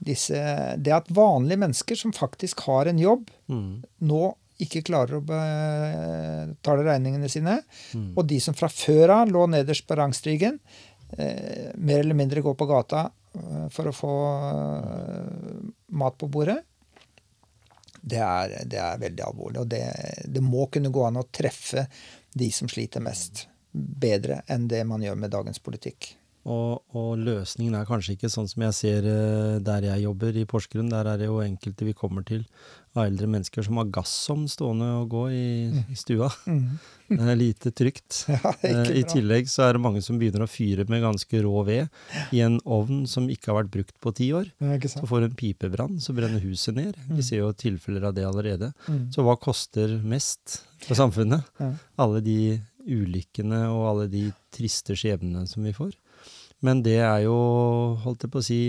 disse 0.00 0.42
Det 0.76 0.92
at 0.92 1.08
vanlige 1.12 1.60
mennesker 1.64 1.96
som 1.96 2.12
faktisk 2.16 2.60
har 2.68 2.86
en 2.92 3.00
jobb, 3.00 3.30
Mm. 3.48 3.82
nå 4.06 4.34
ikke 4.60 4.82
klarer 4.84 5.16
å 5.16 5.24
betale 5.24 6.84
regningene 6.84 7.28
sine, 7.32 7.62
Mm. 7.94 8.12
og 8.16 8.26
de 8.28 8.38
som 8.40 8.52
fra 8.54 8.68
før 8.68 9.08
av 9.22 9.28
lå 9.32 9.46
nederst 9.48 9.86
på 9.88 9.96
rangstigen, 9.96 10.60
eh, 11.16 11.72
mer 11.76 12.00
eller 12.00 12.14
mindre 12.14 12.42
går 12.44 12.54
på 12.60 12.68
gata 12.68 13.10
eh, 13.34 13.68
for 13.72 13.84
å 13.88 13.94
få 13.96 14.12
mat 15.90 16.18
på 16.18 16.28
bordet, 16.30 16.58
det 18.00 18.20
er, 18.24 18.54
det 18.66 18.80
er 18.80 19.00
veldig 19.00 19.24
alvorlig. 19.26 19.62
Og 19.62 19.70
det, 19.70 19.84
det 20.24 20.42
må 20.44 20.66
kunne 20.72 20.92
gå 20.92 21.04
an 21.06 21.20
å 21.20 21.28
treffe 21.32 21.86
de 22.32 22.50
som 22.54 22.70
sliter 22.70 23.02
mest, 23.04 23.46
bedre 23.72 24.40
enn 24.50 24.68
det 24.70 24.82
man 24.86 25.02
gjør 25.02 25.18
med 25.20 25.32
dagens 25.34 25.62
politikk. 25.62 26.14
Og, 26.48 26.80
og 26.96 27.18
løsningen 27.20 27.74
er 27.76 27.88
kanskje 27.88 28.14
ikke 28.16 28.30
sånn 28.32 28.48
som 28.48 28.62
jeg 28.64 28.76
ser 28.78 29.08
eh, 29.10 29.56
der 29.64 29.84
jeg 29.90 30.06
jobber 30.06 30.36
i 30.40 30.46
Porsgrunn. 30.48 30.88
Der 30.92 31.10
er 31.12 31.18
det 31.20 31.26
jo 31.28 31.42
enkelte 31.44 31.84
vi 31.84 31.92
kommer 31.96 32.24
til 32.24 32.46
av 32.96 33.04
eldre 33.06 33.28
mennesker 33.30 33.62
som 33.62 33.76
har 33.78 33.90
gassovn 33.94 34.48
stående 34.50 34.88
og 34.98 35.12
gå 35.12 35.20
i, 35.30 35.44
i 35.92 35.96
stua. 35.98 36.26
Det 37.06 37.18
er 37.20 37.38
lite 37.38 37.74
trygt. 37.76 38.24
Ja, 38.30 38.54
Eh, 38.66 38.90
I 39.00 39.02
tillegg 39.08 39.48
så 39.50 39.66
er 39.66 39.76
det 39.76 39.82
mange 39.84 40.00
som 40.04 40.18
begynner 40.20 40.44
å 40.44 40.50
fyre 40.50 40.84
med 40.90 41.02
ganske 41.04 41.40
rå 41.44 41.62
ved 41.66 42.34
i 42.34 42.40
en 42.44 42.58
ovn 42.64 43.04
som 43.10 43.28
ikke 43.30 43.50
har 43.52 43.60
vært 43.60 43.72
brukt 43.76 43.94
på 44.02 44.12
ti 44.16 44.30
år. 44.36 44.50
Så 44.90 45.04
får 45.08 45.28
en 45.28 45.36
pipebrann, 45.38 46.00
så 46.02 46.14
brenner 46.16 46.42
huset 46.42 46.76
ned. 46.76 46.98
Vi 47.10 47.24
ser 47.26 47.44
jo 47.44 47.52
tilfeller 47.56 48.08
av 48.10 48.16
det 48.16 48.26
allerede. 48.26 48.72
Mm. 48.88 49.06
Så 49.14 49.24
hva 49.26 49.36
koster 49.40 49.96
mest 50.02 50.60
for 50.86 50.98
samfunnet? 50.98 51.46
Ja. 51.60 51.72
Alle 52.00 52.22
de 52.24 52.38
ulykkene 52.90 53.64
og 53.70 53.86
alle 53.90 54.06
de 54.12 54.24
triste 54.54 54.96
skjebnene 54.98 55.46
som 55.50 55.64
vi 55.66 55.74
får. 55.76 55.94
Men 56.66 56.82
det 56.84 56.98
er 57.00 57.22
jo, 57.24 57.36
holdt 58.04 58.26
jeg 58.26 58.32
på 58.34 58.40
å 58.42 58.44
si, 58.44 58.60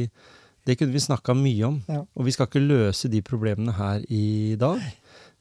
det 0.67 0.77
kunne 0.79 0.93
vi 0.95 1.01
snakka 1.03 1.33
mye 1.35 1.67
om. 1.67 1.77
Ja. 1.89 2.03
Og 2.15 2.27
vi 2.27 2.33
skal 2.35 2.47
ikke 2.47 2.61
løse 2.63 3.09
de 3.11 3.21
problemene 3.25 3.73
her 3.75 4.03
i 4.09 4.55
dag. 4.61 4.81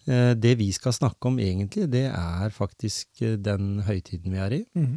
Eh, 0.08 0.34
Det 0.34 0.56
vi 0.58 0.70
skal 0.72 0.92
snakke 0.96 1.28
om 1.28 1.38
egentlig, 1.38 1.90
det 1.92 2.06
er 2.10 2.50
faktisk 2.54 3.22
eh, 3.22 3.36
den 3.36 3.82
høytiden 3.86 4.32
vi 4.32 4.38
er 4.40 4.54
i. 4.56 4.62
Mm. 4.74 4.94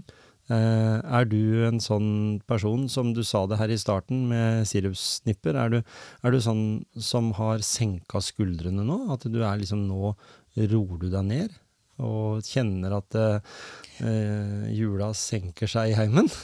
Eh, 0.49 0.99
Er 1.19 1.25
du 1.25 1.65
en 1.67 1.79
sånn 1.79 2.41
person, 2.47 2.87
som 2.89 3.13
du 3.13 3.21
sa 3.23 3.45
det 3.47 3.59
her 3.59 3.69
i 3.69 3.77
starten 3.77 4.25
med 4.29 4.65
sirupsnipper, 4.67 5.55
er 5.55 5.69
du, 5.69 5.77
er 6.23 6.31
du 6.31 6.39
sånn 6.41 6.85
som 6.97 7.31
har 7.37 7.59
senka 7.59 8.19
skuldrene 8.23 8.83
nå? 8.87 9.11
At 9.13 9.27
du 9.29 9.41
er 9.43 9.59
liksom 9.59 9.85
nå 9.87 10.15
roer 10.57 10.97
du 10.99 11.09
deg 11.09 11.25
ned? 11.25 11.59
Og 12.01 12.41
kjenner 12.47 12.95
at 12.97 13.17
eh, 13.19 13.57
eh, 14.01 14.63
jula 14.73 15.11
senker 15.17 15.69
seg 15.69 15.93
i 15.93 15.97
heimen? 15.99 16.31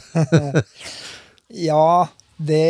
Ja, 1.50 2.06
det 2.38 2.66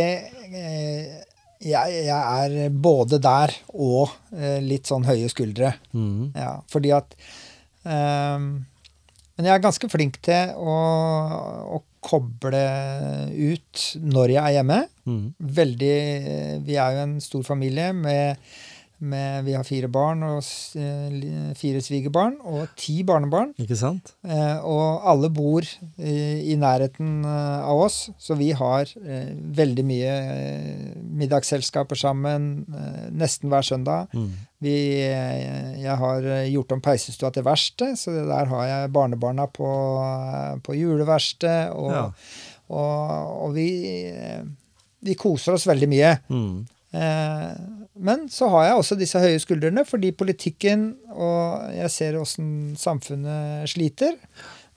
eh, 0.56 1.18
jeg, 1.60 1.96
jeg 2.08 2.16
er 2.16 2.70
både 2.72 3.20
der 3.20 3.52
og 3.74 4.14
eh, 4.32 4.62
litt 4.64 4.88
sånn 4.88 5.04
høye 5.04 5.28
skuldre. 5.32 5.74
Mm. 5.92 6.32
Ja, 6.32 6.54
fordi 6.72 6.94
at 6.96 7.18
ehm, 7.84 8.48
Men 9.36 9.50
jeg 9.50 9.54
er 9.58 9.66
ganske 9.66 9.90
flink 9.92 10.22
til 10.24 10.56
å, 10.56 10.78
å 11.76 11.82
koble 12.00 12.64
ut 13.36 13.84
når 14.00 14.36
jeg 14.38 14.44
er 14.46 14.56
hjemme. 14.62 14.80
Mm. 15.04 15.26
Veldig 15.60 15.96
Vi 16.64 16.80
er 16.80 16.96
jo 16.96 17.04
en 17.04 17.18
stor 17.24 17.44
familie 17.48 17.92
med 17.92 18.40
med 19.00 19.46
Vi 19.46 19.54
har 19.56 19.64
fire 19.64 19.88
barn 19.92 20.24
og 20.28 20.44
eh, 20.76 21.54
fire 21.58 21.82
svigerbarn 21.82 22.36
og 22.44 22.68
ti 22.80 23.00
barnebarn. 23.08 23.54
Ikke 23.62 23.78
sant? 23.80 24.14
Eh, 24.28 24.58
og 24.66 25.06
alle 25.08 25.30
bor 25.34 25.64
i, 25.64 26.16
i 26.52 26.56
nærheten 26.60 27.24
eh, 27.26 27.62
av 27.70 27.82
oss, 27.86 28.10
så 28.20 28.36
vi 28.40 28.52
har 28.58 28.92
eh, 29.04 29.32
veldig 29.60 29.86
mye 29.88 30.14
eh, 30.36 30.94
middagsselskaper 31.22 31.96
sammen 32.00 32.50
eh, 32.76 33.10
nesten 33.16 33.50
hver 33.52 33.66
søndag. 33.68 34.08
Mm. 34.14 34.30
Vi, 34.60 34.76
eh, 35.08 35.80
jeg 35.84 35.96
har 36.02 36.26
eh, 36.28 36.48
gjort 36.52 36.74
om 36.76 36.82
peisestua 36.84 37.32
til 37.36 37.46
verksted, 37.48 37.96
så 38.00 38.12
der 38.28 38.52
har 38.52 38.66
jeg 38.68 38.92
barnebarna 38.96 39.48
på, 39.52 39.70
eh, 40.04 40.58
på 40.66 40.76
juleverksted. 40.80 41.72
Og, 41.76 41.92
Ja. 41.96 42.06
og, 42.70 43.30
og 43.48 43.54
vi, 43.56 43.70
eh, 44.12 44.44
vi 45.02 45.16
koser 45.18 45.56
oss 45.56 45.66
veldig 45.70 45.88
mye. 45.90 46.12
Mm. 46.30 46.68
Eh, 46.94 47.52
men 48.00 48.30
så 48.32 48.48
har 48.54 48.66
jeg 48.66 48.80
også 48.80 48.98
disse 49.00 49.22
høye 49.22 49.42
skuldrene, 49.42 49.86
fordi 49.86 50.12
politikken 50.16 50.94
og 51.14 51.70
jeg 51.76 51.92
ser 51.94 52.20
åssen 52.22 52.78
samfunnet 52.80 53.70
sliter. 53.70 54.18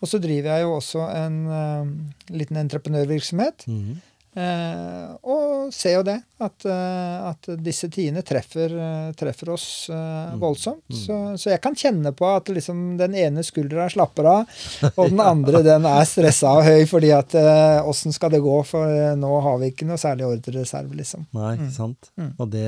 Og 0.03 0.11
så 0.11 0.19
driver 0.19 0.57
jeg 0.57 0.67
jo 0.67 0.73
også 0.77 1.05
en 1.15 1.37
eh, 1.47 1.93
liten 2.35 2.59
entreprenørvirksomhet. 2.65 3.69
Mm. 3.71 4.01
Eh, 4.33 5.09
og 5.29 5.73
ser 5.77 5.99
jo 5.99 6.05
det, 6.07 6.15
at, 6.41 6.65
eh, 6.65 7.17
at 7.29 7.49
disse 7.61 7.91
tidene 7.93 8.23
treffer, 8.25 8.73
eh, 8.73 9.11
treffer 9.19 9.51
oss 9.53 9.67
eh, 9.93 10.33
voldsomt. 10.41 10.87
Så, 10.89 11.19
så 11.37 11.53
jeg 11.53 11.61
kan 11.65 11.77
kjenne 11.77 12.15
på 12.17 12.29
at 12.31 12.49
liksom 12.49 12.97
den 13.01 13.17
ene 13.19 13.45
skuldra 13.45 13.91
slapper 13.93 14.31
av, 14.31 14.59
og 14.97 15.13
den 15.13 15.21
andre 15.21 15.61
den 15.67 15.89
er 15.89 16.09
stressa 16.09 16.55
og 16.57 16.65
høy, 16.65 16.87
fordi 16.89 17.13
at 17.17 17.37
eh, 17.37 17.93
skal 18.17 18.33
det 18.33 18.41
gå, 18.45 18.57
for 18.69 18.89
eh, 18.89 19.13
nå 19.21 19.33
har 19.45 19.61
vi 19.61 19.73
ikke 19.75 19.89
noe 19.91 20.01
særlig 20.01 20.31
ordrereserve, 20.31 20.97
liksom. 20.97 21.29
Nei, 21.37 21.55
ikke 21.59 21.73
sant? 21.77 22.13
Mm. 22.17 22.33
Og 22.39 22.53
det, 22.57 22.67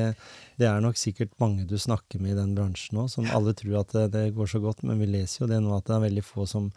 det 0.60 0.68
er 0.70 0.82
nok 0.84 0.98
sikkert 1.00 1.32
mange 1.42 1.64
du 1.66 1.74
snakker 1.80 2.20
med 2.22 2.34
i 2.34 2.38
den 2.38 2.52
bransjen 2.54 2.94
nå, 2.98 3.06
som 3.10 3.26
alle 3.34 3.54
tror 3.58 3.80
at 3.80 3.94
det, 3.96 4.04
det 4.14 4.24
går 4.36 4.50
så 4.52 4.60
godt, 4.62 4.84
men 4.86 5.00
vi 5.02 5.08
leser 5.10 5.44
jo 5.44 5.48
det 5.50 5.58
nå 5.64 5.72
at 5.76 5.88
det 5.88 5.96
er 5.96 6.04
veldig 6.04 6.24
få 6.26 6.46
som 6.50 6.68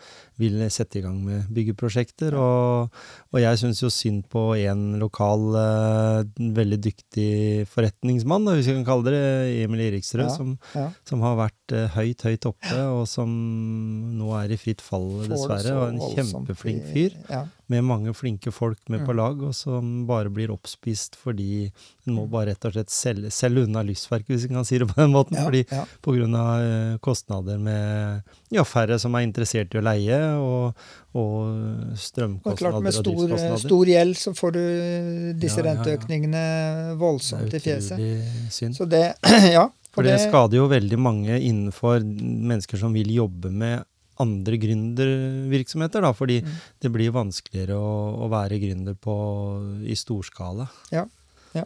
vil 0.42 0.58
sette 0.74 1.00
i 1.00 1.04
gang 1.06 1.20
med 1.26 1.50
byggeprosjekter. 1.54 2.38
Og, 2.40 2.94
og 3.34 3.40
jeg 3.42 3.60
syns 3.62 3.84
jo 3.84 3.92
synd 3.94 4.26
på 4.34 4.44
en 4.58 4.86
lokal, 5.02 5.46
uh, 5.54 6.48
veldig 6.58 6.80
dyktig 6.88 7.30
forretningsmann, 7.72 8.50
hvis 8.54 8.72
vi 8.72 8.78
kan 8.80 8.88
kalle 8.88 9.14
det 9.14 9.22
Emil 9.66 9.86
Eriksrød, 9.90 10.26
Ja, 10.28 10.34
som, 10.34 10.56
Ja. 10.74 10.88
som 11.06 11.22
har 11.26 11.38
vært 11.40 11.76
uh, 11.78 11.86
høyt, 11.98 12.26
høyt 12.26 12.50
oppe, 12.50 12.80
og 12.98 13.06
som 13.10 13.30
nå 14.18 14.34
er 14.42 14.56
i 14.56 14.60
fritt 14.60 14.82
fall, 14.82 15.08
dessverre. 15.30 15.78
Og 15.78 15.94
en 15.94 16.02
kjempeflink 16.18 16.90
fyr 16.94 17.16
Ja. 17.30 17.46
Med 17.68 17.84
mange 17.84 18.14
flinke 18.16 18.52
folk 18.52 18.80
med 18.90 19.02
på 19.06 19.12
Mm. 19.12 19.18
lag, 19.18 19.42
og 19.44 19.54
som 19.56 20.06
bare 20.08 20.30
blir 20.32 20.52
oppspist 20.54 21.16
fordi 21.20 21.72
en 22.08 22.14
må 22.16 22.24
bare 22.32 22.54
rett 22.54 22.66
og 22.66 22.74
slett 22.74 22.90
selge, 22.90 23.32
selge 23.32 23.64
unna 23.66 23.82
lystverket, 23.84 24.30
hvis 24.32 24.46
en 24.48 24.56
kan 24.56 24.66
si 24.66 24.78
det 24.80 24.88
på 24.88 24.96
den 25.02 25.12
måten. 25.12 25.36
Ja, 25.36 25.44
fordi 25.44 25.66
ja. 25.72 25.84
av 26.40 26.62
eh, 26.62 26.98
kostnader 27.04 27.58
med 27.60 28.24
ja, 28.56 28.64
færre 28.64 28.98
som 29.00 29.16
er 29.16 29.26
interessert 29.28 29.76
i 29.76 29.82
å 29.82 29.84
leie, 29.84 30.20
og, 30.40 30.78
og 31.18 31.34
Og 31.42 31.98
strømkostnader 31.98 32.58
klart 32.62 32.84
Med 32.84 32.94
stor, 32.94 33.04
driftskostnader. 33.14 33.66
stor 33.68 33.86
gjeld 33.86 34.16
så 34.18 34.34
får 34.38 34.52
du 34.56 34.64
disse 35.42 35.60
Ja, 35.60 35.74
renteøkningene 35.74 36.46
voldsomt 37.00 37.52
det 37.52 37.60
i 37.62 37.66
fjeset. 37.68 38.00
synd. 38.52 38.76
Så 38.80 38.86
det 38.88 39.14
Ja. 39.58 39.68
For 39.92 40.06
og 40.06 40.12
det 40.12 40.20
skader 40.22 40.60
jo 40.60 40.68
veldig 40.70 40.98
mange 41.02 41.40
innenfor 41.42 42.04
mennesker 42.06 42.78
som 42.78 42.94
vil 42.94 43.10
jobbe 43.16 43.50
med 43.50 43.84
andre 44.20 44.58
gründervirksomheter, 44.58 46.02
da, 46.02 46.14
fordi 46.14 46.42
Mm. 46.44 46.56
det 46.82 46.92
blir 46.94 47.12
vanskeligere 47.12 47.76
å, 47.78 47.92
å 48.26 48.30
være 48.32 48.60
gründer 48.62 48.96
på, 48.96 49.16
i 49.86 49.96
storskala. 49.96 50.68
Ja. 50.92 51.06
ja. 51.54 51.64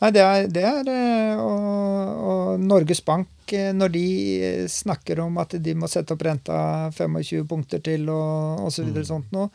Nei, 0.00 0.10
det 0.14 0.22
er, 0.22 0.46
det 0.54 0.62
er 0.62 0.88
eh, 0.92 1.40
og, 1.42 2.22
og 2.30 2.60
Norges 2.62 3.00
Bank, 3.04 3.28
eh, 3.50 3.72
når 3.74 3.88
de 3.96 4.04
eh, 4.46 4.66
snakker 4.70 5.18
om 5.24 5.38
at 5.42 5.56
de 5.58 5.74
må 5.74 5.88
sette 5.90 6.14
opp 6.14 6.22
renta 6.22 6.90
25 6.94 7.46
punkter 7.50 7.82
til 7.82 8.08
og 8.14 8.66
osv. 8.68 8.86
Så 8.86 8.94
Mm. 9.02 9.04
sånt 9.08 9.32
noe, 9.34 9.50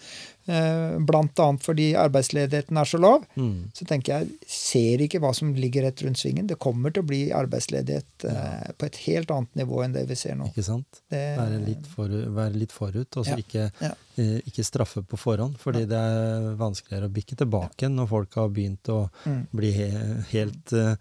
eh, 0.48 0.98
annet 1.40 1.64
fordi 1.64 1.94
arbeidsledigheten 1.96 2.78
er 2.78 2.90
så 2.90 3.00
lav, 3.00 3.24
Mm. 3.36 3.70
så 3.74 3.86
tenker 3.88 4.14
jeg 4.20 4.28
ser 4.48 5.02
ikke 5.06 5.20
hva 5.24 5.34
som 5.36 5.54
ligger 5.56 5.84
rett 5.88 6.02
rundt 6.04 6.18
svingen. 6.20 6.48
Det 6.48 6.60
kommer 6.60 6.92
til 6.94 7.04
å 7.04 7.08
bli 7.08 7.22
arbeidsledighet 7.32 8.26
eh, 8.30 8.72
på 8.78 8.86
et 8.86 8.96
helt 9.08 9.32
annet 9.32 9.56
nivå 9.56 9.84
enn 9.86 9.94
det 9.96 10.06
vi 10.10 10.16
ser 10.20 10.36
nå. 10.36 10.50
Ikke 10.52 10.64
sant? 10.66 11.02
Det, 11.10 11.24
Være 11.40 11.62
litt, 11.66 11.88
forut, 11.88 12.28
være 12.36 12.54
litt 12.60 12.72
forut, 12.76 13.18
og 13.18 13.26
så 13.26 13.38
Ja, 13.38 13.38
ikke, 13.38 13.70
ja. 13.82 13.94
Eh, 14.18 14.40
ikke 14.48 14.64
straffe 14.66 15.02
på 15.06 15.18
forhånd. 15.18 15.56
Fordi 15.62 15.86
det 15.90 15.98
er 15.98 16.56
vanskeligere 16.60 17.08
å 17.10 17.14
bikke 17.14 17.38
tilbake 17.40 17.90
når 17.90 18.10
folk 18.10 18.36
har 18.40 18.50
begynt 18.54 18.90
å 18.94 19.10
Mm. 19.26 19.48
bli 19.56 19.72
he, 19.72 19.88
helt 20.32 20.74
uh, 20.74 20.96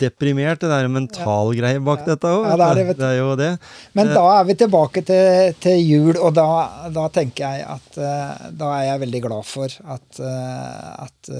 deprimert. 0.00 0.60
Det 0.60 0.70
er 0.72 0.84
en 0.88 0.92
mental 0.92 1.52
greie 1.56 1.80
bak 1.80 2.00
Ja. 2.04 2.14
dette 2.14 2.28
òg. 2.28 2.46
Ja, 2.50 2.74
det 2.74 2.96
det, 2.98 3.06
er 3.06 3.18
jo 3.18 3.36
det. 3.36 3.58
Men 3.94 4.08
Eh, 4.08 4.14
da 4.14 4.40
er 4.40 4.44
vi 4.44 4.54
tilbake 4.54 5.04
til, 5.04 5.54
til 5.60 5.78
jul, 5.86 6.16
og 6.16 6.34
da, 6.34 6.88
da 6.92 7.08
tenker 7.08 7.44
jeg 7.56 7.66
at 7.66 7.98
uh, 7.98 8.50
da 8.52 8.72
er 8.80 8.84
jeg 8.92 9.00
veldig 9.06 9.22
glad 9.28 9.44
for 9.44 9.66
at, 9.66 10.20
uh, 10.20 11.04
at 11.06 11.32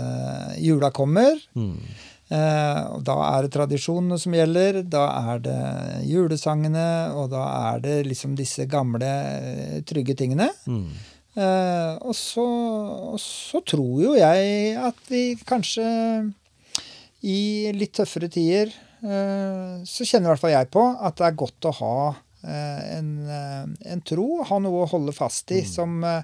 jula 0.59 0.91
kommer. 0.91 1.37
Mm. 1.55 1.79
Eh, 2.27 2.81
og 2.91 3.05
da 3.07 3.17
er 3.29 3.47
det 3.47 3.53
tradisjonene 3.55 4.19
som 4.19 4.35
gjelder. 4.35 4.81
Da 4.91 5.05
er 5.33 5.43
det 5.45 5.59
julesangene, 6.09 6.87
og 7.15 7.31
da 7.35 7.45
er 7.73 7.85
det 7.85 7.99
liksom 8.09 8.35
disse 8.39 8.67
gamle, 8.71 9.13
eh, 9.37 9.77
trygge 9.87 10.17
tingene. 10.19 10.51
Mm. 10.67 10.89
Eh, 11.37 11.93
og, 12.01 12.15
så, 12.19 12.47
og 13.13 13.21
så 13.23 13.61
tror 13.67 14.03
jo 14.03 14.17
jeg 14.17 14.75
at 14.81 15.01
vi 15.13 15.25
kanskje 15.47 15.87
i 17.27 17.41
litt 17.77 17.93
tøffere 17.99 18.31
tider 18.33 18.71
eh, 18.71 19.83
så 19.85 20.07
kjenner 20.07 20.31
i 20.31 20.33
hvert 20.33 20.41
fall 20.41 20.55
jeg 20.55 20.71
på 20.73 20.85
at 21.05 21.19
det 21.19 21.27
er 21.27 21.37
godt 21.43 21.69
å 21.69 21.75
ha 21.83 21.99
en, 22.47 23.09
en 23.27 24.03
tro, 24.07 24.45
ha 24.47 24.59
noe 24.63 24.85
å 24.85 24.89
holde 24.93 25.11
fast 25.17 25.51
i 25.51 25.65
som, 25.67 25.99
eh, 26.07 26.23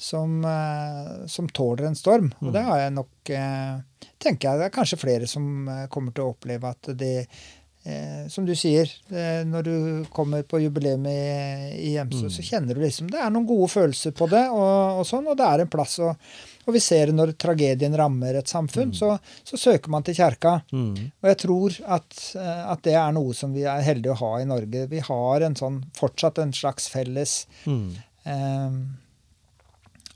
som, 0.00 0.38
eh, 0.48 1.14
som 1.28 1.48
tåler 1.52 1.90
en 1.90 1.98
storm. 1.98 2.32
Og 2.40 2.52
det 2.56 2.64
har 2.64 2.80
jeg 2.86 2.96
nok 2.96 3.32
eh, 3.36 4.08
tenker 4.20 4.48
jeg 4.48 4.60
det 4.62 4.68
er 4.70 4.76
kanskje 4.78 5.00
flere 5.00 5.28
som 5.28 5.68
eh, 5.68 5.86
kommer 5.92 6.16
til 6.16 6.24
å 6.26 6.34
oppleve 6.34 6.72
at 6.72 6.94
det 6.98 7.14
Eh, 7.82 8.26
som 8.28 8.44
du 8.44 8.52
sier, 8.52 8.90
eh, 9.08 9.40
når 9.48 9.62
du 9.64 9.76
kommer 10.12 10.42
på 10.44 10.58
jubileum 10.60 11.06
i, 11.08 11.14
i 11.80 11.94
Hjemsø, 11.94 12.28
så 12.28 12.42
kjenner 12.44 12.76
du 12.76 12.82
liksom 12.82 13.08
Det 13.08 13.16
er 13.16 13.30
noen 13.32 13.46
gode 13.48 13.70
følelser 13.72 14.12
på 14.12 14.28
det, 14.28 14.42
og, 14.52 14.98
og 15.00 15.06
sånn, 15.08 15.24
og 15.32 15.38
det 15.40 15.46
er 15.46 15.62
en 15.64 15.70
plass. 15.72 15.94
Og, 16.04 16.26
og 16.66 16.76
vi 16.76 16.82
ser 16.84 17.08
det 17.08 17.16
når 17.16 17.32
tragedien 17.40 17.96
rammer 17.96 18.36
et 18.36 18.52
samfunn, 18.52 18.92
så, 18.92 19.14
så 19.48 19.56
søker 19.56 19.88
man 19.96 20.04
til 20.04 20.18
kjerka. 20.18 20.58
Mm. 20.76 20.92
Og 21.24 21.30
jeg 21.32 21.38
tror 21.46 21.78
at, 21.96 22.20
at 22.44 22.84
det 22.84 22.98
er 23.00 23.16
noe 23.16 23.32
som 23.40 23.56
vi 23.56 23.64
er 23.64 23.80
heldige 23.88 24.12
å 24.12 24.20
ha 24.26 24.32
i 24.42 24.50
Norge. 24.52 24.84
Vi 24.92 25.00
har 25.08 25.48
en 25.48 25.56
sånn, 25.56 25.80
fortsatt 25.96 26.44
en 26.44 26.52
slags 26.52 26.92
felles 26.92 27.46
Mm. 27.64 27.96
eh, 28.28 28.68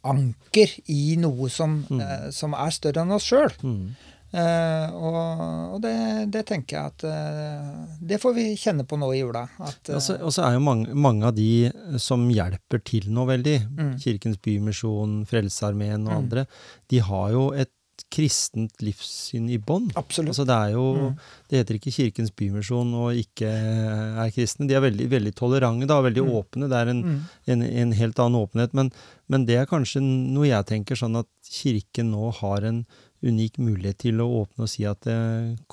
anker 0.05 0.74
i 0.92 1.16
noe 1.20 1.48
som, 1.50 1.80
eh, 2.00 2.30
som 2.30 2.55
er 2.55 2.70
større 2.70 3.02
enn 3.05 3.12
oss 3.16 3.24
sjøl. 3.30 3.50
Mm. 3.62 3.94
Eh, 4.34 4.90
og 4.98 5.74
og 5.76 5.82
det, 5.84 5.92
det 6.34 6.40
tenker 6.48 6.74
jeg 6.74 6.90
at 6.90 7.05
eh, 7.07 7.68
Det 8.02 8.18
får 8.18 8.32
vi 8.34 8.46
kjenne 8.59 8.82
på 8.90 8.98
nå 8.98 9.12
i 9.14 9.20
jula. 9.20 9.44
At, 9.62 9.78
eh, 9.88 9.94
Og 9.94 10.02
så- 10.02 10.18
og 10.20 10.32
så 10.34 10.42
er 10.48 10.55
jo 10.57 10.61
mange, 10.66 10.90
mange 10.94 11.22
av 11.28 11.34
de 11.36 11.70
som 11.98 12.28
hjelper 12.28 12.82
til 12.84 13.07
nå 13.14 13.26
veldig, 13.30 13.59
Mm. 13.70 13.94
Kirkens 14.02 14.36
Bymisjon, 14.42 15.24
Frelsesarmeen 15.26 16.07
og 16.09 16.12
Mm. 16.14 16.18
andre, 16.24 16.46
de 16.88 16.98
har 16.98 17.30
jo 17.30 17.50
et 17.52 17.70
kristent 18.11 18.72
livssyn 18.82 19.49
i 19.51 19.59
bånn. 19.59 19.90
Altså 19.95 20.45
det 20.47 20.55
er 20.55 20.72
jo 20.72 20.84
Mm. 20.95 21.16
Det 21.49 21.59
heter 21.66 21.74
ikke 21.78 21.92
Kirkens 21.95 22.30
Bymisjon 22.34 22.92
og 22.95 23.14
ikke 23.14 23.47
er 23.47 24.30
kristne. 24.34 24.66
De 24.68 24.74
er 24.74 24.80
veldig, 24.80 25.09
veldig 25.11 25.34
tolerante 25.34 25.86
da, 25.86 26.01
veldig 26.03 26.24
Mm. 26.24 26.30
åpne. 26.40 26.68
Det 26.68 26.76
er 26.80 26.88
en, 26.90 27.03
Mm. 27.03 27.20
en, 27.47 27.62
en 27.62 27.92
helt 27.92 28.18
annen 28.18 28.40
åpenhet. 28.49 28.74
Men, 28.74 28.90
men 29.28 29.45
det 29.47 29.57
er 29.57 29.66
kanskje 29.66 30.01
noe 30.03 30.47
jeg 30.47 30.66
tenker 30.66 30.97
sånn 30.97 31.16
at 31.18 31.26
Kirken 31.49 32.11
nå 32.12 32.32
har 32.34 32.64
en 32.64 32.86
unik 33.24 33.58
mulighet 33.62 34.00
til 34.04 34.20
å 34.22 34.28
åpne 34.42 34.66
og 34.66 34.70
si 34.70 34.84
at 34.88 35.00
det 35.06 35.16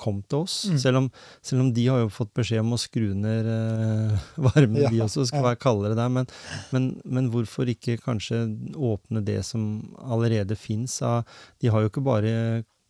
kom 0.00 0.22
til 0.26 0.46
oss. 0.46 0.56
Mm. 0.70 0.78
Selv, 0.82 1.00
om, 1.02 1.08
selv 1.44 1.64
om 1.66 1.70
de 1.76 1.86
har 1.88 2.02
jo 2.02 2.10
fått 2.12 2.32
beskjed 2.38 2.64
om 2.64 2.74
å 2.76 2.80
skru 2.80 3.12
ned 3.18 3.48
eh, 3.52 4.26
varmen, 4.48 4.82
Ja, 4.84 4.92
de 4.92 5.04
også, 5.04 5.26
skal 5.28 5.42
ja. 5.42 5.48
være 5.50 5.62
kaldere 5.62 5.98
der. 5.98 6.12
Men, 6.12 6.28
men, 6.74 6.90
men 7.04 7.30
hvorfor 7.34 7.70
ikke 7.70 8.00
kanskje 8.02 8.44
åpne 8.76 9.24
det 9.26 9.40
som 9.48 9.94
allerede 10.02 10.58
fins? 10.58 11.00
De 11.02 11.72
har 11.72 11.84
jo 11.84 11.92
ikke 11.92 12.04
bare 12.06 12.34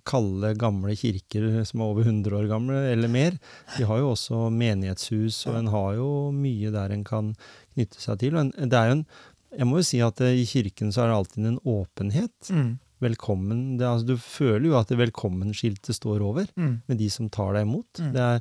kalde, 0.09 0.55
gamle 0.59 0.95
kirker 0.99 1.63
som 1.69 1.83
er 1.83 1.91
over 1.93 2.07
100 2.09 2.35
år 2.35 2.49
gamle, 2.51 2.79
eller 2.91 3.11
mer. 3.11 3.37
De 3.77 3.87
har 3.87 4.01
jo 4.03 4.13
også 4.13 4.49
menighetshus, 4.55 5.45
og 5.51 5.61
en 5.61 5.71
har 5.73 5.93
jo 5.99 6.09
mye 6.35 6.73
der 6.75 6.95
en 6.95 7.05
kan 7.07 7.35
knytte 7.75 8.03
seg 8.03 8.19
til. 8.23 8.39
En, 8.41 8.51
det 8.51 8.79
er 8.79 8.91
jo 8.91 8.97
en, 8.99 9.05
jeg 9.53 9.69
må 9.69 9.81
jo 9.81 9.87
si 9.87 10.01
at 10.05 10.23
eh, 10.25 10.41
i 10.43 10.49
kirken 10.49 10.93
så 10.95 11.05
er 11.05 11.13
det 11.13 11.19
alltid 11.19 11.51
en 11.51 11.61
åpenhet. 11.69 12.51
Mm. 12.51 12.73
Velkommen. 13.03 13.77
Det, 13.81 13.87
altså, 13.89 14.07
du 14.07 14.17
føler 14.17 14.69
jo 14.71 14.77
at 14.79 14.89
det 14.93 14.99
velkommenskiltet 15.01 15.97
står 15.99 16.23
over 16.23 16.47
Mm. 16.57 16.83
med 16.89 16.99
de 16.99 17.09
som 17.11 17.29
tar 17.29 17.53
deg 17.55 17.67
imot. 17.67 17.99
Mm. 17.99 18.13
Det 18.15 18.21
er 18.23 18.41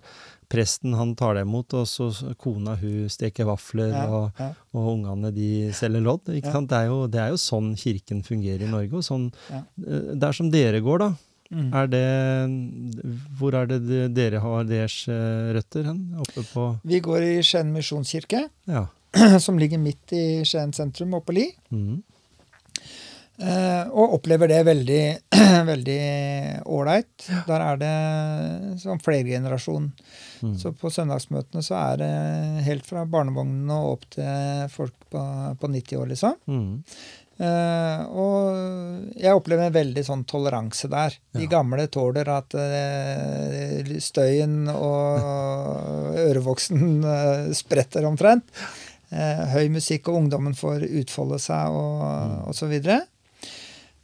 presten 0.52 0.94
han 0.96 1.16
tar 1.16 1.34
deg 1.40 1.48
imot, 1.48 1.74
og 1.74 1.88
så 1.90 2.12
kona 2.38 2.76
hun 2.78 3.10
steker 3.10 3.46
vafler, 3.50 3.90
Ja, 3.90 4.06
og, 4.08 4.32
ja. 4.40 4.52
og 4.74 4.92
ungene 4.98 5.34
de 5.34 5.72
selger 5.74 6.02
lodd. 6.06 6.26
Ikke 6.30 6.48
Ja. 6.48 6.52
sant? 6.54 6.70
Det, 6.70 6.78
er 6.78 6.86
jo, 6.92 7.08
det 7.08 7.20
er 7.20 7.30
jo 7.30 7.42
sånn 7.42 7.74
kirken 7.76 8.22
fungerer 8.24 8.62
i 8.62 8.70
Norge. 8.72 8.94
og 8.94 9.04
sånn, 9.04 9.32
eh, 9.52 10.16
Der 10.16 10.32
som 10.34 10.52
dere 10.52 10.80
går, 10.82 11.00
da. 11.00 11.14
Mm. 11.52 11.74
Er 11.74 11.88
det 11.88 12.08
Hvor 13.38 13.54
er 13.54 13.66
det 13.68 13.80
de- 13.88 14.08
dere 14.14 14.40
har 14.40 14.64
deres 14.64 15.08
eh, 15.10 15.52
røtter 15.54 15.84
hen? 15.84 16.16
Oppe 16.18 16.44
på 16.54 16.80
Vi 16.86 17.00
går 17.02 17.22
i 17.40 17.42
Skien 17.42 17.74
misjonskirke, 17.74 18.50
Ja. 18.68 18.88
som 19.40 19.58
ligger 19.60 19.78
midt 19.80 20.14
i 20.14 20.44
Skien 20.46 20.72
sentrum, 20.74 21.14
oppe 21.14 21.32
på 21.32 21.34
Li. 21.36 21.52
Mhm. 21.72 22.04
Eh, 23.42 23.88
og 23.90 24.18
opplever 24.20 24.52
det 24.52 24.60
veldig 24.68 25.04
veldig 25.72 26.02
ålreit. 26.70 27.30
Der 27.48 27.64
er 27.66 27.80
det 27.82 27.94
sånn 28.84 29.02
flergenerasjon. 29.02 29.88
Mm. 30.42 30.54
Så 30.62 30.72
på 30.78 30.92
søndagsmøtene 30.94 31.64
så 31.66 31.78
er 31.80 31.98
det 32.02 32.12
helt 32.68 32.86
fra 32.86 33.06
barnevognene 33.10 33.80
og 33.82 33.96
opp 33.98 34.06
til 34.18 34.70
folk 34.74 34.94
på, 35.14 35.24
på 35.62 35.72
90 35.74 36.00
år, 36.04 36.08
liksom. 36.14 36.38
Mm. 36.50 36.72
Eh, 37.42 38.02
og 38.22 39.18
jeg 39.18 39.34
opplever 39.34 39.66
en 39.72 39.74
veldig 39.80 40.04
sånn 40.06 40.26
toleranse 40.30 40.90
der. 40.92 41.16
De 41.34 41.48
gamle 41.50 41.88
tåler 41.90 42.30
at 42.30 42.54
eh, 42.62 43.90
støyen 44.06 44.68
og 44.70 46.20
ørevoksen 46.28 47.02
spretter 47.58 48.06
omtrent. 48.10 48.46
Eh, 49.12 49.42
høy 49.56 49.66
musikk, 49.74 50.08
og 50.12 50.22
ungdommen 50.22 50.54
får 50.56 50.86
utfolde 51.02 51.42
seg 51.42 51.74
og, 51.74 51.98
Mm. 52.02 52.38
og 52.52 52.56
så 52.58 52.70
videre. 52.70 53.02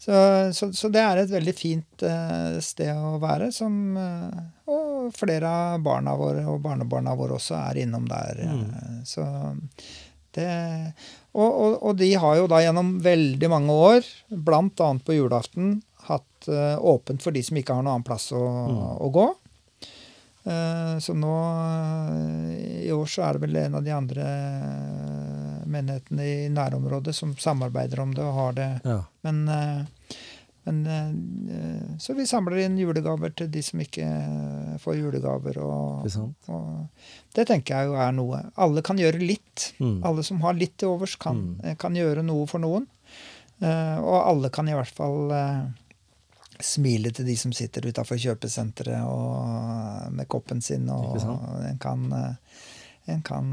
Så, 0.07 0.17
så, 0.55 0.69
så 0.71 0.87
det 0.93 1.01
er 1.03 1.19
et 1.19 1.31
veldig 1.33 1.53
fint 1.57 2.03
eh, 2.07 2.57
sted 2.63 2.95
å 2.95 3.17
være, 3.19 3.49
som 3.51 3.73
eh, 3.99 4.37
Og 4.71 5.09
flere 5.17 5.49
av 5.51 5.81
barna 5.83 6.13
våre 6.15 6.45
og 6.47 6.61
barnebarna 6.63 7.11
våre 7.19 7.35
også 7.35 7.57
er 7.59 7.81
innom 7.83 8.05
der. 8.07 8.39
eh, 8.45 8.53
Mm. 8.55 9.01
Så 9.03 9.25
det 10.37 10.47
og, 11.33 11.49
og, 11.51 11.73
og 11.89 11.97
de 11.99 12.07
har 12.17 12.37
jo 12.39 12.47
da 12.49 12.61
gjennom 12.63 12.95
veldig 13.03 13.49
mange 13.51 13.73
år, 13.75 14.07
bl.a. 14.31 14.87
på 15.05 15.13
julaften, 15.17 15.81
hatt 16.07 16.47
åpent 16.79 17.21
for 17.21 17.35
de 17.35 17.43
som 17.43 17.57
ikke 17.59 17.75
har 17.75 17.83
noen 17.83 17.97
annen 17.97 18.07
plass 18.07 18.29
å, 18.31 18.41
Mm. 18.71 18.79
å 19.03 19.11
gå. 19.11 19.27
Så 21.03 21.11
nå 21.19 21.33
i 22.87 22.87
år 22.95 23.09
så 23.11 23.25
er 23.27 23.33
det 23.35 23.41
vel 23.43 23.57
en 23.65 23.75
av 23.75 23.83
de 23.83 23.91
andre 23.91 24.27
menighetene 25.67 26.25
i 26.25 26.49
nærområdet 26.53 27.13
som 27.15 27.35
samarbeider 27.39 27.99
om 28.03 28.13
det 28.15 28.23
og 28.25 28.33
har 28.41 28.57
det. 28.57 28.71
ja. 28.85 28.97
Men, 29.27 29.47
eh, 29.49 30.17
men 30.67 30.79
eh, 30.87 31.95
Så 31.99 32.13
vi 32.17 32.25
samler 32.27 32.57
inn 32.65 32.77
julegaver 32.77 33.31
til 33.35 33.47
de 33.51 33.61
som 33.63 33.79
ikke 33.79 34.03
eh, 34.03 34.77
får 34.83 34.97
julegaver. 34.99 35.57
Og, 35.63 36.03
det, 36.07 36.15
og 36.51 36.87
det 37.35 37.47
tenker 37.47 37.77
jeg 37.77 37.87
jo 37.91 37.95
er 37.95 38.11
noe. 38.17 38.41
Alle 38.57 38.81
kan 38.83 38.99
gjøre 38.99 39.19
litt. 39.23 39.69
Mm. 39.79 40.01
Alle 40.03 40.23
som 40.27 40.41
har 40.43 40.53
litt 40.59 40.75
til 40.77 40.89
overs, 40.95 41.15
kan, 41.15 41.57
Mm. 41.63 41.75
kan 41.79 41.95
gjøre 41.95 42.23
noe 42.25 42.45
for 42.47 42.59
noen. 42.59 42.87
Og 43.61 44.17
alle 44.27 44.49
kan 44.53 44.67
i 44.69 44.73
hvert 44.75 44.91
fall 44.93 45.31
smile 46.61 47.11
til 47.13 47.25
de 47.25 47.35
som 47.37 47.51
sitter 47.53 47.85
utafor 47.89 48.17
kjøpesenteret 48.21 49.01
og 49.05 50.11
med 50.13 50.27
koppen 50.29 50.61
sin. 50.61 50.89
Og 50.89 51.17
en 51.65 51.77
kan, 51.81 52.05
en 53.07 53.21
kan 53.25 53.51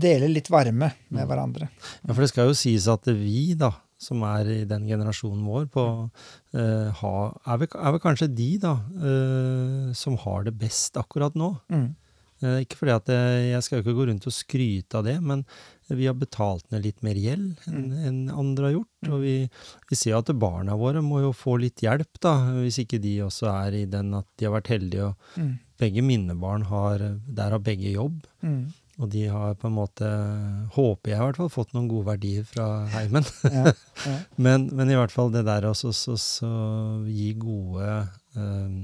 dele 0.00 0.28
litt 0.32 0.48
varme 0.52 0.90
med 1.10 1.22
Mm. 1.24 1.28
hverandre. 1.30 1.68
Ja, 2.06 2.12
for 2.14 2.20
det 2.24 2.30
skal 2.32 2.50
jo 2.50 2.56
sies 2.58 2.88
at 2.90 3.04
vi, 3.06 3.54
da, 3.54 3.72
som 4.00 4.22
er 4.24 4.48
i 4.48 4.64
den 4.64 4.86
generasjonen 4.88 5.44
vår, 5.44 5.66
på, 5.70 5.86
uh, 6.56 6.90
ha, 7.02 7.14
er, 7.46 7.58
vel, 7.60 7.68
er 7.76 7.92
vel 7.96 8.00
kanskje 8.00 8.30
de, 8.34 8.50
da, 8.62 8.74
uh, 8.96 9.90
som 9.96 10.16
har 10.24 10.44
det 10.48 10.54
best 10.58 10.96
akkurat 11.00 11.34
nå. 11.36 11.52
Mm. 11.72 11.90
Uh, 12.40 12.56
ikke 12.64 12.78
fordi 12.80 12.94
at 12.94 13.10
jeg, 13.12 13.40
jeg 13.52 13.62
skal 13.66 13.76
jo 13.78 13.82
ikke 13.84 13.96
gå 13.98 14.04
rundt 14.08 14.26
og 14.30 14.32
skryte 14.32 14.96
av 14.96 15.04
det, 15.04 15.18
men 15.20 15.42
vi 15.90 16.06
har 16.08 16.14
betalt 16.16 16.64
ned 16.72 16.86
litt 16.86 17.02
mer 17.04 17.18
gjeld 17.18 17.58
enn 17.68 17.90
en 18.08 18.20
andre 18.32 18.70
har 18.70 18.74
gjort. 18.78 19.10
Og 19.12 19.20
vi, 19.26 19.34
vi 19.90 19.98
ser 19.98 20.16
at 20.16 20.30
barna 20.40 20.76
våre 20.80 21.02
må 21.04 21.20
jo 21.26 21.34
få 21.36 21.58
litt 21.60 21.82
hjelp, 21.84 22.08
da, 22.24 22.32
hvis 22.62 22.78
ikke 22.86 23.00
de 23.02 23.18
også 23.26 23.50
er 23.52 23.76
i 23.82 23.84
den 23.90 24.14
at 24.16 24.28
de 24.38 24.46
har 24.48 24.56
vært 24.56 24.72
heldige 24.72 25.10
og 25.10 25.16
Mm. 25.36 25.58
begge 25.80 26.02
mine 26.04 26.34
barn 26.40 26.62
har 26.68 26.98
Der 27.28 27.50
har 27.54 27.58
begge 27.64 27.92
jobb. 27.92 28.22
Mm. 28.42 28.72
Og 29.00 29.08
de 29.08 29.22
har 29.32 29.54
på 29.56 29.66
en 29.70 29.76
måte, 29.78 30.06
håper 30.76 31.10
jeg 31.14 31.16
i 31.18 31.24
hvert 31.24 31.38
fall, 31.40 31.48
fått 31.48 31.70
noen 31.72 31.88
gode 31.88 32.04
verdier 32.10 32.44
fra 32.44 32.66
heimen. 32.92 33.24
Ja, 33.48 33.72
ja. 34.04 34.16
men, 34.44 34.68
men 34.76 34.90
i 34.92 34.98
hvert 34.98 35.14
fall 35.14 35.32
det 35.32 35.46
der 35.48 35.64
også 35.70 35.92
så, 35.96 36.16
så 36.20 36.50
gi 37.08 37.30
gode 37.40 37.86
eh, 38.36 38.74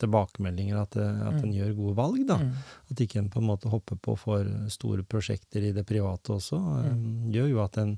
tilbakemeldinger, 0.00 0.78
at, 0.80 0.94
det, 0.96 1.04
at 1.28 1.42
en 1.44 1.52
gjør 1.52 1.74
gode 1.76 1.96
valg. 1.98 2.22
da. 2.30 2.38
Mm. 2.40 2.54
At 2.94 3.02
ikke 3.04 3.18
en 3.20 3.28
på 3.28 3.42
en 3.42 3.48
måte 3.50 3.68
hopper 3.68 3.98
på 4.00 4.14
for 4.16 4.48
store 4.72 5.04
prosjekter 5.04 5.66
i 5.68 5.74
det 5.76 5.84
private 5.88 6.38
også, 6.38 6.56
Mm. 6.80 7.28
gjør 7.34 7.50
jo 7.52 7.60
at 7.66 7.76
en 7.82 7.92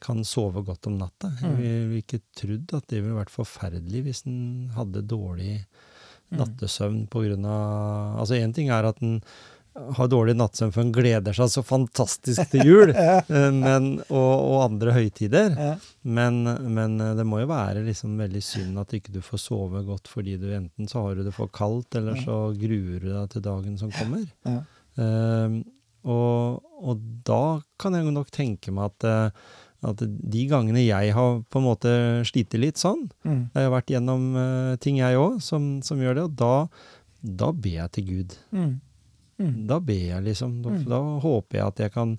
kan 0.00 0.22
sove 0.24 0.62
godt 0.64 0.86
om 0.86 0.98
natta. 1.02 1.32
Jeg 1.42 1.50
Mm. 1.50 1.58
ville 1.58 2.02
ikke 2.04 2.20
trodd 2.38 2.74
at 2.78 2.86
det 2.86 3.02
ville 3.02 3.18
vært 3.18 3.34
forferdelig 3.34 4.04
hvis 4.06 4.22
en 4.30 4.70
hadde 4.76 5.02
dårlig 5.02 5.64
Mm. 6.30 6.38
nattesøvn 6.44 7.08
på 7.08 7.22
grunn 7.24 7.44
av 7.48 8.18
Altså 8.20 8.34
én 8.38 8.52
ting 8.54 8.68
er 8.68 8.84
at 8.84 9.02
en 9.02 9.22
har 9.98 10.08
dårlig 10.10 10.34
nattsøvn 10.38 10.72
for 10.74 10.82
en 10.84 10.92
gleder 10.94 11.36
seg 11.36 11.50
så 11.52 11.62
fantastisk 11.66 12.50
til 12.52 12.66
jul 12.66 12.92
eh, 12.96 13.50
men, 13.54 13.88
og, 14.08 14.32
og 14.34 14.56
andre 14.64 14.94
høytider. 14.96 15.54
Men, 16.02 16.42
men 16.74 16.98
eh, 17.04 17.14
det 17.18 17.26
må 17.28 17.42
jo 17.42 17.50
være 17.50 17.84
liksom 17.86 18.18
veldig 18.20 18.42
synd 18.44 18.80
at 18.82 18.94
ikke 18.98 19.14
du 19.14 19.20
får 19.24 19.42
sove 19.46 19.84
godt 19.86 20.10
fordi 20.10 20.36
du 20.40 20.48
enten 20.56 20.90
så 20.90 21.06
har 21.06 21.18
du 21.18 21.24
det 21.28 21.34
for 21.36 21.50
kaldt, 21.52 21.98
eller 22.00 22.18
så 22.24 22.48
gruer 22.58 22.98
du 23.02 23.08
deg 23.12 23.32
til 23.34 23.44
dagen 23.48 23.78
som 23.80 23.92
kommer. 23.94 24.26
Ja. 24.48 24.60
Eh, 24.98 25.58
og, 26.08 26.60
og 26.80 27.00
da 27.26 27.60
kan 27.80 27.96
jeg 27.98 28.06
nok 28.14 28.30
tenke 28.32 28.72
meg 28.72 28.92
at, 28.94 29.34
at 29.84 30.02
de 30.06 30.44
gangene 30.48 30.84
jeg 30.86 31.12
har 31.12 31.40
på 31.50 31.60
en 31.60 31.66
måte 31.66 31.90
slitt 32.28 32.54
litt 32.58 32.80
sånn, 32.80 33.08
Mm. 33.26 33.42
jeg 33.52 33.66
har 33.66 33.72
vært 33.74 33.90
gjennom 33.92 34.22
uh, 34.38 34.76
ting 34.80 35.00
jeg 35.02 35.18
òg 35.20 35.40
som, 35.44 35.66
som 35.84 36.00
gjør 36.00 36.16
det, 36.16 36.24
og 36.30 36.36
da, 36.38 36.54
da 37.42 37.50
ber 37.52 37.74
jeg 37.74 37.92
til 37.98 38.06
Gud. 38.08 38.36
Mm. 38.54 38.72
Mm. 39.38 39.66
Da 39.70 39.78
ber 39.80 39.94
jeg 40.14 40.24
liksom. 40.26 40.62
Da, 40.64 40.70
Mm. 40.70 40.84
da 40.90 41.02
håper 41.22 41.58
jeg 41.60 41.66
at 41.66 41.78
jeg 41.84 41.92
kan 41.94 42.16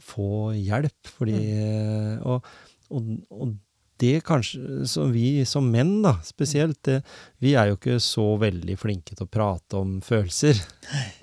få 0.00 0.52
hjelp. 0.54 1.10
Fordi 1.16 1.34
Mm. 1.40 2.22
og, 2.26 2.44
og, 2.90 3.10
og 3.30 3.56
det 4.00 4.22
kanskje 4.24 4.86
som 4.88 5.10
vi 5.12 5.44
som 5.44 5.66
menn, 5.70 6.00
da, 6.02 6.14
spesielt, 6.24 6.78
det, 6.88 7.02
vi 7.38 7.52
er 7.52 7.68
jo 7.68 7.76
ikke 7.76 7.98
så 8.00 8.38
veldig 8.40 8.78
flinke 8.80 9.12
til 9.14 9.26
å 9.26 9.30
prate 9.30 9.76
om 9.76 9.98
følelser. 10.00 10.56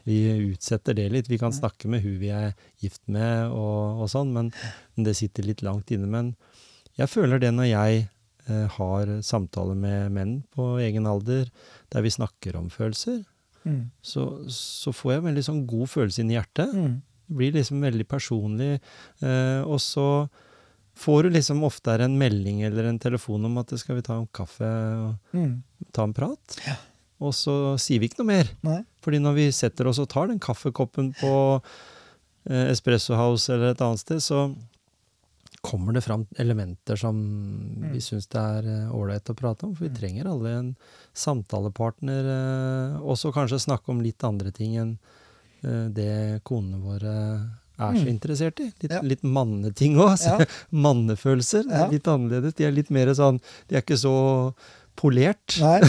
Vi 0.05 0.19
utsetter 0.51 0.93
det 0.93 1.07
litt. 1.11 1.27
Vi 1.31 1.39
kan 1.41 1.51
snakke 1.51 1.87
med 1.89 2.03
hun 2.03 2.19
vi 2.21 2.29
er 2.29 2.53
gift 2.79 3.01
med 3.07 3.49
og, 3.49 4.03
og 4.03 4.09
sånn, 4.13 4.29
men, 4.35 4.51
men 4.95 5.03
det 5.07 5.15
sitter 5.17 5.43
litt 5.47 5.63
langt 5.65 5.89
inne. 5.95 6.05
Men 6.05 6.35
jeg 6.99 7.09
føler 7.09 7.39
det 7.41 7.49
når 7.55 7.71
jeg 7.71 8.09
eh, 8.47 8.67
har 8.77 9.15
samtaler 9.25 9.75
med 9.75 10.11
menn 10.13 10.35
på 10.53 10.75
egen 10.85 11.07
alder 11.09 11.49
der 11.89 12.05
vi 12.05 12.13
snakker 12.13 12.55
om 12.61 12.69
følelser, 12.69 13.23
Mm. 13.65 13.89
så, 14.01 14.23
så 14.53 14.93
får 14.95 15.13
jeg 15.17 15.23
veldig 15.25 15.43
sånn 15.43 15.63
god 15.67 15.89
følelse 15.91 16.21
inni 16.23 16.37
hjertet. 16.37 16.73
Mm. 16.73 16.93
Det 17.27 17.35
blir 17.41 17.55
liksom 17.57 17.81
veldig 17.83 18.05
personlig. 18.07 18.69
Eh, 19.21 19.61
og 19.67 19.81
så 19.83 20.05
får 20.97 21.23
du 21.27 21.29
liksom 21.35 21.59
oftere 21.67 22.05
en 22.07 22.15
melding 22.17 22.61
eller 22.65 22.87
en 22.89 22.99
telefon 22.99 23.43
om 23.45 23.57
at 23.61 23.73
skal 23.77 23.99
vi 23.99 24.05
ta 24.07 24.15
en 24.17 24.27
kaffe 24.33 24.65
og 24.69 25.35
Mm. 25.35 25.61
ta 25.93 26.03
en 26.07 26.13
prat. 26.13 26.57
Ja. 26.65 26.77
Og 27.19 27.33
så 27.33 27.75
sier 27.81 27.99
vi 27.99 28.07
ikke 28.09 28.19
noe 28.23 28.29
mer. 28.31 28.49
Nei. 28.63 28.79
Fordi 29.01 29.19
når 29.19 29.33
vi 29.35 29.51
setter 29.51 29.87
oss 29.89 29.99
og 29.99 30.07
tar 30.09 30.27
den 30.31 30.39
kaffekoppen 30.39 31.11
på 31.19 31.61
eh, 32.49 32.71
Espresso 32.71 33.15
House 33.19 33.49
eller 33.53 33.71
et 33.73 33.81
annet 33.81 33.99
sted, 33.99 34.21
så 34.23 34.55
kommer 35.67 35.93
det 35.97 36.01
fram 36.05 36.23
elementer 36.39 36.95
som 36.99 37.17
vi 37.91 37.99
syns 38.03 38.29
det 38.31 38.39
er 38.39 38.67
eh, 38.71 38.95
ålreit 38.95 39.27
å 39.33 39.35
prate 39.37 39.67
om. 39.67 39.75
For 39.75 39.87
vi 39.89 39.93
trenger 39.99 40.29
alle 40.31 40.53
en 40.61 40.69
samtalepartner, 41.17 42.27
eh, 42.33 42.97
og 43.03 43.19
kanskje 43.35 43.59
snakke 43.67 43.91
om 43.93 44.01
litt 44.05 44.23
andre 44.27 44.51
ting 44.55 44.77
enn 44.79 44.93
eh, 45.65 45.87
det 45.93 46.41
konene 46.47 46.79
våre 46.83 47.15
er 47.77 47.93
så 47.93 48.01
Mm. 48.07 48.09
interessert 48.09 48.59
i. 48.59 48.71
Litt, 48.81 48.91
Ja. 48.91 49.01
litt 49.05 49.21
manneting 49.23 49.97
òg. 50.01 50.17
Ja. 50.25 50.45
Mannefølelser 50.71 51.67
er 51.69 51.91
litt 51.91 52.07
annerledes. 52.09 52.55
De 52.57 52.65
er 52.65 52.71
litt 52.73 52.89
mer 52.89 53.11
sånn 53.13 53.37
De 53.69 53.75
er 53.77 53.83
ikke 53.83 53.99
så 54.01 54.53
polert. 54.97 55.59
Nei. 55.61 55.81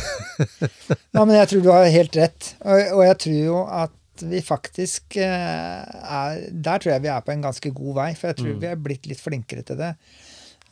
Nei 1.16 1.24
men 1.24 1.36
jeg 1.38 1.48
tror 1.48 1.62
du 1.64 1.70
har 1.72 1.88
helt 1.88 2.16
rett. 2.20 2.50
Og, 2.60 2.82
og 2.98 3.02
jeg 3.06 3.18
tror 3.24 3.38
jo 3.40 3.62
at 3.84 3.94
vi 4.22 4.40
faktisk 4.44 5.16
eh, 5.16 5.82
er 5.84 6.50
Der 6.52 6.78
tror 6.78 6.92
jeg 6.94 7.02
vi 7.02 7.08
er 7.12 7.20
på 7.26 7.32
en 7.34 7.42
ganske 7.44 7.72
god 7.74 7.94
vei, 8.00 8.10
for 8.14 8.28
jeg 8.32 8.36
tror 8.42 8.54
Mm. 8.54 8.60
vi 8.60 8.66
er 8.66 8.76
blitt 8.76 9.06
litt 9.06 9.20
flinkere 9.20 9.62
til 9.64 9.76
det. 9.76 9.94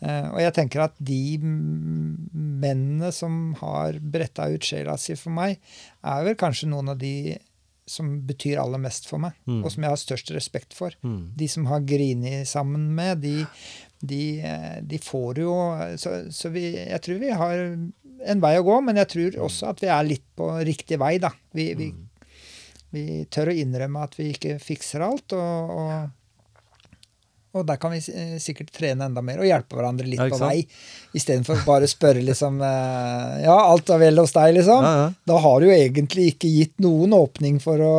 Eh, 0.03 0.28
og 0.30 0.40
jeg 0.40 0.53
tenker 0.55 0.82
at 0.84 0.94
de 1.01 1.38
mm, 1.40 2.30
mennene 2.61 3.12
som 3.12 3.55
har 3.62 3.97
bretta 4.01 4.49
ut 4.53 4.61
sjela 4.66 4.97
si 5.01 5.14
for 5.16 5.30
meg, 5.32 5.59
er 6.05 6.24
vel 6.26 6.34
kanskje 6.36 6.68
noen 6.68 6.90
av 6.92 6.99
de 7.01 7.38
som 7.88 8.09
betyr 8.26 8.59
aller 8.59 8.78
mest 8.82 9.07
for 9.07 9.18
meg, 9.22 9.32
Mm. 9.47 9.61
og 9.64 9.70
som 9.70 9.82
jeg 9.84 9.90
har 9.92 9.97
størst 10.03 10.30
respekt 10.34 10.74
for. 10.74 10.90
Mm. 11.05 11.32
De 11.36 11.47
som 11.49 11.66
har 11.70 11.80
grini 11.86 12.40
sammen 12.44 12.88
med, 12.94 13.20
de, 13.22 13.47
de, 14.03 14.40
eh, 14.40 14.80
de 14.82 14.99
får 14.99 15.38
jo 15.38 15.53
Så, 15.97 16.30
så 16.34 16.51
vi, 16.51 16.72
jeg 16.76 17.01
tror 17.01 17.18
vi 17.22 17.30
har 17.30 17.55
en 18.26 18.40
vei 18.40 18.57
å 18.59 18.64
gå, 18.66 18.80
men 18.82 18.97
jeg 18.97 19.09
tror 19.09 19.38
også 19.47 19.68
at 19.70 19.80
vi 19.80 19.86
er 19.92 20.03
litt 20.09 20.24
på 20.36 20.49
riktig 20.66 20.99
vei, 20.99 21.18
da. 21.22 21.30
Vi, 21.55 21.74
vi, 21.78 21.92
vi 22.97 23.24
tør 23.30 23.53
å 23.53 23.59
innrømme 23.62 24.07
at 24.09 24.16
vi 24.18 24.32
ikke 24.34 24.57
fikser 24.62 25.05
alt, 25.07 25.36
og, 25.36 25.76
og, 25.76 26.14
Og 27.57 27.64
der 27.64 27.78
kan 27.80 27.88
vi 27.94 28.03
eh, 28.12 28.34
sikkert 28.42 28.68
trene 28.76 29.07
enda 29.09 29.22
mer 29.24 29.38
og 29.40 29.47
hjelpe 29.49 29.78
hverandre 29.78 30.05
litt 30.05 30.20
Ja, 30.20 30.26
på 30.28 30.40
vei. 30.42 30.66
Istedenfor 31.16 31.62
bare 31.64 31.86
å 31.88 31.88
spørre 31.88 32.20
liksom 32.20 32.59
eh, 32.61 33.36
Ja, 33.47 33.55
alt 33.70 33.88
er 33.94 34.03
vel 34.03 34.20
hos 34.20 34.34
deg, 34.36 34.51
liksom. 34.59 34.84
Ja, 34.84 34.90
ja. 34.99 35.07
Da 35.30 35.38
har 35.40 35.62
du 35.62 35.70
jo 35.70 35.72
egentlig 35.72 36.26
ikke 36.34 36.51
gitt 36.53 36.74
noen 36.84 37.14
åpning 37.16 37.57
for 37.64 37.80
å, 37.80 37.94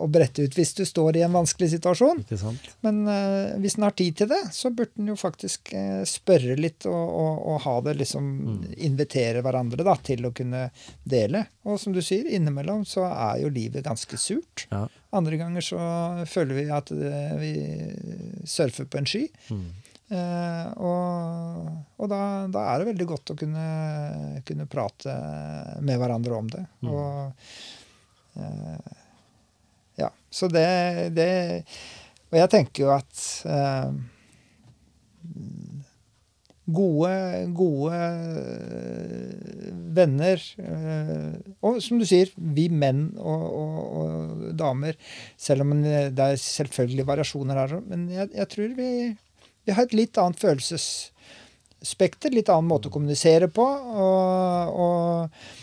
å 0.00 0.08
brette 0.08 0.46
ut 0.46 0.56
hvis 0.56 0.72
du 0.78 0.86
står 0.88 1.18
i 1.20 1.26
en 1.26 1.36
vanskelig 1.36 1.74
situasjon. 1.74 2.24
Men 2.86 3.02
uh, 3.04 3.52
hvis 3.60 3.76
en 3.76 3.84
har 3.84 3.98
tid 4.00 4.16
til 4.22 4.30
det, 4.32 4.40
så 4.56 4.72
burde 4.72 4.96
en 5.02 5.12
jo 5.12 5.18
faktisk 5.20 5.74
uh, 5.76 6.00
spørre 6.08 6.56
litt 6.56 6.88
og, 6.88 6.96
og, 6.96 7.44
og 7.52 7.60
ha 7.66 7.76
det 7.90 7.98
liksom 8.00 8.32
Invitere 8.88 9.44
hverandre 9.44 9.84
da, 9.84 9.98
til 10.00 10.24
å 10.24 10.32
kunne 10.32 10.70
dele. 11.04 11.44
Og 11.68 11.76
som 11.80 11.92
du 11.92 12.00
sier, 12.00 12.24
innimellom 12.24 12.86
så 12.88 13.04
er 13.10 13.42
jo 13.42 13.50
livet 13.52 13.84
ganske 13.84 14.16
surt. 14.20 14.64
Ja. 14.70 14.86
Andre 15.12 15.36
ganger 15.40 15.64
så 15.64 15.80
føler 16.30 16.56
vi 16.56 16.64
at 16.72 16.92
det, 16.94 17.20
vi 17.42 17.52
surfer 18.48 18.88
på 18.88 19.00
en 19.00 19.08
sky. 19.10 19.26
Mm. 19.52 19.66
Eh, 20.10 20.70
og 20.82 21.68
og 22.00 22.08
da, 22.10 22.20
da 22.50 22.62
er 22.72 22.80
det 22.80 22.88
veldig 22.88 23.06
godt 23.10 23.30
å 23.34 23.36
kunne, 23.38 23.64
kunne 24.48 24.64
prate 24.70 25.12
med 25.84 26.00
hverandre 26.00 26.38
om 26.38 26.48
det. 26.50 26.64
Mm. 26.80 26.90
Og 26.94 28.40
eh, 28.40 28.96
Ja. 30.00 30.08
Så 30.30 30.48
det, 30.48 31.10
det 31.12 31.28
Og 32.30 32.38
jeg 32.38 32.50
tenker 32.54 32.86
jo 32.86 32.94
at 32.94 33.20
eh, 33.44 33.92
Gode, 36.70 37.12
gode 37.56 37.98
venner 39.96 40.42
eh, 40.60 41.32
Og 41.66 41.80
som 41.82 41.98
du 42.00 42.06
sier, 42.08 42.30
vi 42.36 42.68
menn 42.72 43.08
og, 43.18 43.44
og, 43.60 43.78
og 44.00 44.44
damer, 44.58 44.98
selv 45.40 45.64
om 45.64 45.74
det 45.82 46.14
er 46.14 46.36
selvfølgelig 46.40 47.08
variasjoner 47.08 47.60
her, 47.62 47.74
men 47.88 48.06
jeg, 48.12 48.30
jeg 48.36 48.48
tror 48.54 48.76
vi, 48.76 48.90
vi 49.66 49.76
har 49.76 49.88
et 49.88 49.96
litt 49.96 50.20
annet 50.20 50.40
følelsesspekter, 50.40 52.34
litt 52.34 52.50
annen 52.52 52.70
måte 52.70 52.88
å 52.90 52.94
kommunisere 52.94 53.48
på. 53.52 53.66
Og, 53.66 54.78
og 54.84 55.59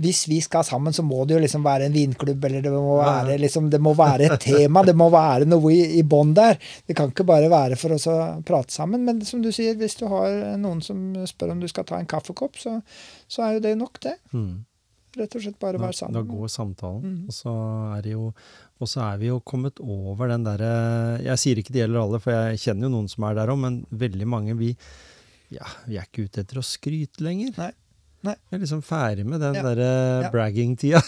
hvis 0.00 0.22
vi 0.30 0.38
skal 0.44 0.64
sammen, 0.66 0.94
så 0.94 1.02
må 1.02 1.24
det 1.26 1.34
jo 1.34 1.42
liksom 1.42 1.64
være 1.64 1.88
en 1.88 1.94
vinklubb, 1.94 2.44
eller 2.46 2.62
det 2.64 2.72
må 2.72 2.96
være, 3.00 3.36
liksom, 3.42 3.68
det 3.72 3.80
må 3.82 3.94
være 3.98 4.28
et 4.28 4.44
tema, 4.44 4.84
det 4.86 4.94
må 4.98 5.08
være 5.12 5.48
noe 5.48 5.72
i, 5.74 5.80
i 5.98 6.04
bånn 6.06 6.32
der. 6.36 6.60
Det 6.86 6.96
kan 6.98 7.10
ikke 7.10 7.26
bare 7.28 7.50
være 7.50 7.78
for 7.80 7.96
oss 7.96 8.06
å 8.10 8.16
prate 8.46 8.74
sammen. 8.74 9.04
Men 9.06 9.22
som 9.26 9.42
du 9.42 9.50
sier, 9.54 9.78
hvis 9.80 9.98
du 10.00 10.06
har 10.12 10.56
noen 10.60 10.82
som 10.84 11.12
spør 11.28 11.54
om 11.56 11.62
du 11.62 11.68
skal 11.70 11.88
ta 11.88 11.98
en 11.98 12.10
kaffekopp, 12.10 12.60
så, 12.60 12.78
så 13.30 13.46
er 13.46 13.58
jo 13.58 13.64
det 13.68 13.76
nok, 13.80 14.02
det. 14.06 14.16
Mm. 14.34 14.66
Rett 15.18 15.34
og 15.34 15.42
slett 15.42 15.58
bare 15.58 15.74
være 15.74 15.88
være 15.88 15.96
da 15.96 16.00
sammen. 16.04 16.26
går 16.30 16.50
samtalen. 16.54 17.00
Mm. 17.02 17.22
Og 17.26 17.34
så 17.34 17.54
er 17.96 18.04
det 18.06 18.12
jo 18.14 18.28
og 18.80 18.88
så 18.88 19.02
er 19.04 19.18
vi 19.20 19.28
jo 19.28 19.42
kommet 19.44 19.80
over 19.84 20.30
den 20.32 20.44
derre 20.46 20.70
Jeg 21.20 21.40
sier 21.42 21.58
ikke 21.60 21.74
det 21.74 21.82
gjelder 21.82 22.00
alle, 22.00 22.20
for 22.22 22.32
jeg 22.32 22.62
kjenner 22.62 22.88
jo 22.88 22.94
noen 22.94 23.10
som 23.12 23.26
er 23.28 23.36
der 23.36 23.52
òg, 23.52 23.60
men 23.60 23.82
veldig 23.92 24.28
mange 24.32 24.56
vi, 24.56 24.70
ja, 25.52 25.68
vi 25.84 25.98
er 26.00 26.08
ikke 26.08 26.24
ute 26.24 26.44
etter 26.44 26.62
å 26.62 26.64
skryte 26.64 27.24
lenger. 27.26 27.52
Nei. 27.58 27.74
Nei. 28.26 28.34
Vi 28.50 28.56
er 28.58 28.60
liksom 28.60 28.82
ferdig 28.84 29.24
med 29.24 29.40
den 29.40 29.54
Ja. 29.56 29.62
derre 29.64 29.90
Ja. 30.24 30.30
bragging-tida. 30.34 31.00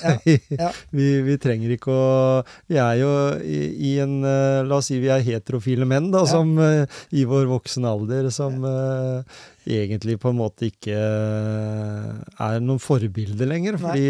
Ja. 0.57 0.71
Vi, 0.97 1.09
vi 1.27 1.37
trenger 1.37 1.75
ikke 1.75 1.93
å 1.93 2.45
Vi 2.71 2.79
er 2.81 2.95
jo 3.03 3.11
i, 3.45 3.59
i 3.93 3.99
en 4.01 4.15
eh, 4.25 4.63
La 4.65 4.79
oss 4.81 4.89
si 4.89 4.97
vi 5.03 5.11
er 5.13 5.21
heterofile 5.27 5.85
menn, 5.89 6.11
da, 6.15 6.25
som 6.27 6.55
eh, 6.59 6.87
i 7.13 7.25
vår 7.29 7.47
voksen 7.53 7.85
alder, 7.85 8.31
som 8.33 8.65
eh, 8.65 9.23
egentlig 9.67 10.17
på 10.23 10.31
en 10.33 10.39
måte 10.41 10.67
ikke 10.67 10.97
eh, 10.97 12.11
er 12.43 12.59
noen 12.65 12.81
forbilder 12.83 13.47
lenger. 13.51 13.73
Nei. 13.79 13.83
Fordi 13.83 14.07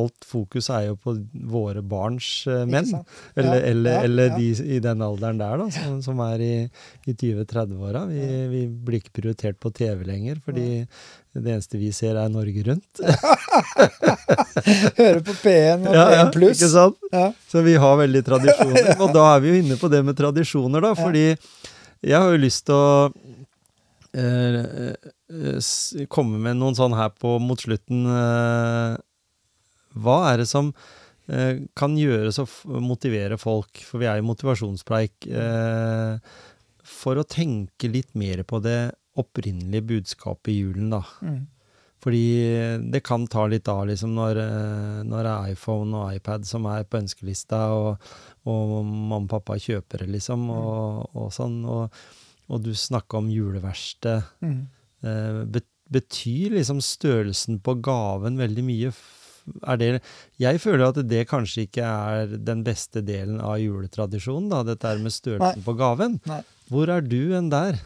alt 0.00 0.24
fokus 0.28 0.70
er 0.72 0.82
jo 0.90 0.94
på 1.00 1.10
våre 1.52 1.82
barns 1.84 2.28
eh, 2.48 2.64
menn. 2.68 2.88
Eller, 3.36 3.60
Ja, 3.60 3.64
eller, 3.72 3.92
ja, 3.98 4.02
eller 4.08 4.26
ja. 4.30 4.36
de 4.38 4.48
i 4.76 4.78
den 4.84 5.02
alderen 5.04 5.40
der, 5.42 5.54
da, 5.60 5.66
som, 5.74 6.00
som 6.04 6.16
er 6.24 6.38
i, 6.46 6.52
i 7.06 7.12
20-30-åra. 7.16 8.00
Vi, 8.10 8.22
vi 8.54 8.62
blir 8.68 8.98
ikke 9.02 9.16
prioritert 9.20 9.56
på 9.60 9.68
TV 9.76 10.04
lenger, 10.08 10.36
fordi 10.44 10.68
det 11.36 11.52
eneste 11.54 11.78
vi 11.78 11.92
ser, 11.94 12.16
er 12.18 12.28
Norge 12.32 12.62
Rundt. 12.66 13.00
Høre 15.00 15.20
på 15.24 15.34
P1 15.42 15.84
og 15.86 15.94
Ja, 15.94 16.04
ja, 16.16 16.24
P1 16.24 16.32
pluss. 16.34 16.56
ikke 16.58 16.70
sant? 16.72 16.96
Ja. 17.12 17.26
Så 17.50 17.62
vi 17.66 17.74
har 17.80 17.98
veldig 18.00 18.22
tradisjoner. 18.26 18.90
Og 19.04 19.12
da 19.14 19.26
er 19.36 19.40
vi 19.44 19.48
jo 19.52 19.60
inne 19.62 19.76
på 19.80 19.90
det 19.92 20.00
med 20.06 20.14
tradisjoner, 20.18 20.80
da. 20.88 20.92
Fordi 20.98 21.24
jeg 21.30 22.16
har 22.16 22.28
jo 22.32 22.40
lyst 22.42 22.62
til 22.68 22.76
å 22.76 23.10
komme 26.10 26.40
med 26.42 26.58
noen 26.58 26.74
sånn 26.74 26.96
her 26.98 27.12
på 27.14 27.36
mot 27.38 27.60
slutten. 27.62 28.06
eh, 28.10 28.96
hva 29.98 30.16
er 30.30 30.42
det 30.42 30.48
som 30.50 30.72
eh, 31.30 31.62
kan 31.78 31.96
gjøres 31.98 32.40
å 32.42 32.46
motivere 32.82 33.38
folk, 33.40 33.82
for 33.86 34.02
vi 34.02 34.08
er 34.10 34.20
jo 34.20 34.28
motivasjonspreik, 34.30 35.30
eh, 35.30 36.18
for 36.86 37.20
å 37.20 37.26
tenke 37.26 37.90
litt 37.90 38.14
mer 38.18 38.42
på 38.42 38.60
det 38.62 38.92
opprinnelige 39.20 39.86
budskapet 39.94 40.52
i 40.52 40.60
julen, 40.60 40.90
da. 40.94 41.02
Mm. 41.22 41.46
Fordi 42.00 42.22
det 42.88 43.02
kan 43.04 43.26
ta 43.28 43.44
litt 43.50 43.68
av 43.68 43.82
liksom 43.90 44.14
når, 44.16 44.38
eh, 44.40 45.00
når 45.04 45.26
det 45.26 45.32
er 45.32 45.52
iPhone 45.52 45.98
og 45.98 46.14
iPad 46.16 46.46
som 46.48 46.64
er 46.70 46.86
på 46.88 47.02
ønskelista, 47.02 47.66
og, 47.76 48.12
og 48.48 48.72
mamma 48.86 49.20
og 49.20 49.28
pappa 49.34 49.58
kjøper 49.60 50.06
det, 50.06 50.14
liksom, 50.16 50.48
og, 50.54 51.10
og 51.12 51.28
sånn. 51.36 51.60
Og, 51.68 52.00
og 52.50 52.64
du 52.66 52.72
snakka 52.76 53.20
om 53.20 53.30
juleverksted. 53.32 54.26
Mm. 54.42 54.60
Eh, 55.06 55.60
betyr 55.90 56.56
liksom 56.58 56.82
størrelsen 56.84 57.60
på 57.62 57.76
gaven 57.82 58.38
veldig 58.40 58.64
mye? 58.66 58.92
Er 59.66 59.78
det, 59.80 59.88
jeg 60.38 60.60
føler 60.62 60.90
at 60.90 61.00
det 61.08 61.24
kanskje 61.30 61.64
ikke 61.66 61.86
er 61.86 62.34
den 62.36 62.60
beste 62.66 63.02
delen 63.02 63.40
av 63.42 63.56
juletradisjonen, 63.62 64.50
da, 64.52 64.60
dette 64.66 64.92
med 65.00 65.14
størrelsen 65.14 65.64
på 65.66 65.74
gaven. 65.78 66.20
Nei. 66.28 66.42
Hvor 66.70 66.92
er 66.92 67.02
du 67.02 67.32
enn 67.38 67.48
der? 67.50 67.80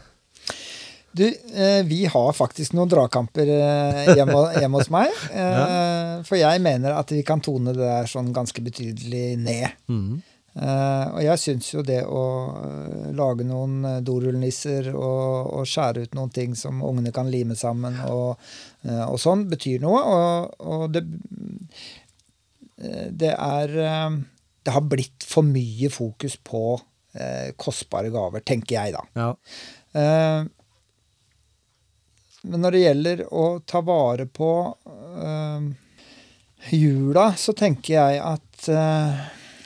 Du, 1.15 1.23
eh, 1.25 1.81
vi 1.87 2.01
har 2.11 2.33
faktisk 2.35 2.73
noen 2.75 2.91
dragkamper 2.91 3.47
eh, 3.47 4.09
hjemme, 4.17 4.41
hjemme 4.59 4.81
hos 4.81 4.91
meg. 4.93 5.13
Eh, 5.45 6.21
For 6.27 6.39
jeg 6.39 6.61
mener 6.63 6.95
at 6.95 7.11
vi 7.11 7.21
kan 7.27 7.41
tone 7.43 7.73
det 7.75 7.83
der 7.83 8.07
sånn 8.09 8.31
ganske 8.35 8.61
betydelig 8.63 9.35
ned. 9.39 9.75
Mhm. 9.91 10.21
Eh, 10.55 11.07
og 11.11 11.19
jeg 11.19 11.39
syns 11.41 11.67
jo 11.73 11.81
det 11.83 11.99
å 12.07 12.23
eh, 12.61 13.07
lage 13.15 13.43
noen 13.43 13.81
eh, 13.89 13.97
dorullnisser 14.07 14.87
og, 14.93 15.51
og 15.51 15.67
skjære 15.67 16.05
ut 16.05 16.15
noen 16.15 16.31
ting 16.31 16.55
som 16.55 16.79
ungene 16.79 17.11
kan 17.15 17.27
lime 17.31 17.57
sammen 17.59 17.97
og, 18.07 18.39
uh, 18.87 19.03
og 19.09 19.19
sånn, 19.19 19.43
betyr 19.51 19.83
noe. 19.83 19.99
Og, 19.99 20.55
og 20.63 20.85
det, 20.95 21.03
det 23.11 23.33
er 23.35 23.75
Det 24.65 24.73
har 24.73 24.87
blitt 24.87 25.27
for 25.27 25.43
mye 25.43 25.91
fokus 25.91 26.37
på 26.39 26.63
uh, 26.79 27.49
kostbare 27.59 28.09
gaver, 28.13 28.39
tenker 28.47 28.79
jeg, 28.79 28.95
da. 28.95 29.03
Ja. 29.19 29.29
Men 32.45 32.61
når 32.61 32.75
det 32.75 32.81
gjelder 32.81 33.21
å 33.33 33.45
ta 33.65 33.79
vare 33.81 34.25
på 34.27 34.49
jula, 36.69 37.29
så 37.39 37.55
tenker 37.57 37.95
jeg 37.95 38.19
at 38.21 38.67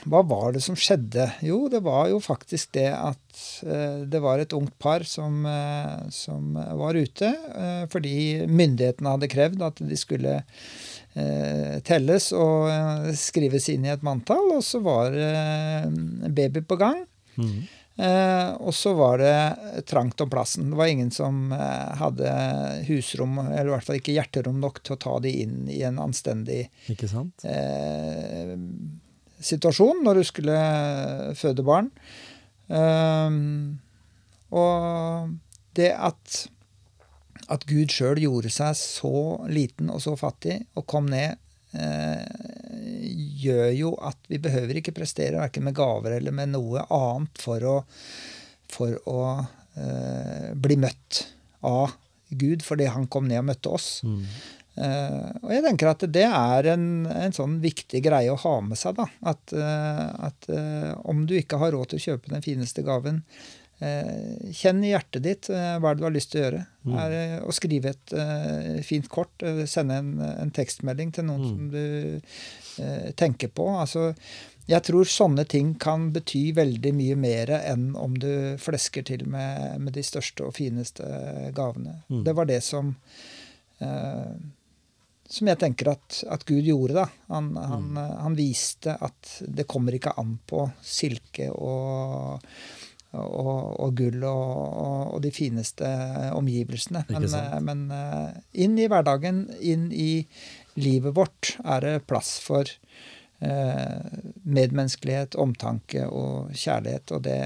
hva 0.07 0.21
var 0.23 0.53
det 0.55 0.61
som 0.63 0.77
skjedde? 0.79 1.25
Jo, 1.45 1.63
det 1.71 1.81
var 1.85 2.07
jo 2.11 2.19
faktisk 2.23 2.71
det 2.77 2.89
at 2.93 3.41
eh, 3.65 4.05
det 4.09 4.21
var 4.23 4.39
et 4.39 4.53
ungt 4.55 4.75
par 4.79 5.03
som, 5.07 5.41
eh, 5.45 6.07
som 6.13 6.55
var 6.55 6.99
ute 6.99 7.29
eh, 7.29 7.83
fordi 7.91 8.45
myndighetene 8.47 9.15
hadde 9.15 9.31
krevd 9.31 9.65
at 9.65 9.81
de 9.83 9.99
skulle 9.99 10.37
eh, 10.39 11.75
telles 11.87 12.31
og 12.35 13.11
skrives 13.19 13.69
inn 13.73 13.87
i 13.87 13.93
et 13.93 14.05
manntall, 14.05 14.55
og 14.59 14.63
så 14.65 14.81
var 14.85 15.11
det 15.15 16.31
baby 16.35 16.63
på 16.67 16.79
gang. 16.79 17.03
Mm. 17.39 17.67
Eh, 17.99 18.51
og 18.63 18.71
så 18.75 18.93
var 18.95 19.19
det 19.19 19.83
trangt 19.89 20.21
om 20.21 20.29
plassen. 20.31 20.69
Det 20.71 20.77
var 20.79 20.87
ingen 20.87 21.11
som 21.11 21.51
eh, 21.51 21.95
hadde 21.99 22.31
husrom, 22.87 23.35
eller 23.43 23.67
i 23.67 23.73
hvert 23.73 23.87
fall 23.89 23.99
ikke 23.99 24.15
hjerterom 24.15 24.61
nok 24.63 24.79
til 24.79 24.95
å 24.95 25.01
ta 25.03 25.15
de 25.25 25.33
inn 25.41 25.65
i 25.67 25.81
en 25.83 25.99
anstendig 25.99 26.61
eh, 27.43 28.53
situasjon 29.39 30.03
når 30.05 30.19
du 30.19 30.27
skulle 30.27 30.55
føde 31.39 31.65
barn. 31.65 31.91
Eh, 32.69 33.37
og 34.49 35.35
det 35.77 35.91
at, 35.93 36.39
at 37.53 37.67
Gud 37.69 37.93
sjøl 37.93 38.21
gjorde 38.23 38.51
seg 38.53 38.75
så 38.77 39.13
liten 39.49 39.91
og 39.93 40.01
så 40.03 40.15
fattig 40.19 40.59
og 40.77 40.87
kom 40.89 41.09
ned, 41.11 41.37
eh, 41.77 42.25
gjør 43.39 43.69
jo 43.77 43.93
at 44.09 44.19
vi 44.31 44.41
behøver 44.41 44.81
ikke 44.81 44.95
prestere 44.97 45.39
verken 45.39 45.67
med 45.67 45.77
gaver 45.77 46.17
eller 46.17 46.35
med 46.35 46.53
noe 46.55 46.83
annet 46.89 47.41
for 47.41 47.65
å, 47.69 47.75
for 48.69 48.97
å 49.09 49.21
eh, 49.77 50.49
bli 50.57 50.79
møtt 50.81 51.23
av 51.65 51.93
Gud 52.29 52.61
fordi 52.65 52.89
han 52.89 53.07
kom 53.09 53.29
ned 53.29 53.41
og 53.43 53.51
møtte 53.53 53.73
oss. 53.73 53.91
Mhm. 54.05 54.25
Eh, 54.79 55.29
og 55.43 55.51
jeg 55.51 55.63
tenker 55.65 55.91
at 55.91 56.03
det 56.07 56.25
er 56.25 56.71
en, 56.73 56.89
en 57.11 57.35
sånn 57.35 57.57
viktig 57.63 57.99
greie 58.05 58.31
å 58.31 58.39
ha 58.39 58.55
med 58.63 58.79
seg. 58.79 58.95
da, 58.99 59.09
At, 59.27 59.51
uh, 59.51 60.05
at 60.29 60.47
uh, 60.47 60.93
om 61.09 61.25
du 61.27 61.35
ikke 61.39 61.59
har 61.59 61.73
råd 61.75 61.91
til 61.91 61.99
å 61.99 62.05
kjøpe 62.09 62.35
den 62.35 62.45
fineste 62.45 62.85
gaven, 62.87 63.23
Kjenn 63.79 64.81
i 64.83 64.89
hjertet 64.89 65.23
ditt 65.23 65.47
hva 65.47 65.93
du 65.95 66.01
har 66.03 66.11
lyst 66.11 66.33
til 66.33 66.41
å 66.41 66.43
gjøre. 66.43 66.57
Mm. 66.83 66.95
Er 66.99 67.13
å 67.47 67.53
skrive 67.55 67.93
et 67.93 68.11
fint 68.83 69.07
kort, 69.07 69.31
sende 69.71 70.01
en, 70.01 70.09
en 70.19 70.51
tekstmelding 70.51 71.13
til 71.15 71.29
noen 71.29 71.45
Mm. 71.45 71.53
som 71.53 71.69
du 71.71 73.13
tenker 73.15 73.47
på. 73.55 73.69
Altså, 73.79 74.09
jeg 74.69 74.83
tror 74.85 75.07
sånne 75.09 75.47
ting 75.49 75.71
kan 75.81 76.09
bety 76.11 76.49
veldig 76.59 76.91
mye 76.93 77.15
mer 77.17 77.55
enn 77.57 77.93
om 77.97 78.19
du 78.19 78.59
flesker 78.61 79.07
til 79.07 79.23
med, 79.31 79.79
med 79.81 79.95
de 79.95 80.03
største 80.05 80.45
og 80.45 80.57
fineste 80.59 81.07
gavene. 81.55 82.01
Mm. 82.11 82.21
Det 82.27 82.35
var 82.37 82.49
det 82.51 82.59
som 82.67 82.91
eh, 83.79 84.35
som 85.29 85.49
jeg 85.51 85.59
tenker 85.61 85.91
at, 85.91 86.23
at 86.33 86.43
Gud 86.49 86.65
gjorde. 86.65 86.95
da. 87.03 87.07
Han, 87.29 87.51
han, 87.55 87.83
Mm. 87.89 87.97
han, 87.97 88.21
han 88.25 88.35
viste 88.37 88.95
at 88.97 89.35
det 89.45 89.67
kommer 89.69 89.93
ikke 89.93 90.15
an 90.17 90.39
på 90.49 90.63
silke 90.81 91.51
og, 91.53 92.41
og, 93.13 93.51
og 93.85 93.93
gull 93.99 94.23
og, 94.25 94.49
og, 94.85 95.13
og 95.13 95.21
de 95.21 95.31
fineste 95.33 95.85
omgivelsene. 96.33 97.05
Men, 97.13 97.27
eh, 97.37 97.59
men 97.61 97.85
eh, 97.93 98.41
inn 98.65 98.77
i 98.81 98.87
hverdagen, 98.89 99.43
inn 99.61 99.91
i 99.93 100.25
livet 100.81 101.13
vårt, 101.17 101.53
er 101.61 101.85
det 101.85 101.93
plass 102.09 102.39
for 102.41 102.65
eh, 102.65 104.19
medmenneskelighet, 104.49 105.37
omtanke 105.37 106.07
og 106.09 106.49
kjærlighet. 106.57 107.13
Og 107.17 107.23
det, 107.29 107.39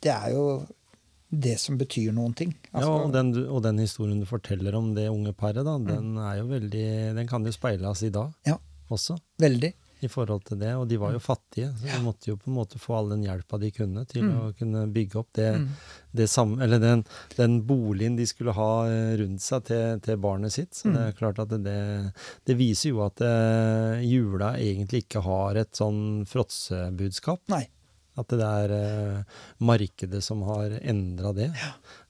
det 0.00 0.12
er 0.16 0.32
jo 0.32 0.48
det 1.30 1.58
som 1.60 1.76
betyr 1.78 2.12
noen 2.12 2.34
ting. 2.34 2.54
ja, 2.72 2.78
Altså, 2.80 2.92
og 3.06 3.12
den, 3.12 3.32
og 3.48 3.62
den 3.62 3.78
historien 3.78 4.20
du 4.20 4.26
forteller 4.26 4.74
om 4.74 4.94
det 4.94 5.08
unge 5.10 5.32
paret, 5.34 5.64
da, 5.64 5.76
Mm. 5.78 5.86
den 5.86 6.18
er 6.18 6.36
jo 6.38 6.46
veldig 6.46 7.14
Den 7.16 7.26
kan 7.26 7.44
jo 7.44 7.50
speiles 7.52 8.02
i 8.02 8.10
dag 8.10 8.32
Ja. 8.46 8.58
også, 8.90 9.18
Veldig. 9.38 9.72
i 10.02 10.06
forhold 10.08 10.44
til 10.44 10.58
det. 10.58 10.74
Og 10.76 10.86
de 10.88 10.96
var 10.98 11.10
jo 11.12 11.18
fattige, 11.18 11.72
så 11.74 11.82
de 11.82 12.04
måtte 12.04 12.28
jo 12.28 12.36
på 12.36 12.46
en 12.48 12.54
måte 12.54 12.78
få 12.78 12.94
all 12.98 13.08
den 13.08 13.24
hjelpa 13.24 13.58
de 13.58 13.70
kunne 13.72 14.06
til 14.06 14.22
Mm. 14.22 14.38
å 14.38 14.56
kunne 14.56 14.86
bygge 14.92 15.16
opp 15.16 15.32
det, 15.32 15.54
Mm. 15.58 15.68
det 16.14 16.28
samme, 16.28 16.62
eller 16.62 16.78
den, 16.78 17.04
den 17.36 17.62
boligen 17.66 18.14
de 18.16 18.24
skulle 18.26 18.52
ha 18.52 18.84
eh, 18.86 19.16
rundt 19.16 19.40
seg 19.40 19.64
til, 19.64 19.98
til 20.00 20.16
barnet 20.18 20.52
sitt. 20.52 20.70
Så 20.74 20.92
det 20.92 21.00
er 21.00 21.12
Mm. 21.12 21.16
klart 21.18 21.38
at 21.40 21.48
det, 21.48 21.64
det, 21.64 22.12
det 22.44 22.56
viser 22.56 22.90
jo 22.90 23.00
at 23.04 23.20
eh, 23.20 24.00
jula 24.06 24.54
egentlig 24.54 25.06
ikke 25.08 25.22
har 25.22 25.56
et 25.56 25.72
sånn 25.72 26.24
fråtsebudskap. 26.26 27.40
Nei. 27.48 27.66
At 28.16 28.28
det 28.32 28.40
er 28.46 28.72
eh, 28.72 29.36
markedet 29.60 30.22
som 30.24 30.42
har 30.48 30.72
endra 30.80 31.34
det. 31.36 31.50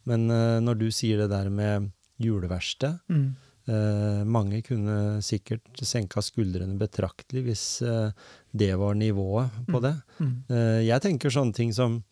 Men 0.07 0.31
eh, 0.31 0.61
når 0.63 0.79
du 0.79 0.87
sier 0.95 1.19
det 1.25 1.31
der 1.33 1.51
med 1.51 1.91
juleverksted 2.23 2.99
Mm. 3.11 3.35
eh, 3.69 4.23
Mange 4.25 4.63
kunne 4.65 5.21
sikkert 5.23 5.67
senka 5.83 6.23
skuldrene 6.23 6.79
betraktelig 6.81 7.43
hvis 7.49 7.65
eh, 7.83 8.11
det 8.57 8.71
var 8.79 8.95
nivået 8.95 9.51
på 9.69 9.81
det. 9.85 9.95
Mm. 10.21 10.33
Eh, 10.49 10.81
jeg 10.87 11.03
tenker 11.03 11.31
sånne 11.35 11.55
ting 11.55 11.73
som 11.77 12.03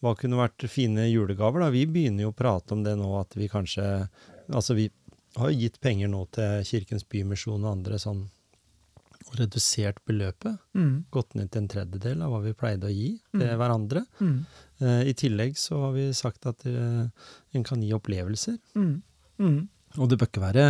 hva 0.00 0.14
kunne 0.16 0.38
vært 0.40 0.64
fine 0.72 1.04
julegaver? 1.10 1.60
da? 1.60 1.68
Vi 1.74 1.84
begynner 1.86 2.24
jo 2.24 2.30
å 2.32 2.36
prate 2.38 2.72
om 2.72 2.82
det 2.86 2.94
nå, 2.96 3.10
at 3.20 3.36
vi 3.36 3.48
kanskje 3.52 4.08
Altså, 4.50 4.74
vi 4.74 4.88
har 5.36 5.50
jo 5.52 5.58
gitt 5.60 5.76
penger 5.80 6.08
nå 6.10 6.24
til 6.34 6.64
Kirkens 6.66 7.04
Bymisjon 7.06 7.62
og 7.62 7.70
andre 7.76 7.98
sånn 8.02 8.24
og 9.28 9.36
redusert 9.38 9.98
beløpet. 10.08 10.56
Mm. 10.74 11.04
Gått 11.12 11.34
ned 11.36 11.50
til 11.52 11.62
en 11.62 11.68
tredjedel 11.68 12.22
av 12.24 12.32
hva 12.32 12.40
vi 12.44 12.54
pleide 12.56 12.88
å 12.88 12.94
gi 12.94 13.10
til 13.32 13.44
Mm. 13.46 13.58
hverandre. 13.60 14.04
Mm. 14.20 14.38
Eh, 14.80 15.02
I 15.10 15.12
tillegg 15.14 15.56
så 15.60 15.80
har 15.84 15.92
vi 15.92 16.08
sagt 16.16 16.46
at 16.46 16.64
eh, 16.66 17.06
en 17.54 17.62
kan 17.64 17.82
gi 17.82 17.92
opplevelser. 17.92 18.58
Mm. 18.74 19.02
Mm. 19.38 19.68
Og 19.98 20.08
det 20.08 20.18
bør 20.20 20.28
ikke 20.30 20.44
være 20.46 20.66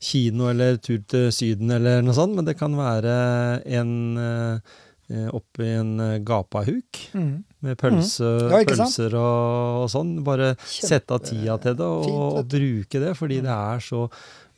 kino 0.00 0.48
eller 0.48 0.76
tur 0.80 0.98
til 1.06 1.30
Syden 1.30 1.70
eller 1.70 2.00
noe 2.02 2.14
sånt, 2.16 2.34
men 2.34 2.44
det 2.48 2.56
kan 2.58 2.72
være 2.74 3.62
en 3.66 3.92
eh, 4.18 5.28
oppi 5.28 5.66
en 5.76 5.98
eh, 6.00 6.18
gapahuk 6.24 7.02
Mm. 7.14 7.44
med 7.62 7.76
pølse, 7.78 8.24
Ja, 8.50 8.62
pølser 8.64 9.12
og, 9.14 9.82
og 9.84 9.90
sånn. 9.92 10.24
Bare 10.24 10.54
sette 10.64 11.12
av 11.12 11.20
tida 11.20 11.58
til 11.60 11.74
det 11.76 11.84
og, 11.84 12.06
og 12.40 12.48
bruke 12.48 12.98
det, 13.02 13.12
fordi 13.18 13.42
det 13.44 13.52
er 13.52 13.78
så 13.84 14.06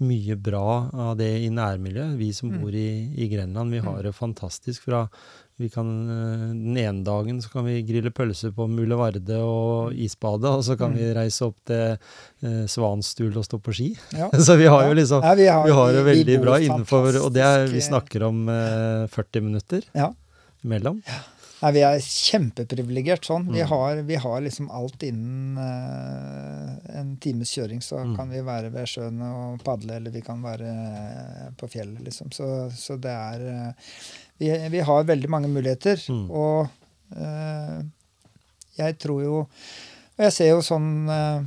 mye 0.00 0.34
bra 0.36 0.90
av 0.92 1.16
det 1.18 1.30
i 1.44 1.48
nærmiljøet. 1.50 2.16
Vi 2.18 2.32
som 2.32 2.50
Mm. 2.50 2.60
bor 2.60 2.74
i, 2.74 3.12
i 3.16 3.28
Grenland, 3.28 3.70
vi 3.70 3.78
har 3.78 4.02
det 4.02 4.14
fantastisk 4.14 4.82
fra 4.88 5.08
vi 5.56 5.68
kan, 5.70 5.86
eh, 6.10 6.48
Den 6.50 6.76
ene 6.76 7.04
dagen 7.04 7.38
så 7.40 7.48
kan 7.52 7.64
vi 7.64 7.80
grille 7.86 8.10
pølser 8.10 8.50
på 8.50 8.66
Mulevarde 8.68 9.36
og 9.38 9.92
isbade, 9.94 10.44
og 10.50 10.64
så 10.64 10.76
kan 10.76 10.90
Mm. 10.92 10.98
vi 10.98 11.14
reise 11.14 11.42
opp 11.46 11.56
til 11.64 11.96
eh, 12.42 12.66
Svanstul 12.66 13.36
og 13.36 13.44
stå 13.44 13.60
på 13.62 13.72
ski. 13.72 13.96
Ja. 14.12 14.30
Så 14.42 14.56
vi 14.58 14.66
har 14.66 14.88
jo 14.88 14.94
liksom 14.94 15.22
ja, 15.22 15.34
vi 15.34 15.46
har, 15.46 15.64
vi 15.64 15.70
har 15.70 15.92
det 15.92 16.04
veldig 16.04 16.40
bra 16.42 16.58
innenfor 16.58 17.22
Og 17.24 17.32
det 17.32 17.42
er, 17.42 17.66
vi 17.68 17.78
snakker 17.80 18.22
om 18.26 18.48
eh, 18.48 19.06
40 19.06 19.40
minutter 19.42 19.82
Ja. 19.94 20.12
imellom. 20.64 21.00
Nei, 21.64 21.70
vi 21.72 21.80
er 21.86 21.96
kjempeprivilegert 22.04 23.24
sånn. 23.24 23.46
Vi, 23.48 23.62
Mm. 23.62 23.68
har, 23.70 24.00
vi 24.04 24.16
har 24.20 24.40
liksom 24.44 24.66
alt 24.70 25.00
innen 25.06 25.56
eh, 25.56 26.98
en 27.00 27.14
times 27.16 27.48
kjøring, 27.56 27.80
så 27.80 28.02
Mm. 28.04 28.16
kan 28.18 28.28
vi 28.28 28.40
være 28.44 28.70
ved 28.74 28.84
sjøen 28.86 29.22
og 29.24 29.62
padle, 29.64 29.96
eller 29.96 30.10
vi 30.12 30.20
kan 30.20 30.42
være 30.44 30.68
eh, 30.68 31.48
på 31.56 31.68
fjellet, 31.72 32.02
liksom. 32.04 32.28
Så, 32.36 32.70
så 32.76 32.98
det 33.00 33.10
er 33.14 33.46
eh, 33.48 33.72
vi, 34.38 34.50
vi 34.68 34.80
har 34.84 35.04
veldig 35.08 35.30
mange 35.30 35.48
muligheter, 35.48 35.96
Mm. 36.12 36.30
og 36.30 36.68
eh, 37.16 37.82
jeg 38.76 38.98
tror 38.98 39.22
jo 39.22 39.38
Og 40.16 40.22
jeg 40.28 40.32
ser 40.32 40.48
jo 40.52 40.60
sånn 40.62 41.08
eh, 41.10 41.42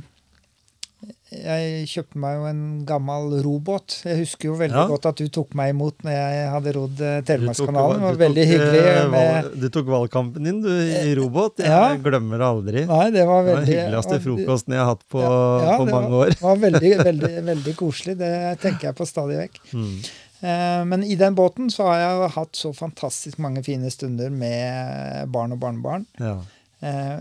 jeg 1.30 1.84
kjøpte 1.90 2.16
meg 2.22 2.36
jo 2.38 2.44
en 2.48 2.60
gammel 2.88 3.34
robåt. 3.44 3.98
Jeg 4.06 4.16
husker 4.22 4.48
jo 4.48 4.54
veldig 4.56 4.78
Ja. 4.78 4.86
godt 4.88 5.06
at 5.10 5.16
du 5.20 5.28
tok 5.28 5.54
meg 5.54 5.74
imot 5.74 5.98
når 6.02 6.12
jeg 6.14 6.50
hadde 6.54 6.72
rodd 6.76 7.00
eh, 7.04 7.20
Telemarkskanalen. 7.28 7.98
Det 8.00 8.06
var 8.06 8.16
veldig 8.22 8.44
tok, 8.46 8.52
hyggelig. 8.54 8.84
eh, 8.88 9.08
med, 9.12 9.50
Du 9.60 9.68
tok 9.68 9.86
valgkampen 9.92 10.44
din 10.48 10.62
du, 10.62 10.70
i 10.70 11.14
robåt. 11.18 11.58
Jeg 11.58 11.66
Ja. 11.68 11.96
glemmer 11.96 12.38
det 12.38 12.46
aldri. 12.48 12.86
Nei, 12.86 13.10
det 13.10 13.26
var 13.26 13.44
Det 13.44 13.52
var 13.52 13.60
veldig 13.60 13.66
den 13.66 13.74
hyggeligste 13.74 14.20
frokosten 14.24 14.72
jeg 14.72 14.80
har 14.80 14.86
hatt 14.94 15.04
på, 15.10 15.20
Ja, 15.20 15.76
på 15.76 15.84
det 15.84 15.92
mange 15.94 16.10
var, 16.10 16.26
år. 16.28 16.40
var 16.40 16.56
veldig, 16.56 16.92
veldig, 17.10 17.44
veldig 17.44 17.74
koselig. 17.76 18.16
Det 18.18 18.60
tenker 18.60 18.88
jeg 18.88 18.96
på 18.96 19.06
stadig 19.06 19.36
vekk. 19.42 19.60
Mm. 19.74 19.98
Eh, 20.40 20.84
Men 20.84 21.02
i 21.04 21.14
den 21.16 21.34
båten 21.34 21.68
så 21.68 21.82
har 21.92 21.98
jeg 21.98 22.30
hatt 22.30 22.52
så 22.56 22.72
fantastisk 22.72 23.38
mange 23.38 23.62
fine 23.64 23.90
stunder 23.90 24.30
med 24.30 25.28
barn 25.30 25.52
og 25.52 25.60
barnebarn. 25.60 26.06
Ja. 26.18 26.38
Eh, 26.80 27.18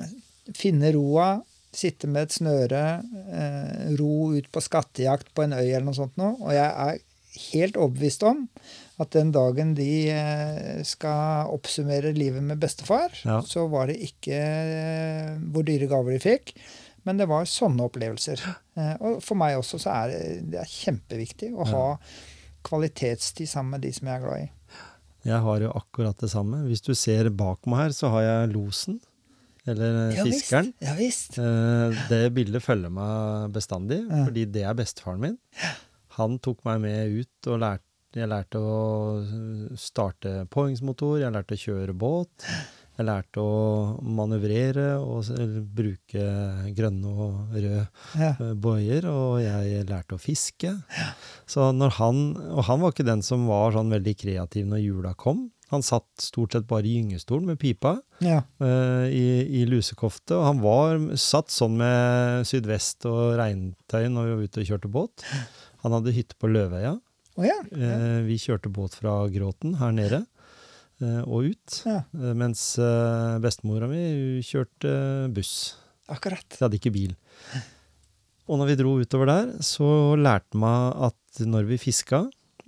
Finne 0.55 0.93
roa, 0.95 1.41
sitte 1.74 2.07
med 2.09 2.24
et 2.28 2.36
snøre, 2.38 2.84
eh, 3.32 3.95
ro 3.99 4.32
ut 4.38 4.47
på 4.51 4.61
skattejakt 4.63 5.34
på 5.36 5.43
en 5.43 5.53
øy 5.53 5.65
eller 5.68 5.86
noe 5.89 5.97
sånt 5.97 6.15
noe. 6.18 6.36
Og 6.41 6.53
jeg 6.55 6.65
er 6.72 6.99
helt 7.51 7.78
overbevist 7.78 8.24
om 8.26 8.47
at 8.99 9.11
den 9.13 9.30
dagen 9.36 9.76
de 9.78 10.09
eh, 10.09 10.80
skal 10.88 11.51
oppsummere 11.53 12.13
livet 12.18 12.41
med 12.43 12.57
bestefar, 12.59 13.13
Ja. 13.26 13.41
så 13.45 13.68
var 13.70 13.88
det 13.91 13.99
ikke 14.01 14.34
eh, 14.41 15.36
hvor 15.53 15.63
dyre 15.68 15.88
gaver 15.91 16.15
de 16.15 16.20
fikk, 16.24 16.55
men 17.05 17.18
det 17.22 17.28
var 17.30 17.45
sånne 17.45 17.86
opplevelser. 17.86 18.41
Eh, 18.76 18.95
Og 18.99 19.22
for 19.24 19.36
meg 19.39 19.57
også 19.59 19.78
så 19.80 19.93
er 19.93 20.07
det, 20.15 20.24
det 20.51 20.59
er 20.63 20.72
kjempeviktig 20.72 21.53
å 21.53 21.68
ha 21.70 21.86
kvalitetstid 22.68 23.47
sammen 23.47 23.78
med 23.78 23.82
de 23.86 23.91
som 23.95 24.07
jeg 24.09 24.18
er 24.18 24.26
glad 24.26 24.41
i. 24.47 24.49
Jeg 25.28 25.43
har 25.43 25.59
jo 25.63 25.72
akkurat 25.76 26.18
det 26.24 26.30
samme. 26.32 26.63
Hvis 26.68 26.82
du 26.86 26.93
ser 26.95 27.30
bak 27.36 27.65
meg 27.68 27.80
her, 27.86 27.95
så 27.95 28.09
har 28.13 28.22
jeg 28.24 28.51
losen. 28.53 28.99
Eller 29.68 30.11
Ja 30.15 30.24
visst. 30.24 30.45
fiskeren. 30.47 30.74
Ja 30.82 30.93
visst. 30.95 31.38
Eh, 31.38 31.97
Det 32.09 32.34
bildet 32.34 32.63
følger 32.63 32.89
meg 32.93 33.51
bestandig, 33.53 33.99
Ja. 34.09 34.26
fordi 34.26 34.45
det 34.51 34.63
er 34.63 34.74
bestefaren 34.74 35.20
min. 35.20 35.38
Han 36.18 36.39
tok 36.39 36.63
meg 36.65 36.82
med 36.82 37.11
ut 37.20 37.47
og 37.51 37.59
lærte 37.59 37.82
Jeg 38.15 38.30
lærte 38.32 38.55
å 38.57 39.76
starte 39.78 40.47
påhengsmotor, 40.49 41.20
jeg 41.22 41.34
lærte 41.36 41.53
å 41.53 41.59
kjøre 41.59 41.93
båt. 41.93 42.45
Jeg 42.97 43.05
lærte 43.05 43.38
å 43.43 43.99
manøvrere 44.01 44.97
og 44.97 45.28
bruke 45.76 46.24
grønne 46.74 47.05
og 47.11 47.51
røde 47.53 47.88
Ja. 48.18 48.32
eh, 48.39 48.53
bøyer, 48.55 49.05
og 49.05 49.41
jeg 49.43 49.86
lærte 49.86 50.15
å 50.18 50.20
fiske. 50.20 50.72
Så 51.45 51.70
når 51.78 51.91
han, 51.99 52.24
og 52.55 52.63
han 52.65 52.80
var 52.82 52.91
ikke 52.95 53.05
den 53.05 53.22
som 53.22 53.45
var 53.45 53.72
sånn 53.74 53.91
veldig 53.91 54.15
kreativ 54.18 54.65
når 54.65 54.82
jula 54.82 55.13
kom. 55.15 55.51
Han 55.74 55.84
satt 55.84 56.07
stort 56.24 56.55
sett 56.55 56.68
bare 56.70 56.88
i 56.88 56.93
gyngestolen 56.95 57.49
med 57.49 57.59
pipa 57.59 57.97
Ja. 58.24 58.39
uh, 58.63 59.05
i, 59.11 59.43
i 59.59 59.65
lusekofte, 59.68 60.38
og 60.38 60.45
han 60.47 60.61
var 60.63 61.01
satt 61.20 61.51
sånn 61.51 61.76
med 61.82 62.47
sydvest 62.47 63.07
og 63.09 63.36
regntøy 63.41 64.07
når 64.13 64.30
vi 64.30 64.36
var 64.38 64.47
ute 64.47 64.63
og 64.63 64.72
kjørte 64.72 64.91
båt. 64.93 65.26
Han 65.84 65.97
hadde 65.97 66.15
hytte 66.15 66.39
på 66.39 66.49
Løveøya. 66.51 66.95
Oh, 67.38 67.45
ja. 67.45 67.57
ja. 67.72 67.91
Uh, 67.99 68.22
vi 68.30 68.39
kjørte 68.41 68.72
båt 68.74 68.95
fra 68.97 69.20
Gråten 69.34 69.76
her 69.82 69.91
nede 69.93 70.24
eh, 71.03 71.22
og 71.28 71.51
ut, 71.51 71.82
ja. 71.86 71.99
mens 72.15 72.63
bestemora 73.43 73.89
mi 73.91 74.39
kjørte 74.45 75.28
buss. 75.36 75.76
Akkurat. 76.09 76.47
De 76.55 76.63
hadde 76.63 76.80
ikke 76.80 76.95
bil. 76.95 77.13
Og 78.47 78.57
når 78.61 78.72
vi 78.72 78.78
dro 78.80 78.95
utover 79.03 79.28
der, 79.30 79.49
så 79.65 80.15
lærte 80.15 80.57
meg 80.57 81.09
at 81.11 81.41
når 81.43 81.68
vi 81.68 81.78
fiska, 81.82 82.24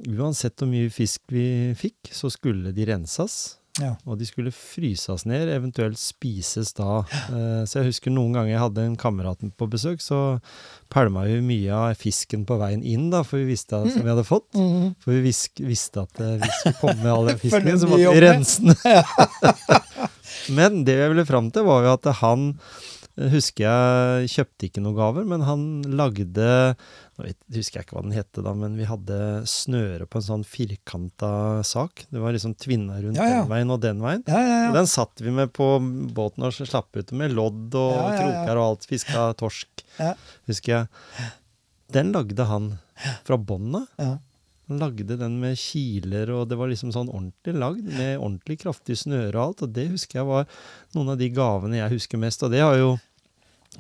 uansett 0.08 0.56
hvor 0.60 0.70
mye 0.72 0.90
fisk 0.94 1.22
vi 1.34 1.74
fikk, 1.78 2.12
så 2.16 2.30
skulle 2.32 2.72
de 2.76 2.86
renses. 2.88 3.56
Ja. 3.80 3.94
Og 4.10 4.18
de 4.20 4.26
skulle 4.28 4.52
fryses 4.52 5.24
ned, 5.30 5.48
eventuelt 5.54 5.96
spises 6.02 6.74
da. 6.76 7.04
Eh, 7.30 7.62
Så 7.70 7.80
jeg 7.80 7.92
husker 7.94 8.12
noen 8.12 8.34
ganger 8.36 8.52
jeg 8.52 8.60
hadde 8.64 8.84
en 8.90 8.98
kamerat 9.00 9.44
på 9.56 9.68
besøk, 9.72 10.02
så 10.04 10.40
pælma 10.92 11.24
vi 11.30 11.38
mye 11.46 11.72
av 11.78 11.94
fisken 12.00 12.44
på 12.50 12.58
veien 12.60 12.84
inn, 12.84 13.08
da, 13.14 13.22
for 13.24 13.40
vi 13.40 13.52
visste 13.54 13.78
at, 13.80 13.92
som 13.94 14.04
vi 14.04 14.12
hadde 14.12 14.26
fått. 14.28 14.50
Mhm. 14.58 14.96
For 15.00 15.16
vi 15.16 15.22
vis 15.30 15.46
visste 15.62 16.04
at 16.08 16.24
hvis 16.44 16.60
vi 16.66 16.74
kom 16.82 16.98
med 17.04 17.12
all 17.14 17.30
den 17.32 17.40
fisken, 17.46 17.80
så 17.80 17.88
måtte 17.92 18.12
vi 18.18 18.24
rense 18.26 18.66
den. 18.66 18.76
Men 20.58 20.84
det 20.88 20.98
jeg 21.00 21.14
ville 21.14 21.28
fram 21.30 21.52
til, 21.54 21.68
var 21.70 21.86
jo 21.86 21.94
at 21.96 22.12
han 22.24 22.50
Husker 23.20 23.66
jeg 23.66 24.30
kjøpte 24.32 24.68
ikke 24.70 24.82
noen 24.84 24.96
gaver, 24.96 25.26
men 25.28 25.42
han 25.44 25.64
lagde 25.92 26.46
Nå 27.20 27.26
vet, 27.26 27.36
husker 27.52 27.82
jeg 27.82 27.88
ikke 27.88 27.98
hva 27.98 28.04
den 28.06 28.14
hette 28.16 28.44
da, 28.46 28.54
men 28.56 28.78
vi 28.80 28.86
hadde 28.88 29.18
snøre 29.50 30.06
på 30.08 30.22
en 30.22 30.26
sånn 30.30 30.46
firkanta 30.48 31.32
sak. 31.68 32.06
Det 32.08 32.22
var 32.24 32.32
liksom 32.32 32.54
tvinna 32.56 33.02
rundt 33.04 33.20
Ja, 33.20 33.28
ja. 33.28 33.42
den 33.44 33.52
veien 33.52 33.74
og 33.76 33.82
den 33.84 34.00
veien. 34.06 34.24
Ja, 34.30 34.70
Og 34.70 34.78
den 34.80 34.88
satt 34.88 35.20
vi 35.20 35.34
med 35.36 35.52
på 35.52 35.68
båten 36.16 36.48
og 36.48 36.56
slapp 36.56 36.96
ut 36.96 37.12
med 37.12 37.36
lodd 37.36 37.76
og 37.76 38.00
kroker 38.16 38.56
og 38.56 38.64
alt. 38.70 38.88
Fiska 38.88 39.26
torsk, 39.42 39.84
husker 40.48 40.78
jeg. 40.78 41.30
Den 41.92 42.14
lagde 42.16 42.48
han 42.48 42.72
fra 43.28 43.36
bånn 43.38 43.82
av. 43.84 43.88
ja. 44.00 44.16
Han 44.70 44.78
lagde 44.78 45.16
den 45.18 45.40
med 45.42 45.56
kiler, 45.58 46.30
og 46.30 46.44
det 46.52 46.54
var 46.60 46.70
liksom 46.70 46.92
sånn 46.94 47.08
ordentlig 47.10 47.56
lagd, 47.58 47.88
med 47.90 48.20
ordentlig 48.22 48.60
kraftig 48.62 49.00
snøre 49.02 49.34
og 49.34 49.42
alt. 49.48 49.64
Og 49.66 49.72
det 49.74 49.88
husker 49.90 50.20
jeg 50.20 50.28
var 50.30 50.44
noen 50.94 51.10
av 51.10 51.18
de 51.18 51.30
gavene 51.34 51.80
jeg 51.80 51.96
husker 51.96 52.22
mest. 52.22 52.44
Og 52.46 52.52
det 52.54 52.60
har 52.62 52.76
jo 52.78 52.92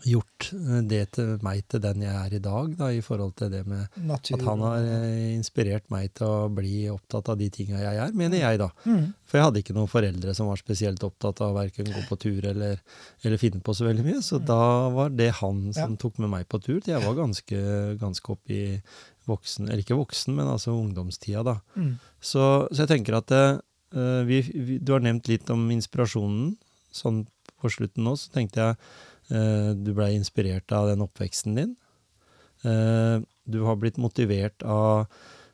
gjort 0.06 0.52
eh, 0.54 0.82
det 0.88 1.02
til 1.18 1.32
meg 1.46 1.64
til 1.72 1.82
den 1.84 2.04
jeg 2.06 2.14
er 2.14 2.36
i 2.38 2.42
dag, 2.44 2.74
da, 2.78 2.90
i 2.94 3.02
forhold 3.04 3.34
til 3.40 3.52
det 3.52 3.64
med 3.68 3.98
Natur. 4.06 4.38
at 4.38 4.46
han 4.46 4.64
har 4.64 4.86
eh, 4.86 5.34
inspirert 5.34 5.90
meg 5.92 6.14
til 6.18 6.30
å 6.30 6.50
bli 6.54 6.88
opptatt 6.92 7.32
av 7.34 7.40
de 7.40 7.50
tinga 7.54 7.82
jeg 7.82 8.02
er, 8.06 8.14
mener 8.18 8.44
jeg, 8.44 8.62
da. 8.62 8.70
Mm. 8.86 9.10
For 9.30 9.40
jeg 9.40 9.48
hadde 9.48 9.64
ikke 9.64 9.76
noen 9.78 9.92
foreldre 9.92 10.36
som 10.38 10.50
var 10.52 10.62
spesielt 10.62 11.04
opptatt 11.06 11.42
av 11.46 11.58
verken 11.58 11.90
gå 11.90 12.04
på 12.10 12.20
tur 12.22 12.50
eller, 12.52 12.82
eller 13.24 13.42
finne 13.42 13.64
på 13.66 13.76
så 13.78 13.90
veldig 13.90 14.06
mye. 14.06 14.22
Så 14.26 14.42
da 14.42 14.62
var 14.94 15.14
det 15.14 15.32
han 15.42 15.68
som 15.76 15.98
tok 16.00 16.22
med 16.22 16.34
meg 16.38 16.50
på 16.50 16.62
tur 16.64 16.80
til 16.80 16.96
jeg 16.96 17.06
var 17.06 17.18
ganske, 17.18 17.64
ganske 18.02 18.36
opp 18.36 18.54
i 18.54 18.64
voksen, 19.30 19.68
eller 19.68 19.84
ikke 19.84 20.00
voksen, 20.00 20.34
men 20.38 20.50
altså 20.50 20.74
ungdomstida, 20.74 21.44
da. 21.46 21.60
Mm. 21.78 21.98
Så, 22.18 22.46
så 22.72 22.84
jeg 22.84 22.94
tenker 22.94 23.20
at 23.20 23.34
uh, 23.34 24.22
vi, 24.26 24.42
vi, 24.42 24.80
Du 24.82 24.96
har 24.96 25.04
nevnt 25.06 25.30
litt 25.30 25.50
om 25.54 25.70
inspirasjonen. 25.74 26.56
Sånn 26.90 27.28
på 27.60 27.70
slutten 27.70 28.06
nå, 28.08 28.16
så 28.18 28.32
tenkte 28.34 28.64
jeg 28.64 28.78
du 29.30 29.94
blei 29.94 30.16
inspirert 30.18 30.72
av 30.74 30.88
den 30.90 31.02
oppveksten 31.06 31.56
din. 31.60 31.76
Eh, 32.64 33.20
du 33.46 33.60
har 33.66 33.76
blitt 33.80 33.98
motivert 34.02 34.64
av 34.64 35.06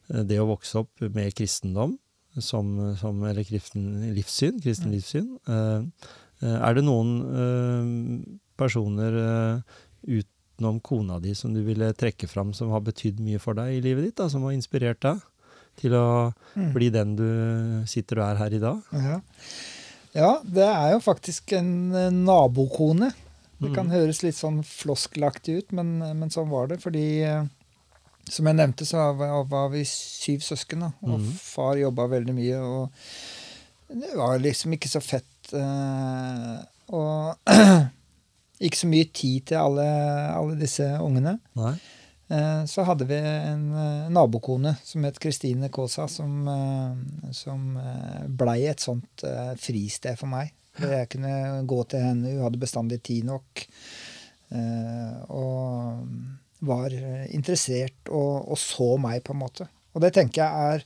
eh, 0.09 0.23
det 0.23 0.39
å 0.41 0.47
vokse 0.49 0.79
opp 0.81 1.03
med 1.13 1.35
kristendom, 1.37 1.97
som, 2.39 2.71
som, 2.99 3.21
eller 3.23 3.45
kristen 3.47 4.09
livssyn, 4.15 4.57
kristen 4.63 4.91
livssyn. 4.95 5.27
Eh, 5.47 5.83
eh, 6.41 6.55
er 6.57 6.73
det 6.79 6.83
noen 6.87 7.11
eh, 7.43 7.91
personer 8.59 9.19
eh, 9.21 9.77
utenom 10.19 10.79
kona 10.83 11.19
di 11.23 11.35
som 11.35 11.53
du 11.55 11.61
ville 11.67 11.91
trekke 11.95 12.27
fram 12.31 12.53
som 12.55 12.71
har 12.75 12.83
betydd 12.83 13.19
mye 13.23 13.39
for 13.43 13.55
deg 13.59 13.77
i 13.77 13.83
livet 13.85 14.09
ditt, 14.09 14.17
da, 14.19 14.27
som 14.31 14.43
har 14.47 14.55
inspirert 14.55 15.01
deg 15.05 15.23
til 15.81 15.95
å 15.99 16.07
Mm. 16.55 16.69
bli 16.71 16.87
den 16.87 17.09
du 17.19 17.25
sitter 17.91 18.21
og 18.21 18.29
er 18.29 18.37
her 18.39 18.53
i 18.55 18.59
dag? 18.63 18.77
Ja. 18.95 19.17
ja, 20.15 20.29
det 20.47 20.63
er 20.63 20.93
jo 20.93 21.01
faktisk 21.03 21.51
en 21.57 21.71
eh, 21.91 22.05
nabokone. 22.15 23.09
Det 23.61 23.71
kan 23.75 23.87
Mm. 23.87 23.93
høres 23.95 24.21
litt 24.23 24.35
sånn 24.35 24.63
floskelaktig 24.67 25.57
ut, 25.61 25.71
men, 25.71 25.97
men 26.19 26.29
sånn 26.29 26.49
var 26.51 26.67
det. 26.67 26.81
Fordi, 26.83 27.21
eh, 27.23 27.45
som 28.29 28.45
jeg 28.49 28.55
nevnte, 28.57 28.85
så 28.85 29.13
var, 29.15 29.69
vi 29.71 29.83
syv 29.87 30.41
søsken. 30.43 30.81
Da, 30.83 30.91
og 31.07 31.19
mm. 31.21 31.29
far 31.39 31.77
jobba 31.79 32.07
veldig 32.11 32.35
mye. 32.35 32.59
Og 32.59 32.91
det 34.01 34.15
var 34.17 34.39
liksom 34.43 34.73
ikke 34.75 34.89
så 34.91 34.99
fett. 35.01 35.53
eh, 35.53 36.57
og 36.89 37.37
ikke 38.65 38.77
så 38.81 38.87
mye 38.91 39.07
tid 39.13 39.45
til 39.51 39.57
alle, 39.61 39.85
alle 40.35 40.57
disse 40.59 40.83
ungene. 40.99 41.37
Nei? 41.55 41.73
Eh, 42.29 42.65
Så 42.65 42.83
hadde 42.83 43.05
vi 43.07 43.15
en 43.21 43.65
nabokone 44.11 44.75
som 44.83 45.03
het 45.05 45.19
Kristine 45.21 45.69
Kaasa, 45.69 46.07
som, 46.09 46.43
som 47.31 47.77
blei 48.27 48.65
et 48.67 48.81
sånt 48.81 49.21
fristed 49.61 50.17
for 50.17 50.27
meg. 50.27 50.51
Jeg 50.81 51.09
kunne 51.13 51.35
gå 51.69 51.79
til 51.91 52.03
henne. 52.03 52.33
Hun 52.35 52.43
hadde 52.47 52.61
bestandig 52.61 53.01
tid 53.05 53.27
nok. 53.29 53.65
eh, 54.51 55.21
Og 55.29 56.07
var 56.65 56.93
interessert 57.29 58.09
og, 58.09 58.49
og 58.51 58.57
så 58.57 58.95
meg, 58.97 59.21
på 59.23 59.35
en 59.35 59.41
måte. 59.43 59.67
Og 59.95 60.01
det 60.03 60.13
tenker 60.15 60.41
jeg 60.43 60.75
er 60.75 60.85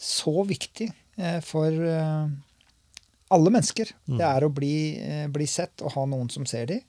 så 0.00 0.42
viktig 0.48 0.88
eh, 1.20 1.38
for 1.44 1.70
eh, 1.70 2.28
alle 3.30 3.52
mennesker. 3.54 3.92
Mm. 4.10 4.16
Det 4.18 4.26
er 4.26 4.44
å 4.46 4.52
bli, 4.52 4.74
bli 5.30 5.46
sett 5.46 5.84
og 5.86 5.94
ha 5.94 6.06
noen 6.10 6.30
som 6.32 6.48
ser 6.48 6.66
dem. 6.72 6.82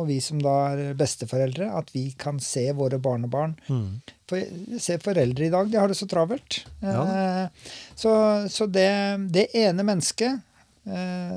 Og 0.00 0.08
vi 0.08 0.16
som 0.24 0.40
da 0.42 0.54
er 0.72 0.96
besteforeldre, 0.98 1.68
at 1.78 1.92
vi 1.94 2.08
kan 2.18 2.40
se 2.42 2.64
våre 2.74 2.98
barnebarn. 2.98 3.52
Mm. 3.68 4.00
For 4.26 4.80
se 4.82 4.96
foreldre 4.98 5.46
i 5.46 5.52
dag, 5.52 5.68
de 5.70 5.78
har 5.78 5.92
det 5.92 5.98
så 6.00 6.08
travelt. 6.10 6.64
Ja. 6.82 7.04
Så, 7.94 8.10
så 8.50 8.66
det, 8.66 8.88
det 9.36 9.44
ene 9.60 9.84
mennesket 9.86 10.40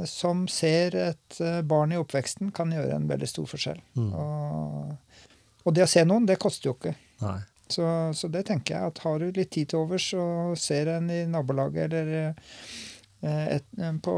som 0.09 0.47
ser 0.51 0.95
et 0.99 1.37
eh, 1.39 1.61
barn 1.63 1.93
i 1.95 1.99
oppveksten, 1.99 2.51
kan 2.51 2.71
gjøre 2.73 2.97
en 2.97 3.07
veldig 3.07 3.29
stor 3.31 3.47
forskjell. 3.47 3.79
Mm. 3.95 4.09
Og, 4.11 5.21
og 5.63 5.75
det 5.75 5.85
å 5.85 5.91
se 5.91 6.03
noen, 6.07 6.27
det 6.27 6.39
koster 6.41 6.71
jo 6.71 6.75
ikke. 6.75 6.97
Nei. 7.23 7.39
Så, 7.67 7.83
så 8.15 8.29
det 8.31 8.45
tenker 8.47 8.77
jeg 8.77 8.91
at 8.91 9.01
har 9.03 9.19
du 9.19 9.31
litt 9.35 9.51
tid 9.51 9.71
til 9.71 9.81
overs 9.83 10.07
og 10.15 10.55
ser 10.59 10.87
en 10.93 11.09
i 11.11 11.25
nabolaget 11.27 11.91
eller 11.91 12.13
eh, 12.23 13.47
et, 13.57 13.67
eh, 13.75 13.97
på 14.03 14.15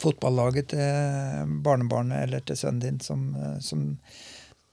fotballaget 0.00 0.70
til 0.72 1.52
barnebarnet 1.64 2.24
eller 2.24 2.44
til 2.46 2.56
sønnen 2.56 2.80
din 2.84 3.00
som, 3.04 3.28
eh, 3.36 3.58
som, 3.64 3.84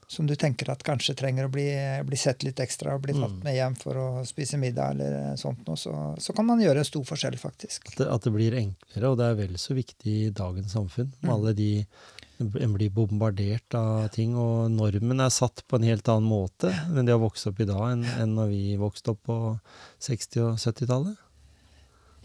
som 0.08 0.28
du 0.28 0.36
tenker 0.36 0.70
at 0.70 0.84
kanskje 0.86 1.16
trenger 1.18 1.48
å 1.48 1.52
bli, 1.52 1.66
bli 2.06 2.18
sett 2.18 2.44
litt 2.44 2.60
ekstra 2.62 2.94
og 2.96 3.02
bli 3.02 3.14
tatt 3.14 3.32
Mm. 3.32 3.44
med 3.44 3.56
hjem 3.56 3.76
for 3.80 3.96
å 3.96 4.08
spise 4.26 4.58
middag 4.62 4.92
eller 4.92 5.36
sånt 5.38 5.66
noe, 5.68 5.76
så, 5.76 5.94
så 6.22 6.34
kan 6.36 6.46
man 6.46 6.60
gjøre 6.62 6.78
en 6.84 6.86
stor 6.86 7.04
forskjell, 7.04 7.38
faktisk. 7.42 7.88
At 7.94 7.98
det, 8.04 8.08
at 8.14 8.22
det 8.28 8.34
blir 8.36 8.54
enklere, 8.60 9.10
og 9.10 9.18
det 9.18 9.26
er 9.32 9.36
vel 9.40 9.56
så 9.58 9.74
viktig 9.74 10.14
i 10.28 10.30
dagens 10.30 10.72
samfunn. 10.78 11.12
Med 11.22 11.30
Mm. 11.32 11.34
alle 11.36 11.54
de 11.54 11.86
En 12.38 12.74
blir 12.76 12.90
bombardert 12.92 13.74
av 13.80 14.10
ting, 14.12 14.34
og 14.36 14.70
normen 14.70 15.22
er 15.24 15.30
satt 15.32 15.62
på 15.70 15.78
en 15.80 15.86
helt 15.88 16.04
annen 16.12 16.28
måte 16.28 16.68
enn 16.92 17.06
det 17.08 17.14
har 17.16 17.22
vokst 17.24 17.48
opp 17.48 17.62
i 17.64 17.66
dag 17.70 17.94
enn, 17.94 18.04
enn 18.20 18.34
når 18.36 18.50
vi 18.52 18.76
vokste 18.76 19.14
opp 19.14 19.22
på 19.24 19.38
60- 20.04 20.44
og 20.44 20.58
70-tallet. 20.60 21.16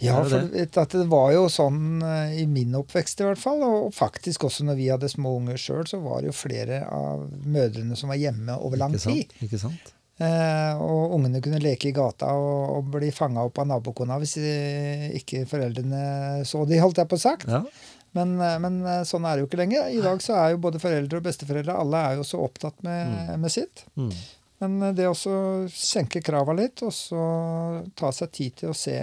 Ja, 0.00 0.16
for 0.24 0.82
at 0.84 0.96
det 0.96 1.06
var 1.12 1.30
jo 1.34 1.44
sånn 1.52 2.02
eh, 2.06 2.40
i 2.42 2.46
min 2.48 2.74
oppvekst 2.78 3.20
i 3.20 3.28
hvert 3.28 3.40
fall, 3.40 3.62
og 3.66 3.92
faktisk 3.96 4.48
også 4.48 4.66
når 4.68 4.78
vi 4.80 4.90
hadde 4.92 5.12
små 5.12 5.36
unger 5.38 5.60
sjøl, 5.60 5.86
så 5.90 6.00
var 6.02 6.22
det 6.22 6.30
jo 6.30 6.36
flere 6.40 6.82
av 6.88 7.26
mødrene 7.44 7.98
som 7.98 8.12
var 8.12 8.20
hjemme 8.20 8.56
over 8.58 8.80
lang 8.80 8.96
Ikke 8.96 9.04
sant? 9.06 9.34
tid. 9.34 9.46
Ikke 9.48 9.60
sant? 9.60 9.94
Eh, 10.20 10.80
og 10.84 11.14
ungene 11.16 11.40
kunne 11.40 11.62
leke 11.62 11.88
i 11.88 11.94
gata 11.96 12.34
og, 12.36 12.74
og 12.74 12.90
bli 12.92 13.08
fanga 13.14 13.40
opp 13.48 13.56
av 13.62 13.70
nabokona 13.70 14.18
hvis 14.20 14.34
de, 14.36 14.50
ikke 15.16 15.46
foreldrene 15.48 16.42
så 16.44 16.66
de, 16.68 16.76
holdt 16.82 17.00
jeg 17.00 17.08
på 17.08 17.20
sagt. 17.20 17.48
Ja. 17.48 17.62
Men, 18.16 18.34
eh, 18.42 18.58
men 18.60 18.82
eh, 18.84 19.04
sånn 19.08 19.24
er 19.24 19.36
det 19.36 19.44
jo 19.44 19.48
ikke 19.48 19.62
lenger. 19.62 19.88
I 19.88 20.02
dag 20.04 20.20
så 20.24 20.36
er 20.36 20.52
jo 20.52 20.64
både 20.66 20.82
foreldre 20.82 21.20
og 21.20 21.24
besteforeldre 21.24 21.76
alle 21.76 22.04
er 22.08 22.20
jo 22.20 22.26
så 22.26 22.42
opptatt 22.44 22.84
med, 22.84 23.32
med 23.40 23.54
sitt. 23.54 23.86
Mm. 23.96 24.12
Men 24.60 24.78
eh, 24.82 24.94
det 24.96 25.08
å 25.10 25.16
senke 25.72 26.22
krava 26.24 26.54
litt, 26.56 26.82
og 26.86 26.92
så 26.94 27.20
ta 27.96 28.12
seg 28.12 28.32
tid 28.36 28.58
til 28.62 28.72
å 28.72 28.76
se, 28.76 28.96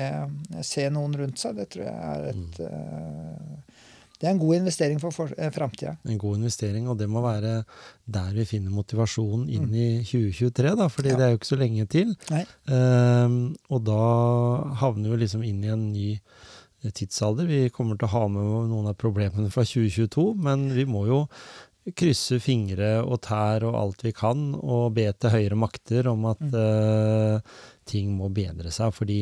se 0.64 0.88
noen 0.94 1.16
rundt 1.18 1.42
seg, 1.42 1.58
det 1.58 1.70
tror 1.74 1.88
jeg 1.90 2.12
er 2.14 2.30
et 2.34 2.62
mm. 2.62 3.64
Det 4.18 4.26
er 4.26 4.32
en 4.34 4.40
god 4.42 4.56
investering 4.58 4.98
for, 4.98 5.14
for 5.14 5.30
eh, 5.38 5.52
framtida. 5.54 5.92
En 6.10 6.18
god 6.18 6.40
investering, 6.40 6.88
og 6.90 6.98
det 6.98 7.06
må 7.06 7.22
være 7.22 7.60
der 8.10 8.32
vi 8.34 8.48
finner 8.50 8.74
motivasjonen 8.74 9.44
inn 9.54 9.68
i 9.78 9.90
2023, 10.02 10.72
da, 10.80 10.88
fordi 10.90 11.12
Mm. 11.12 11.14
Ja. 11.14 11.18
det 11.20 11.26
er 11.28 11.30
jo 11.36 11.38
ikke 11.38 11.50
så 11.52 11.60
lenge 11.62 11.86
til. 11.94 12.16
Ehm, 12.74 13.36
og 13.70 13.84
da 13.86 14.00
havner 14.82 15.14
vi 15.14 15.20
liksom 15.22 15.44
inn 15.46 15.62
i 15.62 15.70
en 15.70 15.84
ny 15.94 16.08
eh, 16.16 16.90
tidsalder. 16.98 17.46
Vi 17.46 17.70
kommer 17.70 17.94
til 17.94 18.10
å 18.10 18.14
ha 18.16 18.24
med 18.34 18.50
noen 18.72 18.90
av 18.90 18.98
problemene 18.98 19.54
fra 19.54 19.62
2022, 19.62 20.26
men 20.50 20.66
vi 20.74 20.88
må 20.90 21.06
jo 21.12 21.20
krysse 21.96 22.40
fingre 22.44 22.98
og 23.06 23.22
tær 23.24 23.64
og 23.70 23.76
alt 23.80 24.04
vi 24.04 24.12
kan, 24.12 24.50
og 24.60 24.94
be 24.98 25.06
til 25.14 25.30
høyere 25.34 25.56
makter 25.60 26.10
om 26.12 26.26
at 26.34 26.42
eh, 26.52 27.40
ting 27.88 28.12
må 28.18 28.28
bedre 28.34 28.72
seg. 28.76 28.92
Fordi 28.98 29.22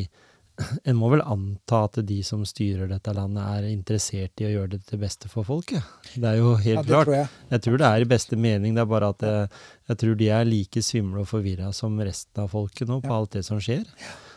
en 0.88 0.96
må 0.96 1.10
vel 1.12 1.22
anta 1.28 1.82
at 1.90 2.00
de 2.08 2.22
som 2.24 2.46
styrer 2.48 2.88
dette 2.90 3.14
landet, 3.14 3.44
er 3.44 3.70
interessert 3.74 4.40
i 4.42 4.48
å 4.48 4.54
gjøre 4.54 4.72
det 4.78 4.82
til 4.88 5.02
beste 5.02 5.28
for 5.32 5.44
folket. 5.48 5.84
Det 6.16 6.26
er 6.32 6.40
jo 6.40 6.54
helt 6.56 6.80
Ja, 6.80 6.84
klart. 6.88 7.10
tror 7.10 7.18
jeg. 7.20 7.32
Jeg 7.52 7.66
tror 7.68 7.82
det 7.82 7.90
er 7.92 8.06
i 8.06 8.12
beste 8.16 8.40
mening, 8.40 8.74
det 8.78 8.86
er 8.86 8.94
bare 8.94 9.10
at 9.14 9.26
jeg, 9.28 9.50
jeg 9.92 9.98
tror 10.04 10.16
de 10.22 10.30
er 10.38 10.48
like 10.48 10.82
svimle 10.88 11.26
og 11.26 11.30
forvirra 11.30 11.74
som 11.76 12.00
resten 12.00 12.46
av 12.46 12.54
folket 12.56 12.88
nå 12.90 13.02
på 13.04 13.12
Ja. 13.12 13.20
alt 13.20 13.36
det 13.38 13.44
som 13.46 13.60
skjer. 13.60 13.84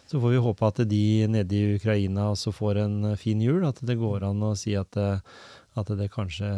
Så 0.08 0.16
får 0.22 0.30
vi 0.32 0.38
håpe 0.40 0.64
at 0.72 0.78
de 0.88 1.02
nede 1.28 1.52
i 1.52 1.74
Ukraina 1.76 2.30
også 2.32 2.50
får 2.56 2.78
en 2.84 2.98
eh, 3.12 3.16
fin 3.20 3.40
jul, 3.44 3.62
at 3.68 3.78
det 3.84 3.98
går 4.00 4.24
an 4.24 4.42
å 4.42 4.54
si 4.56 4.74
at 4.74 4.90
det, 4.96 5.10
at 5.76 5.86
det 5.98 6.08
kanskje 6.10 6.48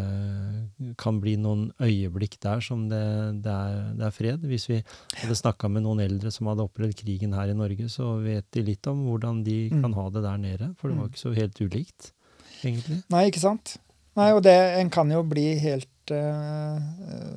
kan 0.96 1.18
bli 1.20 1.34
noen 1.36 1.66
øyeblikk 1.82 2.38
der 2.40 2.60
som 2.64 2.86
det, 2.88 3.00
det, 3.44 3.52
er, 3.52 3.90
det 3.98 4.06
er 4.06 4.14
fred. 4.16 4.40
Hvis 4.48 4.68
vi 4.70 4.78
hadde 5.20 5.36
snakka 5.36 5.68
med 5.68 5.82
noen 5.84 6.00
eldre 6.00 6.30
som 6.32 6.46
hadde 6.48 6.64
opplevd 6.64 6.96
krigen 7.02 7.34
her 7.36 7.50
i 7.52 7.56
Norge, 7.58 7.88
så 7.92 8.14
vet 8.22 8.46
de 8.56 8.62
litt 8.64 8.86
om 8.88 9.02
hvordan 9.08 9.42
de 9.44 9.58
Mm. 9.70 9.82
kan 9.82 9.92
ha 9.92 10.08
det 10.10 10.22
der 10.24 10.38
nede. 10.38 10.70
For 10.80 10.88
det 10.88 10.96
var 10.98 11.08
ikke 11.10 11.20
så 11.26 11.34
helt 11.36 11.60
ulikt, 11.60 12.12
egentlig. 12.64 13.02
Nei, 13.10 13.26
ikke 13.28 13.40
sant? 13.42 13.76
Nei, 14.16 14.32
og 14.32 14.42
det, 14.42 14.56
en 14.80 14.90
kan 14.90 15.10
jo 15.12 15.20
bli 15.22 15.54
helt 15.60 16.10
uh, 16.10 16.80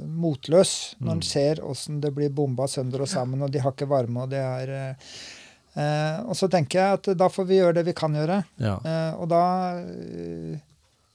motløs 0.07 0.95
når 0.99 1.11
en 1.11 1.19
Mm. 1.19 1.27
ser 1.27 1.55
åssen 1.61 1.99
det 2.01 2.13
blir 2.15 2.29
bomba 2.33 2.65
sønder 2.67 3.01
og 3.01 3.07
sammen, 3.11 3.41
og 3.43 3.51
de 3.51 3.59
har 3.59 3.71
ikke 3.75 3.87
varme, 3.89 4.23
og 4.23 4.29
det 4.31 4.39
er 4.39 4.71
uh, 4.71 4.95
uh, 5.75 6.29
Og 6.29 6.35
så 6.35 6.47
tenker 6.49 6.79
jeg 6.79 6.93
at 6.93 7.17
da 7.17 7.27
får 7.29 7.45
vi 7.45 7.59
gjøre 7.59 7.73
det 7.75 7.85
vi 7.85 7.93
kan 7.93 8.13
gjøre. 8.13 8.43
Ja. 8.57 8.77
Og 9.19 9.27
da 9.29 9.43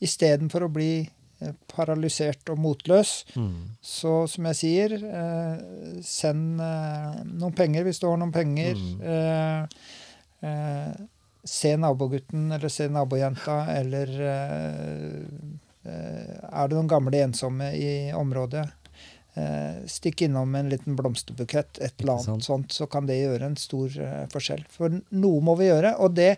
istedenfor 0.04 0.66
å 0.66 0.72
bli 0.72 0.92
eh, 1.02 1.54
paralysert 1.72 2.52
og 2.52 2.60
motløs. 2.62 3.12
Mm. 3.38 3.76
Så 3.82 4.14
som 4.30 4.48
jeg 4.50 4.60
sier, 4.60 4.96
eh, 5.02 6.00
send 6.06 6.62
eh, 6.62 7.20
noen 7.34 7.56
penger 7.58 7.88
hvis 7.88 8.02
du 8.02 8.08
har 8.10 8.18
noen 8.20 8.34
penger. 8.34 8.78
Mm. 8.78 8.98
Eh, 9.12 9.62
eh, 10.48 11.06
se 11.48 11.76
nabogutten 11.80 12.50
eller 12.52 12.68
se 12.72 12.88
nabojenta, 12.92 13.62
eller 13.78 14.10
eh, 14.20 15.22
er 15.88 16.68
det 16.68 16.76
noen 16.76 16.90
gamle 16.90 17.22
ensomme 17.24 17.70
i 17.78 18.12
området? 18.12 18.66
Eh, 19.38 19.78
stikk 19.88 20.26
innom 20.26 20.52
en 20.58 20.68
liten 20.68 20.96
blomsterbukett, 20.98 21.78
et 21.78 22.02
eller 22.02 22.18
annet 22.18 22.44
sånt, 22.44 22.74
så 22.74 22.88
kan 22.90 23.06
det 23.08 23.20
gjøre 23.22 23.48
en 23.48 23.56
stor 23.56 23.94
forskjell. 24.34 24.66
For 24.68 24.92
noe 24.92 25.44
må 25.46 25.54
vi 25.60 25.70
gjøre, 25.70 25.94
og 26.02 26.18
det 26.18 26.34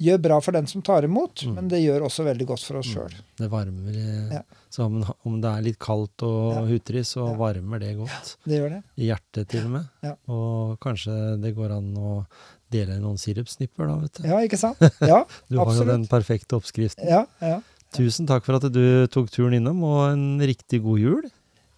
gjør 0.00 0.18
bra 0.22 0.38
for 0.40 0.52
den 0.56 0.66
som 0.66 0.82
tar 0.82 1.02
imot, 1.04 1.42
Mm. 1.46 1.54
men 1.54 1.68
det 1.68 1.80
gjør 1.82 2.06
også 2.08 2.24
veldig 2.24 2.46
godt 2.46 2.64
for 2.64 2.78
oss 2.80 2.86
sjøl. 2.94 3.12
Det 3.36 3.50
varmer 3.50 4.32
Ja. 4.32 4.42
Så 4.70 4.84
om, 4.86 5.02
om 5.26 5.40
det 5.40 5.50
er 5.50 5.62
litt 5.62 5.78
kaldt 5.78 6.22
og 6.22 6.54
Ja. 6.54 6.60
hutrig, 6.66 7.02
så 7.04 7.28
Ja. 7.28 7.34
varmer 7.36 7.78
det 7.80 7.96
godt. 7.98 8.36
Det 8.46 8.60
gjør 8.60 8.70
det. 8.70 8.82
I 8.96 9.06
hjertet 9.10 9.48
til 9.48 9.64
og 9.64 9.70
med. 9.70 9.88
Ja. 10.02 10.14
Og 10.28 10.78
kanskje 10.80 11.40
det 11.42 11.54
går 11.56 11.70
an 11.76 11.94
å 11.96 12.26
dele 12.70 13.00
noen 13.00 13.18
sirupsnipper, 13.18 13.86
da, 13.88 13.96
vet 13.98 14.12
du. 14.14 14.22
Ja, 14.28 14.38
ikke 14.46 14.58
sant? 14.58 14.78
Ja, 15.00 15.24
Du 15.50 15.58
har 15.58 15.74
jo 15.74 15.84
den 15.84 16.06
perfekte 16.06 16.54
oppskriften. 16.56 17.04
ja, 17.08 17.26
ja. 17.42 17.60
Tusen 17.92 18.24
takk 18.26 18.44
for 18.44 18.54
at 18.54 18.70
du 18.72 19.06
tok 19.08 19.28
turen 19.30 19.52
innom, 19.58 19.82
og 19.82 20.12
en 20.12 20.38
riktig 20.38 20.80
god 20.82 20.98
jul. 21.00 21.22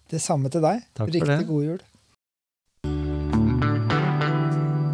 Det 0.07 0.21
samme 0.21 0.51
til 0.51 0.61
deg. 0.61 0.83
Takk 0.93 1.07
for 1.07 1.11
Riktig 1.11 1.39
det. 1.39 1.47
god 1.47 1.63
jul. 1.63 1.79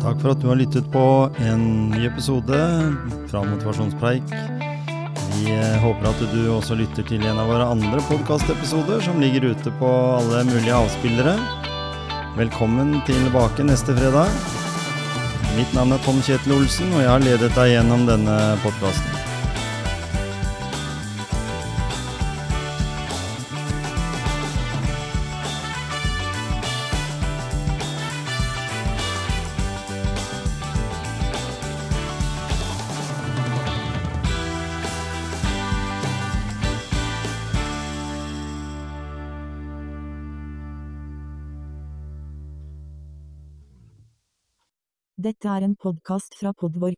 Takk 0.10 0.24
for 0.24 0.34
at 0.34 0.40
du 0.42 0.48
har 0.50 0.58
lyttet 0.58 0.86
på 0.90 1.02
en 1.46 1.64
ny 1.92 2.08
episode 2.08 2.58
fra 3.30 3.44
Motivasjonspreik. 3.46 4.32
Vi 5.36 5.52
eh, 5.54 5.76
håper 5.84 6.10
at 6.10 6.24
du 6.32 6.40
også 6.50 6.80
lytter 6.80 7.06
til 7.06 7.28
en 7.30 7.38
av 7.38 7.52
våre 7.52 7.68
andre 7.76 8.02
podkastepisoder 8.08 9.06
som 9.06 9.22
ligger 9.22 9.52
ute 9.52 9.76
på 9.78 9.94
alle 10.16 10.42
mulige 10.50 10.74
avspillere. 10.74 11.38
Velkommen 12.40 12.98
tilbake 13.06 13.70
neste 13.70 13.94
fredag. 14.02 14.34
Mitt 15.54 15.78
navn 15.78 15.94
er 15.94 16.02
Tom 16.08 16.26
Kjetil 16.26 16.58
Olsen, 16.58 16.90
og 16.96 17.06
jeg 17.06 17.14
har 17.14 17.26
ledet 17.30 17.54
deg 17.54 17.76
gjennom 17.76 18.10
denne 18.10 18.40
podkasten. 18.66 19.29
Dette 45.20 45.50
er 45.52 45.66
en 45.66 45.74
podkast 45.76 46.38
fra 46.40 46.54
Podvork. 46.56 46.96